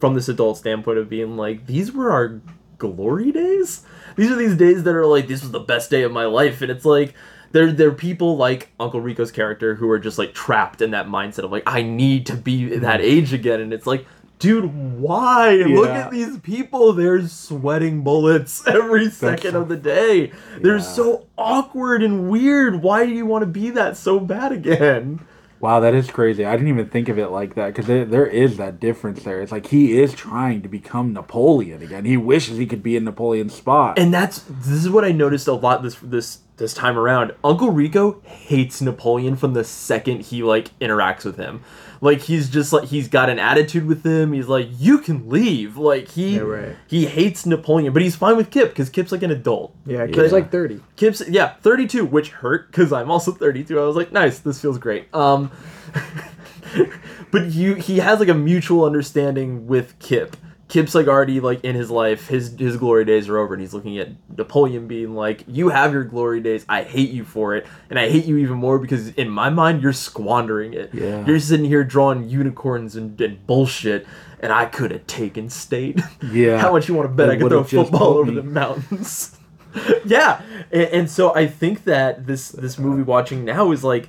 [0.00, 2.40] from this adult standpoint of being like, these were our
[2.78, 3.82] glory days.
[4.16, 6.62] These are these days that are like, this was the best day of my life,
[6.62, 7.14] and it's like
[7.52, 11.06] there there are people like Uncle Rico's character who are just like trapped in that
[11.06, 13.04] mindset of like I need to be that mm.
[13.04, 13.60] age again.
[13.60, 14.06] And it's like
[14.42, 20.76] dude why look at these people they're sweating bullets every second of the day they're
[20.76, 20.82] Yeah.
[20.82, 25.20] so awkward and weird why do you want to be that so bad again
[25.60, 26.44] Wow, that is crazy.
[26.44, 29.40] I didn't even think of it like that because there, there is that difference there.
[29.40, 32.04] It's like he is trying to become Napoleon again.
[32.04, 33.96] He wishes he could be in Napoleon's spot.
[33.96, 37.32] and that's this is what I noticed a lot this this this time around.
[37.42, 41.62] Uncle Rico hates Napoleon from the second he like interacts with him.
[42.00, 44.32] Like he's just like he's got an attitude with him.
[44.32, 45.76] He's like you can leave.
[45.76, 46.76] Like he Yeah, right.
[46.86, 49.74] he hates Napoleon, but he's fine with Kip because Kip's like an adult.
[49.84, 50.80] Yeah, But- Kip's like 30.
[50.96, 53.78] Kip's yeah, 32, which hurt because I'm also 32.
[53.78, 55.12] I was like, nice, this feels great.
[55.14, 55.50] Um,
[57.30, 60.36] but you he has like a mutual understanding with Kip.
[60.72, 63.74] Kip's like already like in his life, his his glory days are over, and he's
[63.74, 66.64] looking at Napoleon being like, "You have your glory days.
[66.66, 69.82] I hate you for it, and I hate you even more because in my mind
[69.82, 70.94] you're squandering it.
[70.94, 71.26] Yeah.
[71.26, 74.06] You're sitting here drawing unicorns and, and bullshit."
[74.40, 76.00] And I could have taken state.
[76.32, 76.58] Yeah.
[76.62, 79.38] How much you want to bet It I could throw a football over the mountains?
[80.06, 80.40] yeah,
[80.72, 84.08] and, and so I think that this this movie watching now is like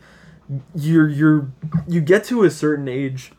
[0.73, 1.51] you're you're
[1.89, 3.33] you get to a certain age,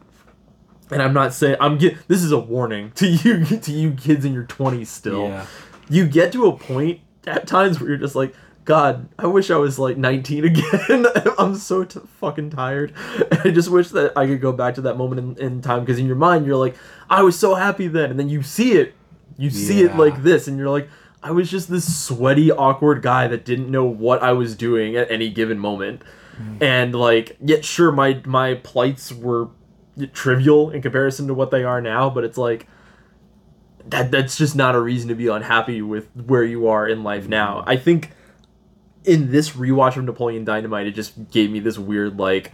[0.91, 4.25] and I'm not saying I'm get this is a warning to you to you kids
[4.25, 5.29] in your 20s still.
[5.29, 5.47] Yeah.
[5.89, 8.35] You get to a point at times where you're just like.
[8.67, 11.07] God, I wish I was like 19 again.
[11.39, 12.95] I'm so t- fucking tired.
[13.45, 15.99] I just wish that I could go back to that moment in, in time because
[15.99, 16.75] in your mind you're like,
[17.11, 18.95] I was so happy then, and then you see it,
[19.37, 20.89] you see it like this, and you're like,
[21.23, 25.11] I was just this sweaty, awkward guy that didn't know what I was doing at
[25.11, 26.01] any given moment.
[26.41, 26.63] Mm.
[26.63, 29.51] and like yet sure my my plights were
[30.13, 32.67] trivial in comparison to what they are now, but it's like
[33.87, 37.29] that that's just not a reason to be unhappy with where you are in life
[37.29, 37.61] now.
[37.61, 37.71] Mm-hmm.
[37.71, 38.11] I think
[39.05, 42.53] in this rewatch of Napoleon Dynamite, it just gave me this weird like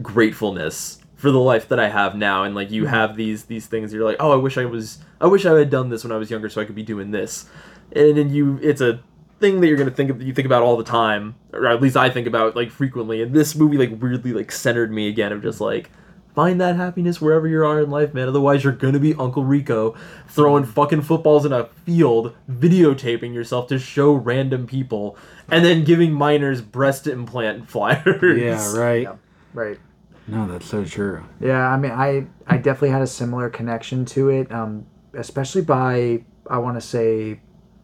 [0.00, 2.94] gratefulness for the life that I have now, and like you mm-hmm.
[2.94, 3.92] have these these things.
[3.92, 6.16] You're like, oh, I wish I was, I wish I had done this when I
[6.16, 7.46] was younger, so I could be doing this.
[7.94, 9.00] And then you, it's a
[9.38, 11.96] thing that you're gonna think of, you think about all the time, or at least
[11.96, 13.22] I think about like frequently.
[13.22, 15.90] And this movie like weirdly like centered me again of just like.
[16.34, 18.28] Find that happiness wherever you are in life, man.
[18.28, 19.94] Otherwise, you're gonna be Uncle Rico
[20.26, 25.16] throwing fucking footballs in a field, videotaping yourself to show random people,
[25.50, 28.40] and then giving minors breast implant flyers.
[28.40, 29.08] Yeah, right.
[29.52, 29.78] Right.
[30.26, 31.22] No, that's so true.
[31.40, 36.24] Yeah, I mean, I I definitely had a similar connection to it, um, especially by
[36.48, 37.40] I want to say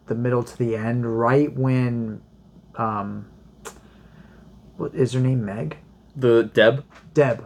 [0.07, 2.21] the middle to the end, right when,
[2.75, 3.27] um,
[4.77, 5.45] what is her name?
[5.45, 5.77] Meg.
[6.15, 6.83] The Deb.
[7.13, 7.45] Deb.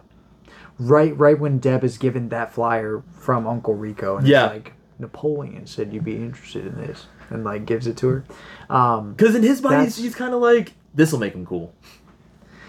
[0.78, 4.46] Right, right when Deb is given that flyer from Uncle Rico, and Yeah.
[4.46, 8.24] it's like Napoleon said you'd be interested in this, and like gives it to her.
[8.68, 11.72] Um, Because in his mind, he's, he's kind of like, this will make him cool.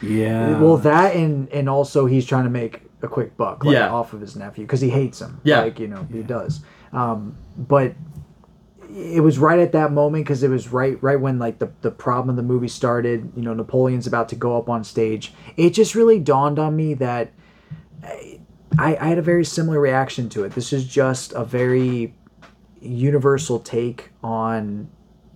[0.01, 0.59] Yeah.
[0.59, 3.89] well, that and and also he's trying to make a quick buck, like, Yeah.
[3.91, 5.39] off of his nephew because he hates him.
[5.43, 5.61] Yeah.
[5.61, 6.61] like you know he does.
[6.93, 7.93] Um, but
[8.95, 11.91] it was right at that moment because it was right right when like the the
[11.91, 13.31] problem of the movie started.
[13.35, 15.33] You know, Napoleon's about to go up on stage.
[15.57, 17.31] It just really dawned on me that
[18.77, 20.53] I, I had a very similar reaction to it.
[20.53, 22.13] This is just a very
[22.81, 24.89] universal take on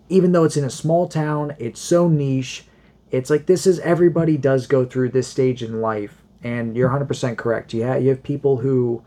[0.09, 2.65] even though it's in a small town, it's so niche.
[3.11, 7.37] It's like this is everybody does go through this stage in life, and you're 100%
[7.37, 7.73] correct.
[7.73, 9.03] You have, you have people who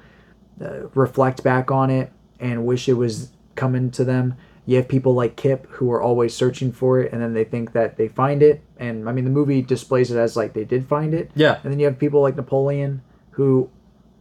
[0.61, 4.35] uh, reflect back on it and wish it was coming to them.
[4.65, 7.73] You have people like Kip who are always searching for it, and then they think
[7.73, 8.63] that they find it.
[8.77, 11.31] And I mean, the movie displays it as like they did find it.
[11.35, 11.59] Yeah.
[11.63, 13.03] And then you have people like Napoleon
[13.33, 13.69] who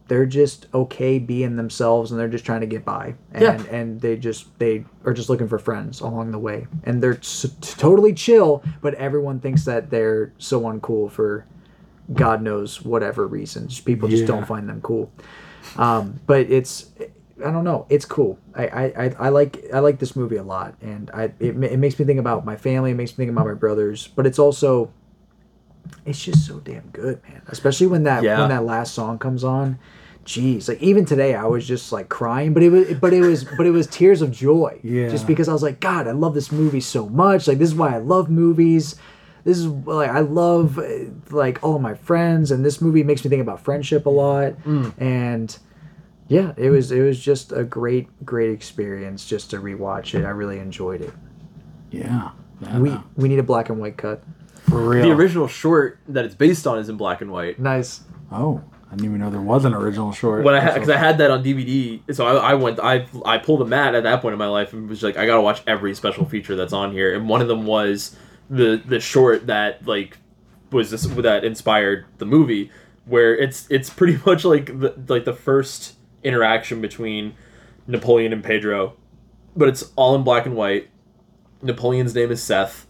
[0.08, 3.62] they're just okay being themselves and they're just trying to get by and Yeah.
[3.70, 7.46] and they just they are just looking for friends along the way and they're s-
[7.60, 11.46] totally chill but everyone thinks that they're so uncool for
[12.12, 14.26] god knows whatever reasons just people just Yeah.
[14.28, 15.10] don't find them cool
[15.76, 16.90] um, but it's
[17.44, 17.86] I don't know.
[17.88, 18.38] It's cool.
[18.54, 21.78] I, I, I- I like I like this movie a lot, and I it, it
[21.78, 22.92] makes me think about my family.
[22.92, 24.06] It makes me think about my brothers.
[24.08, 24.92] But it's also
[26.04, 27.42] it's just so damn good, man.
[27.48, 28.40] Especially when that Yeah.
[28.40, 29.78] when that last song comes on.
[30.24, 33.44] Jeez, like even today I was just like crying, but it was but it was
[33.56, 34.78] but it was tears of joy.
[34.84, 35.08] Yeah.
[35.08, 37.48] Just because I was like, God, I love this movie so much.
[37.48, 38.94] Like this is why I love movies.
[39.44, 40.78] This is like I love
[41.30, 44.52] like all of my friends, and this movie makes me think about friendship a lot.
[44.64, 44.92] Mm.
[44.98, 45.58] And
[46.28, 50.24] yeah, it was it was just a great great experience just to rewatch it.
[50.24, 51.12] I really enjoyed it.
[51.90, 52.30] Yeah.
[52.60, 54.22] yeah We no, we need a black and white cut.
[54.72, 55.02] For real.
[55.02, 57.58] The original short that it's based on is in black and white.
[57.58, 58.00] Nice.
[58.30, 60.44] Oh, I didn't even know there was an original short.
[60.44, 63.62] When I because I had that on DVD, so I, I went I I pulled
[63.62, 65.94] a mat at that point in my life and was like I gotta watch every
[65.94, 68.16] special feature that's on here, and one of them was
[68.50, 70.18] the the short that like
[70.70, 72.70] was this that inspired the movie,
[73.04, 77.34] where it's it's pretty much like the like the first interaction between
[77.86, 78.94] Napoleon and Pedro,
[79.56, 80.88] but it's all in black and white.
[81.62, 82.86] Napoleon's name is Seth,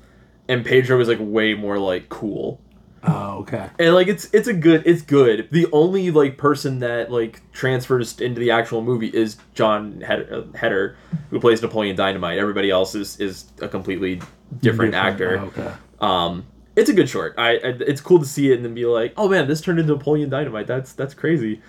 [0.53, 2.61] and Pedro is like way more like cool.
[3.05, 3.69] Oh, okay.
[3.81, 5.49] and like it's it's a good it's good.
[5.51, 10.97] The only like person that like transfers into the actual movie is john uh, heder
[11.31, 12.39] who plays napoleon dynamite.
[12.39, 14.21] Everybody else is is a completely
[14.61, 15.41] different, actor.
[15.41, 15.75] Oh, okay.
[16.01, 16.47] um
[16.77, 17.35] it's a good short.
[17.39, 19.81] I, I it's cool to see it and then be like oh man this turned
[19.81, 20.69] into napoleon dynamite.
[20.69, 21.61] That's that's crazy.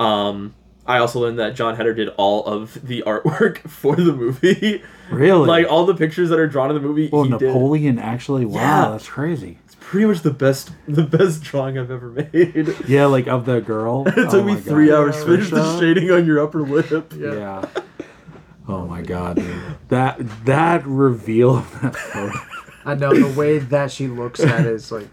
[0.00, 0.54] Um
[0.86, 5.46] i also learned that john heder did all of the artwork for the movie Really?
[5.46, 7.42] like all the pictures that are drawn in the movie Well, he did.
[7.42, 8.44] Napoleon actually.
[8.46, 8.88] Wow, Yeah.
[8.92, 9.58] that's crazy.
[9.66, 13.60] It's pretty much the best the best drawing i've ever made Yeah, like of the
[13.60, 14.04] girl.
[14.06, 14.94] It Oh took me three God.
[14.96, 17.12] hours to finish the shading on your upper lip.
[17.14, 17.66] Yeah.
[18.68, 19.54] Oh my god, dude.
[19.88, 22.38] That that reveal of that photo.
[22.86, 25.08] I know the way that she looks at it is like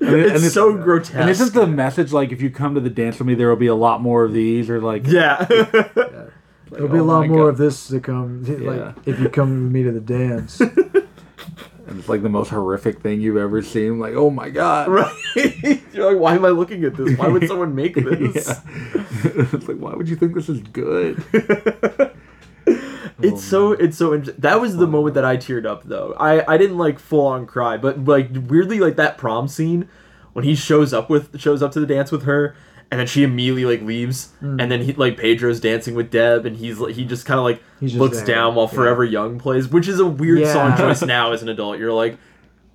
[0.00, 1.14] And, it- It's and so grotesque.
[1.14, 3.56] And isn't the message like if you come to the dance with me, there will
[3.56, 5.44] be a lot more of these, or like Yeah.
[5.48, 7.48] there'll be oh a oh lot more God.
[7.48, 8.44] of this to come.
[8.46, 8.70] Yeah.
[8.70, 10.60] Like if you come with me to the dance.
[11.86, 13.98] and it's like the most horrific thing you've ever seen.
[13.98, 15.14] Like, oh my god, right?
[15.94, 17.16] You're like, why am I looking at this?
[17.16, 18.46] Why would someone make this?
[18.48, 18.60] Yeah.
[19.52, 21.22] it's like, why would you think this is good?
[23.20, 24.40] It's so it's so interesting.
[24.42, 26.14] That was the moment that I teared up though.
[26.18, 29.88] I I didn't like full on cry, but like weirdly like that prom scene
[30.34, 32.54] when he shows up with shows up to the dance with her
[32.90, 34.60] and then she immediately like leaves Mm.
[34.62, 37.44] and then he like Pedro's dancing with Deb and he's like he just kind of
[37.44, 38.26] like looks there.
[38.36, 38.74] down while Yeah.
[38.76, 40.52] Forever Young plays, which is a weird Yeah.
[40.52, 41.78] song choice now as an adult.
[41.78, 42.18] You're like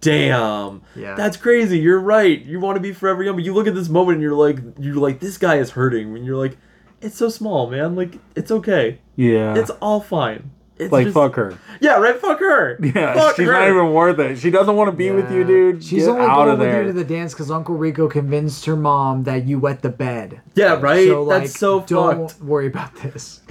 [0.01, 1.13] damn, Yeah.
[1.15, 1.77] that's crazy.
[1.79, 2.43] You're right.
[2.43, 4.57] You want to be forever young, but you look at this moment and you're like,
[4.79, 6.15] you're like, this guy is hurting.
[6.15, 6.57] And you're like,
[7.01, 7.95] it's so small, man.
[7.95, 8.99] Like, it's okay.
[9.21, 9.55] Yeah.
[9.55, 10.51] It's all fine.
[10.77, 11.57] It's like just- fuck her.
[11.79, 12.19] Yeah, right.
[12.19, 12.79] Fuck her.
[12.81, 13.51] Yeah, Fuck she's her.
[13.53, 14.37] not even worth it.
[14.39, 15.83] She doesn't want to be with you, dude.
[15.83, 16.81] She's Get only out going of with there.
[16.81, 20.41] you to the dance because Uncle Rico convinced her mom that you wet the bed.
[20.55, 21.07] Yeah, right.
[21.07, 22.41] So, like, that's so don't fucked.
[22.41, 23.41] worry about this.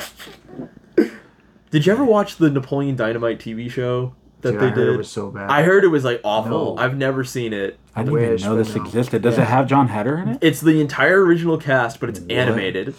[1.71, 4.95] Did you ever watch the Napoleon Dynamite TV show that Dude, they I heard did?
[4.95, 5.51] it was so bad.
[5.51, 6.75] I heard it was like awful.
[6.75, 6.83] No.
[6.83, 7.79] I've never seen it.
[7.95, 8.83] I didn't Wish, even know this no.
[8.83, 9.23] existed.
[9.23, 9.43] Does Yeah.
[9.45, 10.39] it have John Heder in it?
[10.41, 12.95] It's the entire original cast, but it's animated.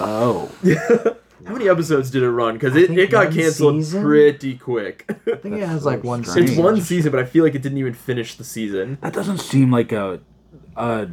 [0.00, 0.50] Oh.
[1.44, 2.54] How many episodes did it run?
[2.54, 4.02] Because it, it got canceled season?
[4.02, 5.04] pretty quick.
[5.08, 6.50] I think it has like one strange.
[6.50, 8.98] it's one season, but I feel like it didn't even finish the season.
[9.02, 10.20] That doesn't seem like a.
[10.76, 11.08] a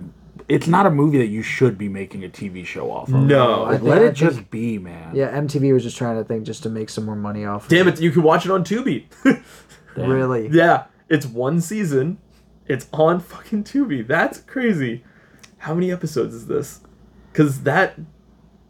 [0.49, 3.15] it's not a movie that you should be making a TV show off of.
[3.15, 3.63] No.
[3.63, 5.15] Like, I let think- it just be, man.
[5.15, 7.63] Yeah, MTV was just trying to think just to make some more money off.
[7.65, 9.05] of Damn it, you can watch it on Tubi.
[9.95, 10.49] Really?
[10.51, 12.17] yeah, it's one season.
[12.65, 14.05] It's on fucking Tubi.
[14.07, 15.03] That's crazy.
[15.59, 16.81] How many episodes is this?
[17.31, 17.95] Because that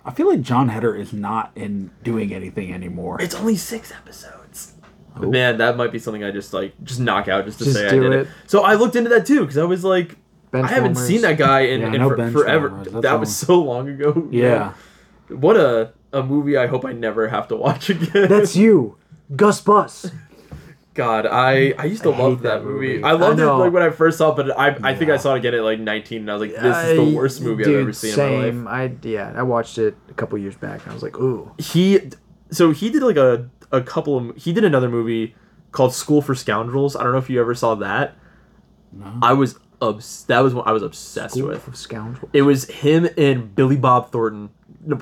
[0.05, 3.21] I feel like John Heder is not in doing anything anymore.
[3.21, 4.73] it's only six episodes.
[5.17, 7.77] But man, that might be something I just like just knock out just to Just
[7.77, 8.19] say I do did it.
[8.21, 8.27] it.
[8.47, 10.15] So I looked into that too because I was like,
[10.51, 11.07] I haven't Benchwarmers.
[11.07, 12.31] seen that guy in, Yeah, in know for- Benchwarmers.
[12.33, 12.69] forever.
[12.83, 14.27] That's That was so long ago.
[14.31, 14.73] yeah.
[15.29, 18.27] What a a movie I hope I never have to watch again.
[18.27, 18.97] That's you,
[19.35, 20.11] Gus Bus.
[20.93, 22.93] God, I I used to I love that that movie.
[22.93, 23.03] movie.
[23.03, 25.17] I loved I it like when I first saw it, but I I think I
[25.17, 27.63] saw it again at like 19, and I was like, this is the worst movie
[27.63, 28.43] Dude, I've ever seen same.
[28.43, 28.91] in my life.
[29.03, 31.51] I yeah, I watched it a couple years back and I was like, ooh.
[31.57, 32.11] He,
[32.51, 35.35] so he did like a a couple of he did another movie
[35.71, 36.95] called School for Scoundrels.
[36.95, 38.15] I don't know if you ever saw that.
[38.91, 39.17] No.
[39.23, 41.67] I was obs- that was what I was obsessed School with.
[41.67, 42.29] of Scoundrels.
[42.33, 44.51] It was him and Billy Bob Thornton.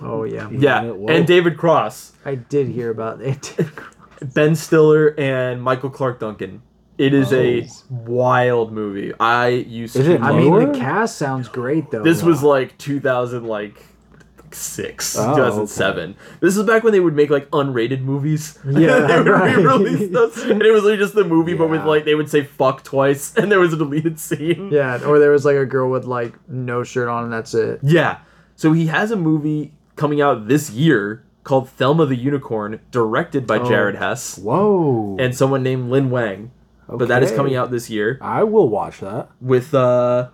[0.01, 0.49] Oh yeah.
[0.51, 3.55] Yeah, and David Cross, I did hear about it.
[4.21, 6.61] Ben Stiller, and Michael Clarke Duncan.
[6.97, 9.11] It is a wild movie.
[9.19, 10.13] I used Is to.
[10.15, 12.03] it I love mean, the cast sounds great though.
[12.03, 13.83] This was like 2000, like
[14.51, 16.15] six, Oh, 2007.
[16.41, 18.59] This is back when they would make like unrated movies.
[18.65, 19.55] Yeah, they would right.
[19.55, 21.87] re-release those, and it was like just the movie, but with Yeah.
[21.87, 24.69] like they would say "fuck" twice, and there was a deleted scene.
[24.71, 27.79] yeah, or there was like a girl with like no shirt on and that's it.
[27.81, 28.19] Yeah.
[28.55, 33.57] So he has a movie coming out this year called Thelma the Unicorn, directed by
[33.59, 33.67] Oh.
[33.67, 35.17] Jared Hess Whoa.
[35.19, 36.51] and someone named Lynn Wang.
[36.89, 36.97] Okay.
[36.97, 39.29] But that is coming out this year I will watch that.
[39.39, 40.29] with uh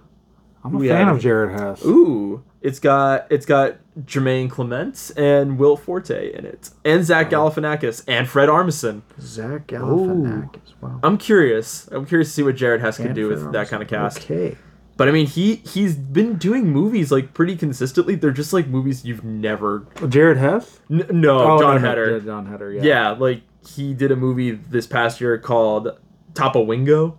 [0.64, 1.86] I'm a fan of Jared Hess.
[1.86, 8.04] ooh, it's got it's got Jemaine Clement and Will Forte in it, and Zach Galifianakis
[8.08, 9.02] and Fred Armisen.
[9.20, 10.74] Zach Galifianakis.
[10.82, 11.00] Wow.
[11.04, 11.88] I'm curious.
[11.92, 14.18] I'm curious to see what Jared Hess can do Fred with that kind of cast.
[14.20, 14.58] Okay.
[14.98, 18.16] But I mean, he he's been doing movies like pretty consistently.
[18.16, 19.86] They're just like movies you've never.
[20.10, 20.80] Jared Hess?
[20.92, 22.18] N- no, Oh, John no, Heder.
[22.18, 22.82] yeah, John Heder, yeah.
[22.84, 23.10] Yeah.
[23.12, 25.90] like he did a movie this past year called
[26.34, 27.16] Tapawingo.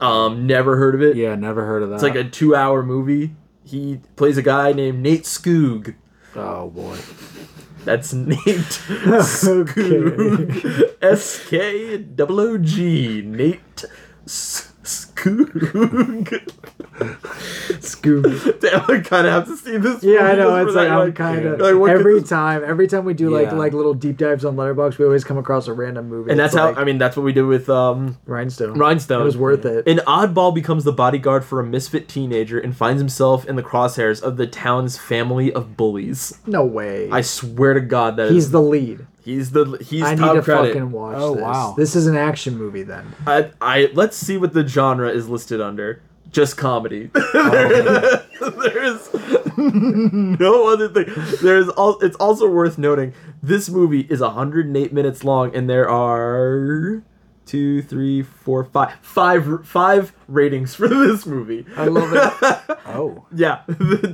[0.00, 1.16] Um, never heard of it.
[1.16, 1.94] Yeah, never heard of that.
[1.96, 3.36] It's like a two-hour movie.
[3.64, 5.94] He plays a guy named Nate Skoog.
[6.34, 6.98] Oh boy.
[7.84, 8.38] That's Nate
[9.62, 10.94] Skoog.
[11.02, 13.22] S K O G.
[13.22, 13.84] Nate
[14.24, 14.71] S-
[15.22, 16.50] Skoog.
[17.80, 18.60] Scooby.
[18.60, 20.02] Damn, I kind of have to see this.
[20.02, 20.54] Yeah, I know.
[20.66, 22.62] It's like I'm kind of like, every this- time.
[22.64, 23.54] Every time we do like Yeah.
[23.54, 26.30] like little deep dives on Letterboxd, we always come across a random movie.
[26.30, 26.98] And that's how like I mean.
[26.98, 28.74] That's what we did with um Rhinestone.
[28.78, 29.22] Rhinestone.
[29.22, 29.86] It was worth it.
[29.88, 34.22] An oddball becomes the bodyguard for a misfit teenager and finds himself in the crosshairs
[34.22, 36.38] of the town's family of bullies.
[36.46, 37.08] no way.
[37.10, 39.06] I swear to God that He's is- the lead.
[39.24, 40.68] He's the he's I need top to credit.
[40.74, 41.42] fucking watch Oh, this.
[41.42, 41.74] wow.
[41.76, 43.06] This is an action movie then.
[43.26, 46.02] I, I let's see what the genre is listed under.
[46.30, 47.10] Just comedy.
[47.34, 48.22] Oh,
[48.72, 49.08] There's
[49.58, 51.06] no other thing.
[51.42, 51.98] There's all.
[52.00, 53.12] It's also worth noting
[53.42, 57.02] this movie is 108 minutes long, and there are
[57.46, 61.66] two, three, four, five, five, five ratings for this movie.
[61.76, 62.78] I love it.
[62.86, 63.26] Oh.
[63.34, 63.62] Yeah,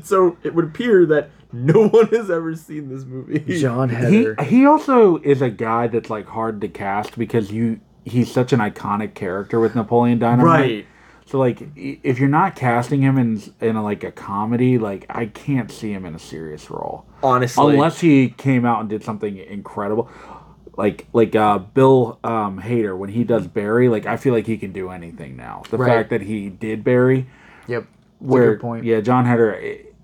[0.03, 3.59] so it would appear that no one has ever seen this movie.
[3.61, 4.43] John He Heder.
[4.45, 8.61] he also is a guy that's like hard to cast because you he's such an
[8.61, 10.47] iconic character with Napoleon Dynamite.
[10.61, 10.87] Right.
[11.27, 15.27] So like if you're not casting him in in a, like a comedy, like I
[15.27, 17.05] can't see him in a serious role.
[17.23, 17.75] Honestly.
[17.75, 20.09] Unless he came out and did something incredible.
[20.77, 24.57] Like like uh Bill um Hader when he does Barry, like I feel like he
[24.57, 25.63] can do anything now.
[25.71, 25.89] The Right.
[25.89, 27.27] fact that he did Barry
[27.67, 27.83] Yep.
[27.83, 28.85] That's a where good point.
[28.85, 29.53] yeah, John Heder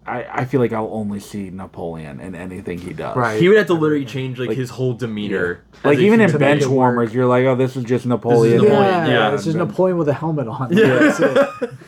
[0.06, 3.16] I, I feel like I'll only see Napoleon in anything he does.
[3.16, 3.40] Right.
[3.40, 5.62] He would have to literally change like, his whole demeanor.
[5.78, 6.74] as Like even in human bench it work.
[6.74, 8.59] warmers, you're like, oh, this is just Napoleon.
[8.62, 9.35] Napoleon, Yeah, yeah.
[9.35, 10.76] it's just Napoleon with a helmet on.
[10.76, 10.86] Yeah.
[10.98, 11.70] That's it.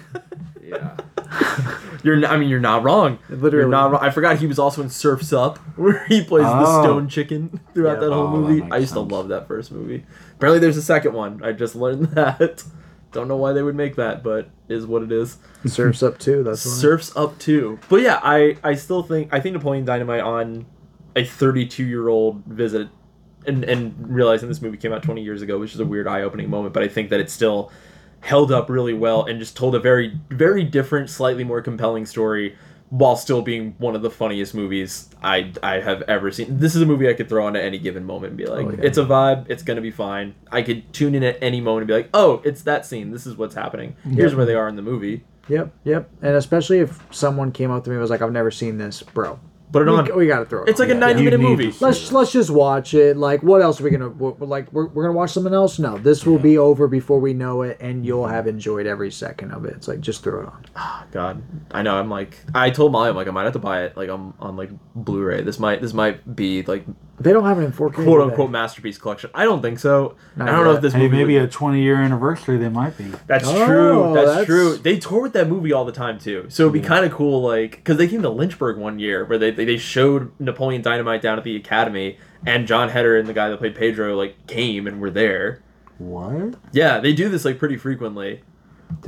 [0.64, 0.96] Yeah.
[2.02, 3.18] You're, I mean, you're not wrong.
[3.28, 3.62] Literally.
[3.64, 4.02] You're not wrong.
[4.02, 6.82] I forgot he was also in Surfs Up, where he plays the Oh.
[6.82, 8.08] stone chicken throughout Yeah.
[8.08, 8.60] that whole Oh, movie.
[8.62, 10.04] makes I used to love that first movie.
[10.36, 11.40] Apparently, there's a second one.
[11.44, 12.64] I just learned that.
[13.16, 15.38] Don't know why they would make that, but is what it is.
[15.64, 16.42] Surfs up too.
[16.42, 16.72] That's why.
[16.72, 17.78] Surfs up too.
[17.88, 20.66] But yeah, I I still think I think Napoleon Dynamite on
[21.16, 22.88] a 32 year old visit
[23.46, 26.22] and and realizing this movie came out 20 years ago, which is a weird eye
[26.22, 26.74] opening moment.
[26.74, 27.72] But I think that it still
[28.20, 32.56] held up really well and just told a very very different, slightly more compelling story.
[32.90, 36.58] While still being one of the funniest movies I I have ever seen.
[36.58, 38.66] This is a movie I could throw on at any given moment and be like,
[38.66, 38.78] Oh, yeah.
[38.82, 40.34] it's a vibe, it's gonna be fine.
[40.52, 43.10] I could tune in at any moment and be like, oh, it's that scene.
[43.10, 43.96] This is what's happening.
[44.04, 45.24] Here's where they are in the movie.
[45.48, 46.10] Yep, yep.
[46.22, 49.02] And especially if someone came up to me and was like, "I've never seen this,
[49.02, 49.38] bro."
[49.72, 50.16] Put it we, on.
[50.16, 50.68] we gotta throw it.
[50.68, 50.88] It's on.
[50.88, 51.74] like a 90 minute movie.
[51.80, 53.16] Let's let's just watch it.
[53.16, 54.72] Like, what else are we gonna we're, we're like?
[54.72, 55.78] We're, we're gonna watch something else?
[55.78, 59.52] No, this will be over before we know it, and you'll have enjoyed every second
[59.52, 59.74] of it.
[59.74, 60.64] It's like just throw it on.
[60.76, 61.96] Ah, God, I know.
[61.96, 64.34] I'm like, I told Molly, I'm like, I might have to buy it, like, I'm
[64.38, 65.42] on like Blu-ray.
[65.42, 66.84] This might, this might be like
[67.18, 68.04] They don't have it in 4K.
[68.04, 69.30] "Quote unquote" masterpiece collection.
[69.34, 70.16] I don't think so.
[70.36, 70.76] Not I don't know yet.
[70.76, 71.16] if this Hey, movie.
[71.16, 73.06] maybe would- a 20 year anniversary they might be.
[73.26, 74.12] That's Oh, true.
[74.14, 74.76] That's, that's- true.
[74.76, 76.44] They tour with that movie all the time too.
[76.48, 79.38] So it'd be kind of cool, like, because they came to Lynchburg one year where
[79.38, 83.32] they, they they showed Napoleon Dynamite down at the Academy, and John Heder and the
[83.32, 85.62] guy that played Pedro like came and were there.
[85.98, 86.56] What?
[86.72, 88.42] Yeah, they do this like pretty frequently.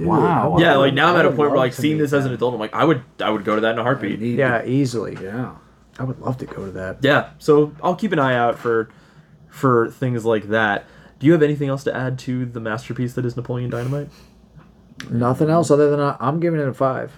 [0.00, 0.56] wow.
[0.58, 2.02] Yeah, like now I'm I at a would point where love like to seeing meet
[2.04, 2.38] this as an them.
[2.38, 4.18] adult, I'm like, I would I would go to that in a heartbeat.
[4.20, 5.16] Yeah, easily.
[5.22, 5.50] yeah.
[5.98, 6.98] I would love to go to that.
[7.00, 8.90] Yeah, so I'll keep an eye out for
[9.48, 10.86] for things like that.
[11.18, 14.08] Do you have anything else to add to the masterpiece that is Napoleon Dynamite?
[15.10, 17.12] Nothing else other than i I'm giving it a five.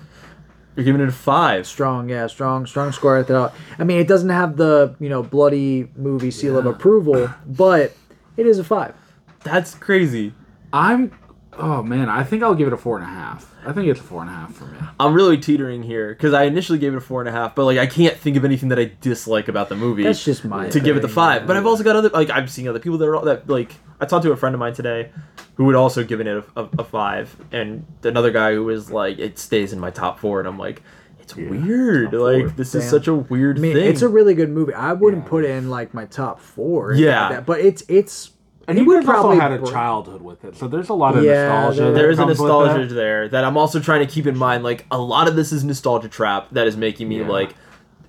[0.76, 1.66] You're giving it a five.
[1.66, 3.52] Strong, yeah, strong, strong score at that.
[3.78, 7.94] I mean, it doesn't have the you know bloody movie seal of approval, but
[8.36, 8.94] it is a five.
[9.42, 10.32] That's crazy.
[10.72, 11.12] I'm.
[11.60, 13.52] Oh man, I think I'll give it a four and a half.
[13.66, 14.78] I think it's a four and a half for me.
[14.98, 17.64] I'm really teetering here because I initially gave it a four and a half, but
[17.66, 20.02] like I can't think of anything that I dislike about the movie.
[20.02, 21.42] That's just my to give it the five.
[21.42, 21.46] yeah.
[21.46, 23.74] But I've also got other like I've seen other people that are all- that like
[24.00, 25.10] I talked to a friend of mine today
[25.56, 29.18] who would also given it a, a, a five, and another guy who was like
[29.18, 30.82] it stays in my top four, and I'm like
[31.20, 32.14] it's weird.
[32.14, 33.86] Like this is such a weird I mean, thing.
[33.86, 34.72] it's a really good movie.
[34.72, 36.94] I wouldn't put it in like my top four.
[36.94, 37.20] Yeah.
[37.28, 38.32] like that, but it's it's.
[38.70, 40.88] And it you would guys also probably had a br- childhood with it, so there's
[40.88, 41.76] a lot of Yeah, nostalgia.
[41.82, 42.94] there- that there is a nostalgia that.
[42.94, 44.64] there that I'm also trying to keep in mind.
[44.64, 47.28] Like a lot of this is nostalgia trap that is making me Yeah.
[47.28, 47.54] like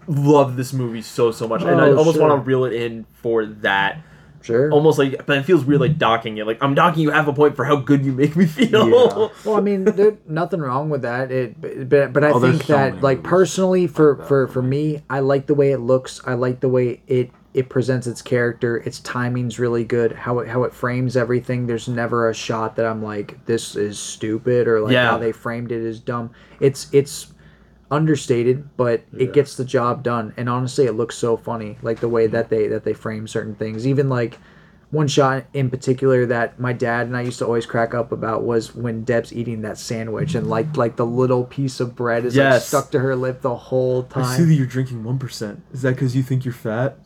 [0.07, 2.27] love this movie so so much, and I Oh, almost sure.
[2.27, 3.99] want to reel it in for that.
[4.43, 4.71] Sure.
[4.71, 6.47] Almost like, but it feels weird like docking it.
[6.47, 8.89] Like I'm docking you half a point for how good you make me feel.
[8.89, 9.27] Yeah.
[9.45, 11.31] Well, I mean, there's nothing wrong with that.
[11.31, 14.27] It, but but I Oh, think so that like personally for like that.
[14.27, 16.21] for for me, I like the way it looks.
[16.25, 18.77] I like the way it it presents its character.
[18.77, 20.11] Its timing's really good.
[20.13, 21.67] How it how it frames everything.
[21.67, 25.09] There's never a shot that I'm like this is stupid or like Yeah.
[25.11, 26.31] how they framed it is dumb.
[26.59, 27.33] It's it's
[27.89, 30.33] understated, but it gets the job done.
[30.37, 33.55] And honestly, it looks so funny, like the way that they that they frame certain
[33.55, 33.85] things.
[33.85, 34.37] Even like
[34.91, 38.43] one shot in particular that my dad and I used to always crack up about
[38.43, 42.35] was when Deb's eating that sandwich and like like the little piece of bread is
[42.37, 44.23] like stuck to her lip the whole time.
[44.23, 45.61] I see that you're drinking one percent.
[45.73, 46.97] Is that because you think you're fat?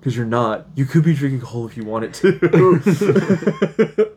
[0.00, 0.66] Because you're not.
[0.74, 2.38] You could be drinking a whole if you wanted to.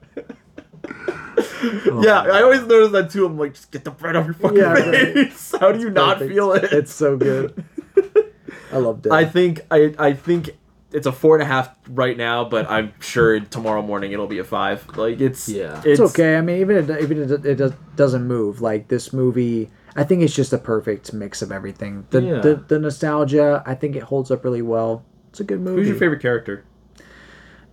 [2.01, 3.26] yeah, oh I always notice that too.
[3.26, 5.14] I'm like, just get the bread off your fucking Yeah, right.
[5.14, 5.53] face.
[5.60, 6.34] How do you not Perfect.
[6.34, 6.64] feel it?
[6.72, 7.64] It's so good.
[8.72, 9.11] I love Deb.
[9.11, 10.51] I think I I think
[10.91, 14.39] it's a four and a half right now, but I'm sure tomorrow morning it'll be
[14.39, 14.88] a five.
[14.95, 15.81] Like it's Yeah.
[15.85, 16.38] it's, okay.
[16.38, 20.03] I mean, even if, even if it, it does, doesn't move, like this movie, I
[20.03, 22.05] think it's just a perfect mix of everything.
[22.11, 22.39] The, Yeah.
[22.41, 25.03] the the nostalgia, I think it holds up really well.
[25.34, 25.81] It's a good movie.
[25.81, 26.64] Who's your favorite character?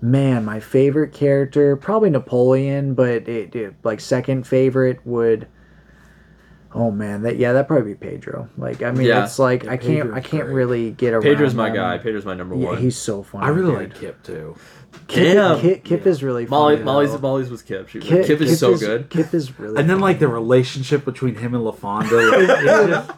[0.00, 5.46] Man, my favorite character probably Napoleon, but it, it like second favorite would.
[6.72, 8.48] Oh man, that yeah, that probably be Pedro.
[8.56, 9.24] Like I mean, Yeah.
[9.24, 10.54] it's like Yeah, I can't Pedro's I can't great.
[10.54, 11.22] really get around.
[11.24, 11.74] Pedro's my them.
[11.76, 11.98] guy.
[11.98, 12.78] Pedro's my number Yeah, one.
[12.78, 13.44] he's so funny.
[13.44, 13.90] I really dude.
[13.92, 14.56] like Kip too.
[15.06, 15.60] Kip, Damn.
[15.60, 16.76] Kip, Kip is really Molly.
[16.76, 17.20] Molly's.
[17.20, 17.88] Molly's was Kip.
[17.90, 19.10] She, Kip, Kip, is so good.
[19.10, 19.78] Kip is really.
[19.78, 20.02] And then funny.
[20.12, 22.10] like the relationship between him and LaFonda.
[22.48, 23.10] Like, it's just-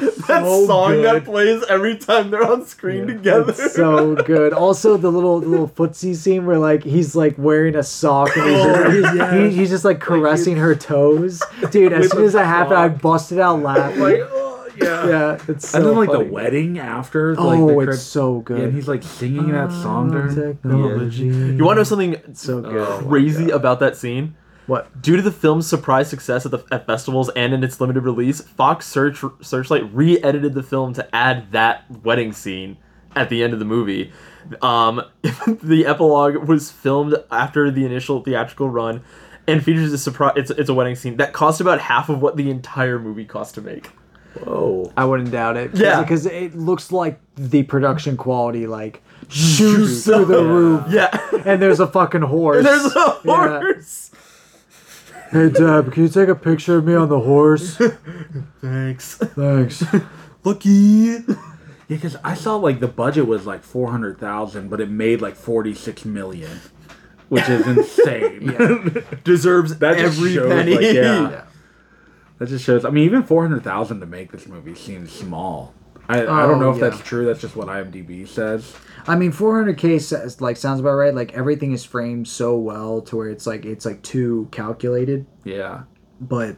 [0.00, 3.50] That so song that plays every time they're on screen together.
[3.50, 4.52] It's so good.
[4.52, 8.48] Also, the little the little footsie scene where like he's like wearing a sock and
[8.50, 11.42] he's, Oh, just, he's, he- he's just like caressing her toes.
[11.70, 14.00] Dude, as soon as the that happened, I busted out laughing.
[14.00, 15.06] like, oh, yeah.
[15.08, 16.24] yeah, it's so and then like funny.
[16.24, 17.34] the wedding after.
[17.34, 18.58] Like, Oh, the it's so good.
[18.58, 21.24] Yeah, and he's like singing that song during technology.
[21.24, 22.76] You want to know something So good.
[22.76, 24.34] Oh, crazy about that scene?
[24.66, 25.02] What?
[25.02, 28.40] Due to the film's surprise success at the at festivals and in its limited release,
[28.40, 32.76] Fox Search Searchlight re-edited the film to add that wedding scene
[33.16, 34.12] at the end of the movie.
[34.60, 35.02] Um,
[35.62, 39.02] the epilogue was filmed after the initial theatrical run,
[39.48, 40.34] and features a surprise.
[40.36, 43.54] It's it's a wedding scene that cost about half of what the entire movie cost
[43.56, 43.88] to make.
[44.44, 44.90] Whoa.
[44.96, 45.74] I wouldn't doubt it.
[45.74, 46.00] Yeah.
[46.00, 51.10] because it looks like the production quality like shoots through the roof, Yeah,
[51.44, 52.58] and there's a fucking horse.
[52.58, 53.60] and there's a Yeah.
[55.32, 55.52] Horse.
[55.52, 57.76] Hey Deb, can you take a picture of me on the horse?
[58.60, 59.16] Thanks.
[59.16, 59.84] Thanks.
[60.44, 60.68] Lucky.
[60.68, 61.18] Yeah,
[61.88, 65.34] because I saw like the budget was like four hundred thousand, but it made like
[65.36, 66.60] forty six million,
[67.28, 69.04] which is insane.
[69.24, 70.74] Deserves That just every shows, penny.
[70.74, 71.44] like, yeah.
[72.38, 72.84] That just shows.
[72.84, 75.74] I mean, even four hundred thousand to make this movie seems small.
[76.08, 76.90] I, I don't Oh, know if yeah.
[76.90, 77.24] that's true.
[77.24, 78.74] That's just what IMDb says.
[79.06, 81.14] I mean, 400k says, like sounds about right.
[81.14, 85.84] Like everything is framed so well to where it's like it's like too calculated, Yeah,
[86.20, 86.56] but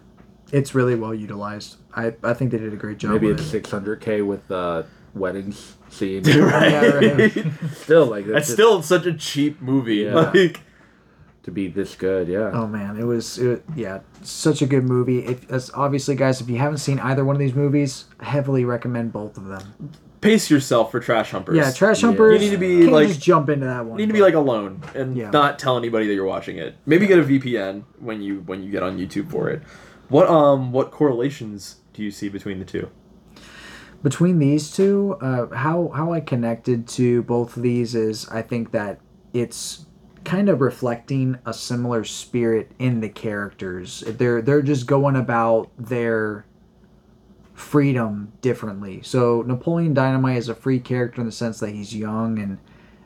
[0.52, 1.76] it's really well utilized.
[1.94, 3.12] I, I think they did a great job.
[3.12, 3.50] maybe with it's it.
[3.50, 6.22] six hundred k with the weddings scene.
[6.26, 6.70] Right.
[6.70, 7.52] Yeah, right.
[7.74, 9.96] Still, like That's just- still such a cheap movie.
[9.96, 10.14] Yeah.
[10.34, 10.60] Like,
[11.44, 12.28] to be this good.
[12.28, 12.50] Yeah.
[12.52, 15.20] Oh man, it was it, yeah, such a good movie.
[15.24, 19.12] If as obviously, guys, if you haven't seen either one of these movies, heavily recommend
[19.12, 19.92] both of them.
[20.20, 21.56] pace yourself for Trash Humpers.
[21.56, 22.08] Yeah, Trash Yeah.
[22.08, 22.42] Humpers.
[22.42, 23.98] You need to be, can't like- just jump into that one.
[23.98, 25.28] You need to be like alone and Yeah.
[25.30, 26.76] not tell anybody that you're watching it.
[26.86, 29.62] Maybe get a VPN when you when you get on YouTube for it.
[30.08, 32.88] What um what correlations do you see between the two?
[34.02, 38.70] between these two, uh, how how I connected to both of these is I think
[38.72, 39.00] that
[39.32, 39.86] it's
[40.24, 44.02] kind of reflecting a similar spirit in the characters.
[44.06, 46.46] They're they're just going about their
[47.52, 49.00] freedom differently.
[49.02, 52.58] So Napoleon Dynamite is a free character in the sense that he's young and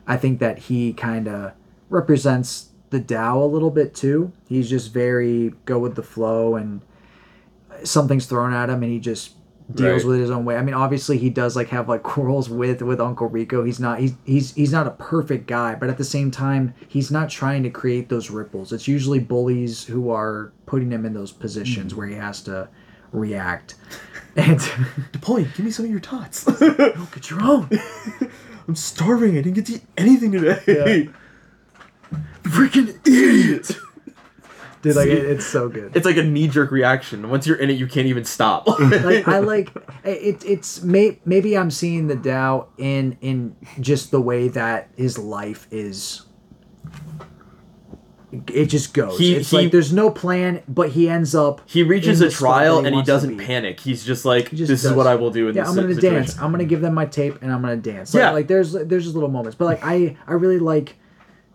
[0.07, 1.53] I think that he kind of
[1.89, 4.31] represents the Tao a little bit too.
[4.47, 6.81] He's just very go with the flow and
[7.83, 9.35] something's thrown at him and he just
[9.73, 10.09] deals Right.
[10.09, 10.57] with it his own way.
[10.57, 13.63] I mean, obviously he does like have like quarrels with with Uncle Rico.
[13.63, 17.11] He's not he's he's he's not a perfect guy, but at the same time, he's
[17.11, 18.73] not trying to create those ripples.
[18.73, 21.99] It's usually bullies who are putting him in those positions mm-hmm.
[21.99, 22.69] where he has to
[23.11, 23.75] react.
[24.35, 24.61] And
[25.11, 26.45] Napoleon, give me some of your tots.
[26.59, 27.67] get your own.
[28.67, 29.31] I'm starving.
[29.37, 31.09] I didn't get to eat anything today.
[32.43, 33.71] Freaking idiot.
[34.81, 35.93] Dude, like it, it's so good.
[35.95, 37.29] It's like a knee jerk reaction.
[37.29, 38.65] Once you're in it, you can't even stop.
[38.79, 39.71] like I like
[40.05, 40.43] it.
[40.45, 45.67] It's may, maybe I'm seeing the Tao in in just the way that his life
[45.69, 46.21] is.
[48.47, 49.17] It just goes.
[49.17, 51.61] He- it's he- like there's no plan, but he ends up.
[51.65, 53.79] he reaches a trial that and he doesn't panic.
[53.79, 55.75] He's just like, He just this is what I will do in Yeah, this I'm
[55.75, 56.15] gonna situation.
[56.21, 56.37] dance.
[56.39, 58.13] I'm gonna give them my tape and I'm gonna dance.
[58.13, 58.31] Like, Yeah.
[58.31, 60.95] like there's there's just little moments, but like I I really like,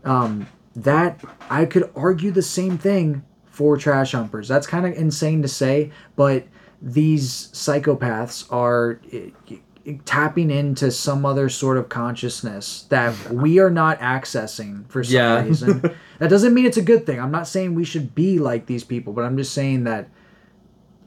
[0.05, 1.21] um, that
[1.51, 4.49] I could argue the same thing for trash humpers.
[4.49, 6.45] That's kind of insane to say, but
[6.83, 13.71] these psychopaths are eh, eh, tapping into some other sort of consciousness that we are
[13.71, 15.45] not accessing for some Yeah.
[15.45, 15.81] reason.
[16.19, 17.21] that doesn't mean it's a good thing.
[17.21, 20.09] I'm not saying we should be like these people, but I'm just saying that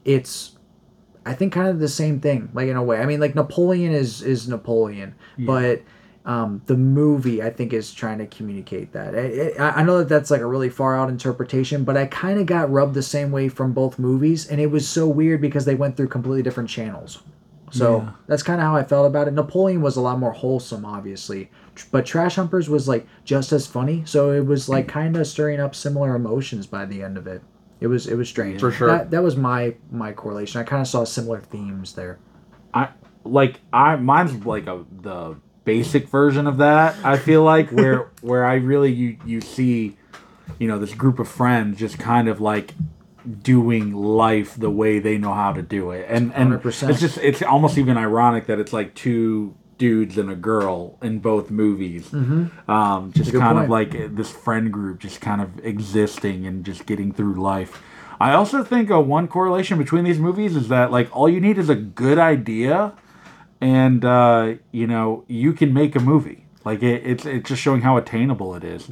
[0.04, 0.52] it's
[1.26, 3.00] I think kind of the same thing, like in a way.
[3.00, 5.82] I mean, like Napoleon is is Napoleon, but
[6.28, 9.14] um, the movie I think is trying to communicate that.
[9.16, 12.38] I, I I know that that's like a really far out interpretation, but I kind
[12.38, 15.64] of got rubbed the same way from both movies, and it was so weird because
[15.64, 17.22] they went through completely different channels.
[17.70, 18.10] So Yeah.
[18.26, 19.32] that's kind of how I felt about it.
[19.34, 21.50] Napoleon was a lot more wholesome, obviously,
[21.90, 24.02] but Trash Humpers was like just as funny.
[24.06, 27.42] So it was like kind of stirring up similar emotions by the end of it.
[27.80, 28.60] It was it was strange.
[28.60, 28.88] For sure.
[28.88, 30.60] That, that was my my correlation.
[30.60, 32.18] I kind of saw similar themes there.
[32.74, 32.88] I
[33.24, 35.36] like I mine's like a the
[35.68, 36.96] basic version of that.
[37.04, 39.96] I feel like where where I really you you see,
[40.58, 42.74] you know, this group of friends just kind of like
[43.42, 46.88] doing life the way they know how to do it, and and 100%.
[46.90, 51.20] it's just it's almost even ironic that it's like two dudes and a girl in
[51.20, 52.12] both movies.
[52.12, 57.12] Um, just kind of like this friend group, just kind of existing and just getting
[57.12, 57.80] through life.
[58.20, 61.58] I also think a one correlation between these movies is that like all you need
[61.58, 62.94] is a good idea
[63.60, 66.46] and uh, you know you can make a movie.
[66.64, 68.90] Like it, it's it's just showing how attainable it is.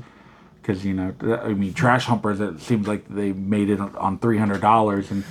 [0.60, 2.40] Because you know, I mean, Trash Humpers.
[2.40, 5.24] It seems like they made it on three hundred dollars, and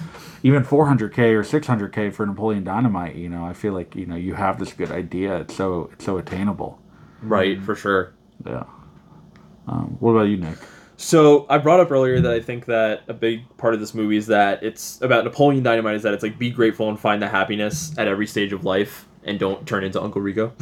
[0.44, 3.16] even four hundred k or six hundred k for Napoleon Dynamite.
[3.16, 5.38] You know, I feel like you know you have this good idea.
[5.41, 6.80] It's so it's so attainable.
[7.22, 8.14] Right, for sure.
[8.45, 8.64] Yeah.
[9.68, 10.57] Um, what about you, Nick?
[10.98, 14.16] So I brought up earlier that I think that a big part of this movie
[14.16, 17.28] is that it's about Napoleon Dynamite is that it's like be grateful and find the
[17.28, 20.53] happiness at every stage of life and don't turn into Uncle Rico.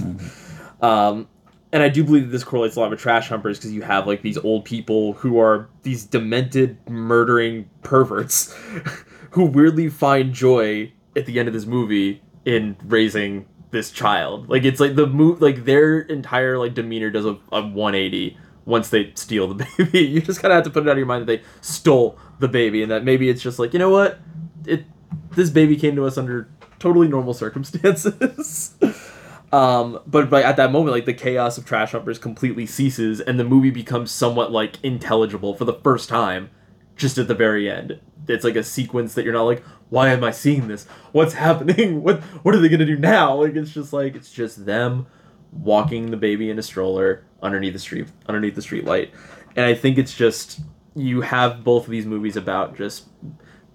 [0.81, 1.27] Um,
[1.71, 4.05] and I do believe that this correlates a lot with trash humpers because you have
[4.05, 8.53] like these old people who are these demented murdering perverts
[9.31, 14.49] who weirdly find joy at the end of this movie in raising this child.
[14.49, 18.89] Like it's like the move like their entire like demeanor does a, a 180 once
[18.89, 19.99] they steal the baby.
[19.99, 22.19] You just kind of have to put it out of your mind that they stole
[22.39, 24.19] the baby and that maybe it's just like, you know what?
[24.67, 24.85] It
[25.31, 26.49] this baby came to us under
[26.83, 28.75] totally normal circumstances.
[29.53, 33.39] Um, but but at that moment, like the chaos of trash humpers completely ceases, and
[33.39, 36.49] the movie becomes somewhat like intelligible for the first time,
[36.95, 37.99] just at the very end.
[38.27, 40.87] it's like a sequence that you're not like, why am I seeing this?
[41.11, 42.01] What's happening?
[42.01, 43.35] What what are they gonna do now?
[43.35, 45.05] Like it's just like it's just them
[45.51, 49.11] walking the baby in a stroller underneath the street underneath the street light.
[49.55, 50.61] And I think it's just
[50.95, 53.07] you have both of these movies about just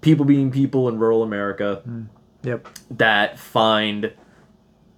[0.01, 1.81] people being people in rural America
[2.43, 2.67] Yep.
[2.91, 4.13] that find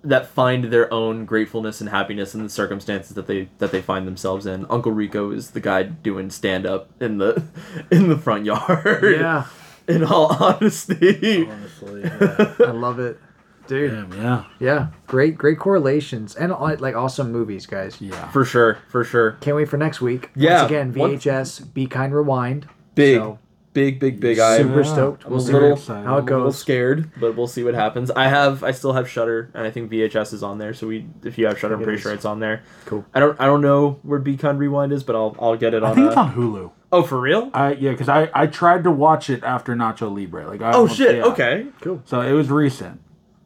[0.03, 4.07] that find their own gratefulness and happiness in the circumstances that they that they find
[4.07, 4.65] themselves in.
[4.69, 7.43] Uncle Rico is the guy doing stand up in the
[7.91, 9.03] in the front yard.
[9.19, 9.45] Yeah.
[9.87, 11.47] In all honesty.
[11.47, 12.53] Honestly, yeah.
[12.59, 13.19] I love it.
[13.67, 13.91] Dude.
[13.91, 14.45] Damn, yeah.
[14.59, 14.87] Yeah.
[15.07, 17.99] Great great correlations and uh, like awesome movies, guys.
[18.01, 18.29] Yeah.
[18.31, 19.33] For sure, for sure.
[19.41, 20.29] Can't wait for next week.
[20.35, 22.67] Yeah, Once again, one- VHS, Be Kind Rewind.
[22.95, 23.39] Big, So,
[23.73, 24.39] big, big, big.
[24.39, 25.25] I super stoked.
[25.25, 26.57] I'm We'll see little, how it I'm a little goes.
[26.59, 28.11] scared, but we'll see what happens.
[28.11, 30.73] I have, I still have Shudder, and I think VHS is on there.
[30.73, 32.03] So we, if you have Shudder, I'm it pretty is.
[32.03, 32.63] sure it's on there.
[32.85, 33.05] Cool.
[33.13, 35.83] I don't, I don't know where Be Kind Rewind is, but I'll, I'll get it
[35.83, 35.91] on.
[35.91, 36.71] I think it's uh, on Hulu.
[36.93, 37.49] Oh, for real?
[37.53, 40.45] I yeah, because I I tried to watch it after Nacho Libre.
[40.45, 41.15] Like I Oh almost- shit.
[41.15, 41.23] yeah.
[41.23, 41.67] Okay.
[41.79, 42.01] Cool.
[42.05, 42.99] So it was recent.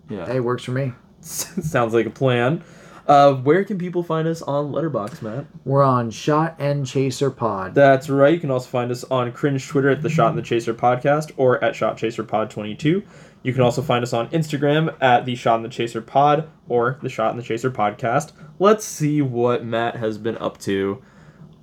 [0.09, 0.25] Yeah.
[0.25, 0.93] Hey, works for me.
[1.21, 2.63] Sounds like a plan.
[3.07, 5.45] Uh, where can people find us on Letterboxd, Matt?
[5.63, 7.75] We're on Shot and Chaser Pod.
[7.75, 8.33] That's right.
[8.33, 11.31] You can also find us on Cringe Twitter at the Shot and the Chaser Podcast
[11.37, 13.03] or at Shot Chaser Pod 22.
[13.43, 16.97] You can also find us on Instagram at the Shot and the Chaser Pod or
[17.03, 18.31] the Shot and the Chaser Podcast.
[18.57, 21.03] Let's see what Matt has been up to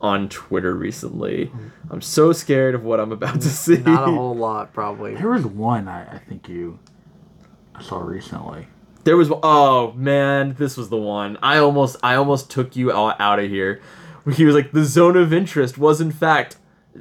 [0.01, 1.51] on Twitter recently.
[1.91, 3.79] I'm so scared of what I'm about to see.
[3.79, 5.17] Not a whole lot, probably.
[5.17, 6.79] There was one I, I think you
[7.75, 8.69] I saw recently.
[9.05, 11.39] There was oh man, this was the one.
[11.43, 13.81] I almost I almost took you out, out of here.
[14.35, 16.57] He was like the zone of interest was in fact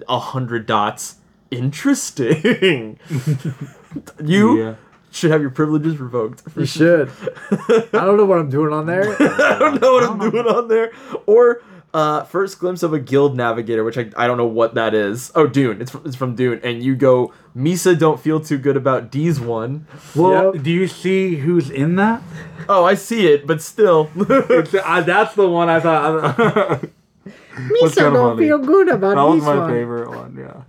[0.09, 1.17] a hundred dots.
[1.51, 2.97] Interesting.
[4.23, 4.75] you Yeah.
[5.11, 6.43] should have your privileges revoked.
[6.55, 7.11] You should.
[7.51, 9.15] I don't know what I'm doing on there.
[9.21, 10.91] I don't know what I'm doing on there.
[11.25, 11.61] Or
[11.93, 15.31] uh, first glimpse of a guild navigator, which I, I don't know what that is.
[15.35, 15.81] Oh, Dune.
[15.81, 16.59] It's from, it's from Dune.
[16.63, 19.87] And you go, Misa don't feel too good about D's one.
[20.15, 20.63] Well, Yep.
[20.63, 22.21] do you see who's in that?
[22.69, 24.09] Oh, I see it, but still.
[24.17, 26.81] Uh, that's the one I thought.
[26.81, 26.85] What's
[27.95, 28.47] Misa don't funny?
[28.47, 29.15] feel good about D's one.
[29.15, 29.69] That was my one.
[29.71, 30.37] favorite one.
[30.39, 30.61] Yeah.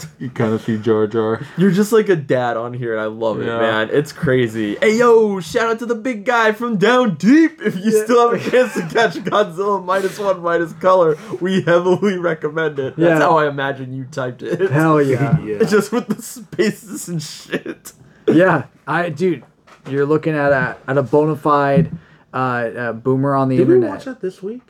[0.18, 1.40] You kind of see Jar Jar.
[1.58, 3.90] You're just like a dad on here, and I love it, man.
[3.92, 4.76] It's crazy.
[4.76, 7.60] Hey, yo, shout out to the big guy from down deep.
[7.60, 12.16] If you still have a chance to catch Godzilla minus one minus color, we heavily
[12.18, 12.96] recommend it.
[12.96, 13.26] That's Yeah.
[13.26, 14.70] how I imagine you typed it.
[14.70, 15.38] Hell yeah.
[15.44, 15.58] Yeah.
[15.64, 17.92] Just with the spaces and shit.
[18.26, 18.64] yeah.
[18.86, 19.44] I dude,
[19.88, 21.92] you're looking at a at a bona fide
[22.32, 23.80] uh, uh, boomer on the internet.
[23.80, 24.62] Did we watch that this week?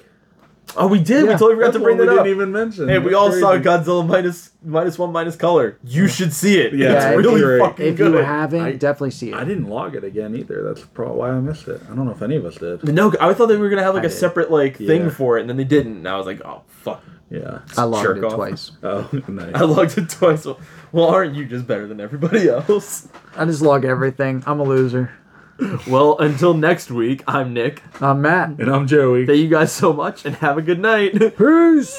[0.76, 1.22] Oh, we did.
[1.24, 2.24] We totally forgot to bring one that we up.
[2.24, 2.88] didn't even mention.
[2.88, 3.56] Hey, we That's all saw.
[3.58, 5.78] Godzilla minus minus one minus color.
[5.84, 6.74] You should see it.
[6.74, 8.14] Yeah, it's really you- fucking if good.
[8.14, 9.34] If you haven't, I- definitely see it.
[9.34, 10.62] I didn't log it again either.
[10.62, 11.80] That's probably why I missed it.
[11.90, 12.84] I don't know if any of us did.
[12.92, 14.16] no, I thought they were gonna have like I a did.
[14.16, 15.96] separate like thing for it, and then they didn't.
[15.98, 17.02] And I was like, oh fuck.
[17.28, 17.58] Yeah.
[17.76, 18.34] I logged it off.
[18.34, 18.70] twice.
[18.84, 19.54] Oh, nice.
[19.54, 20.44] I logged it twice.
[20.44, 20.60] Well,
[20.92, 23.08] well, aren't you just better than everybody else?
[23.36, 24.44] I just log everything.
[24.46, 25.10] I'm a loser.
[25.86, 27.82] Well, until next week, I'm Nick.
[28.00, 28.58] I'm Matt.
[28.58, 29.26] And I'm Joey.
[29.26, 31.12] Thank you guys so much, and have a good night.
[31.36, 31.96] Peace.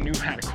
[0.05, 0.54] knew how to.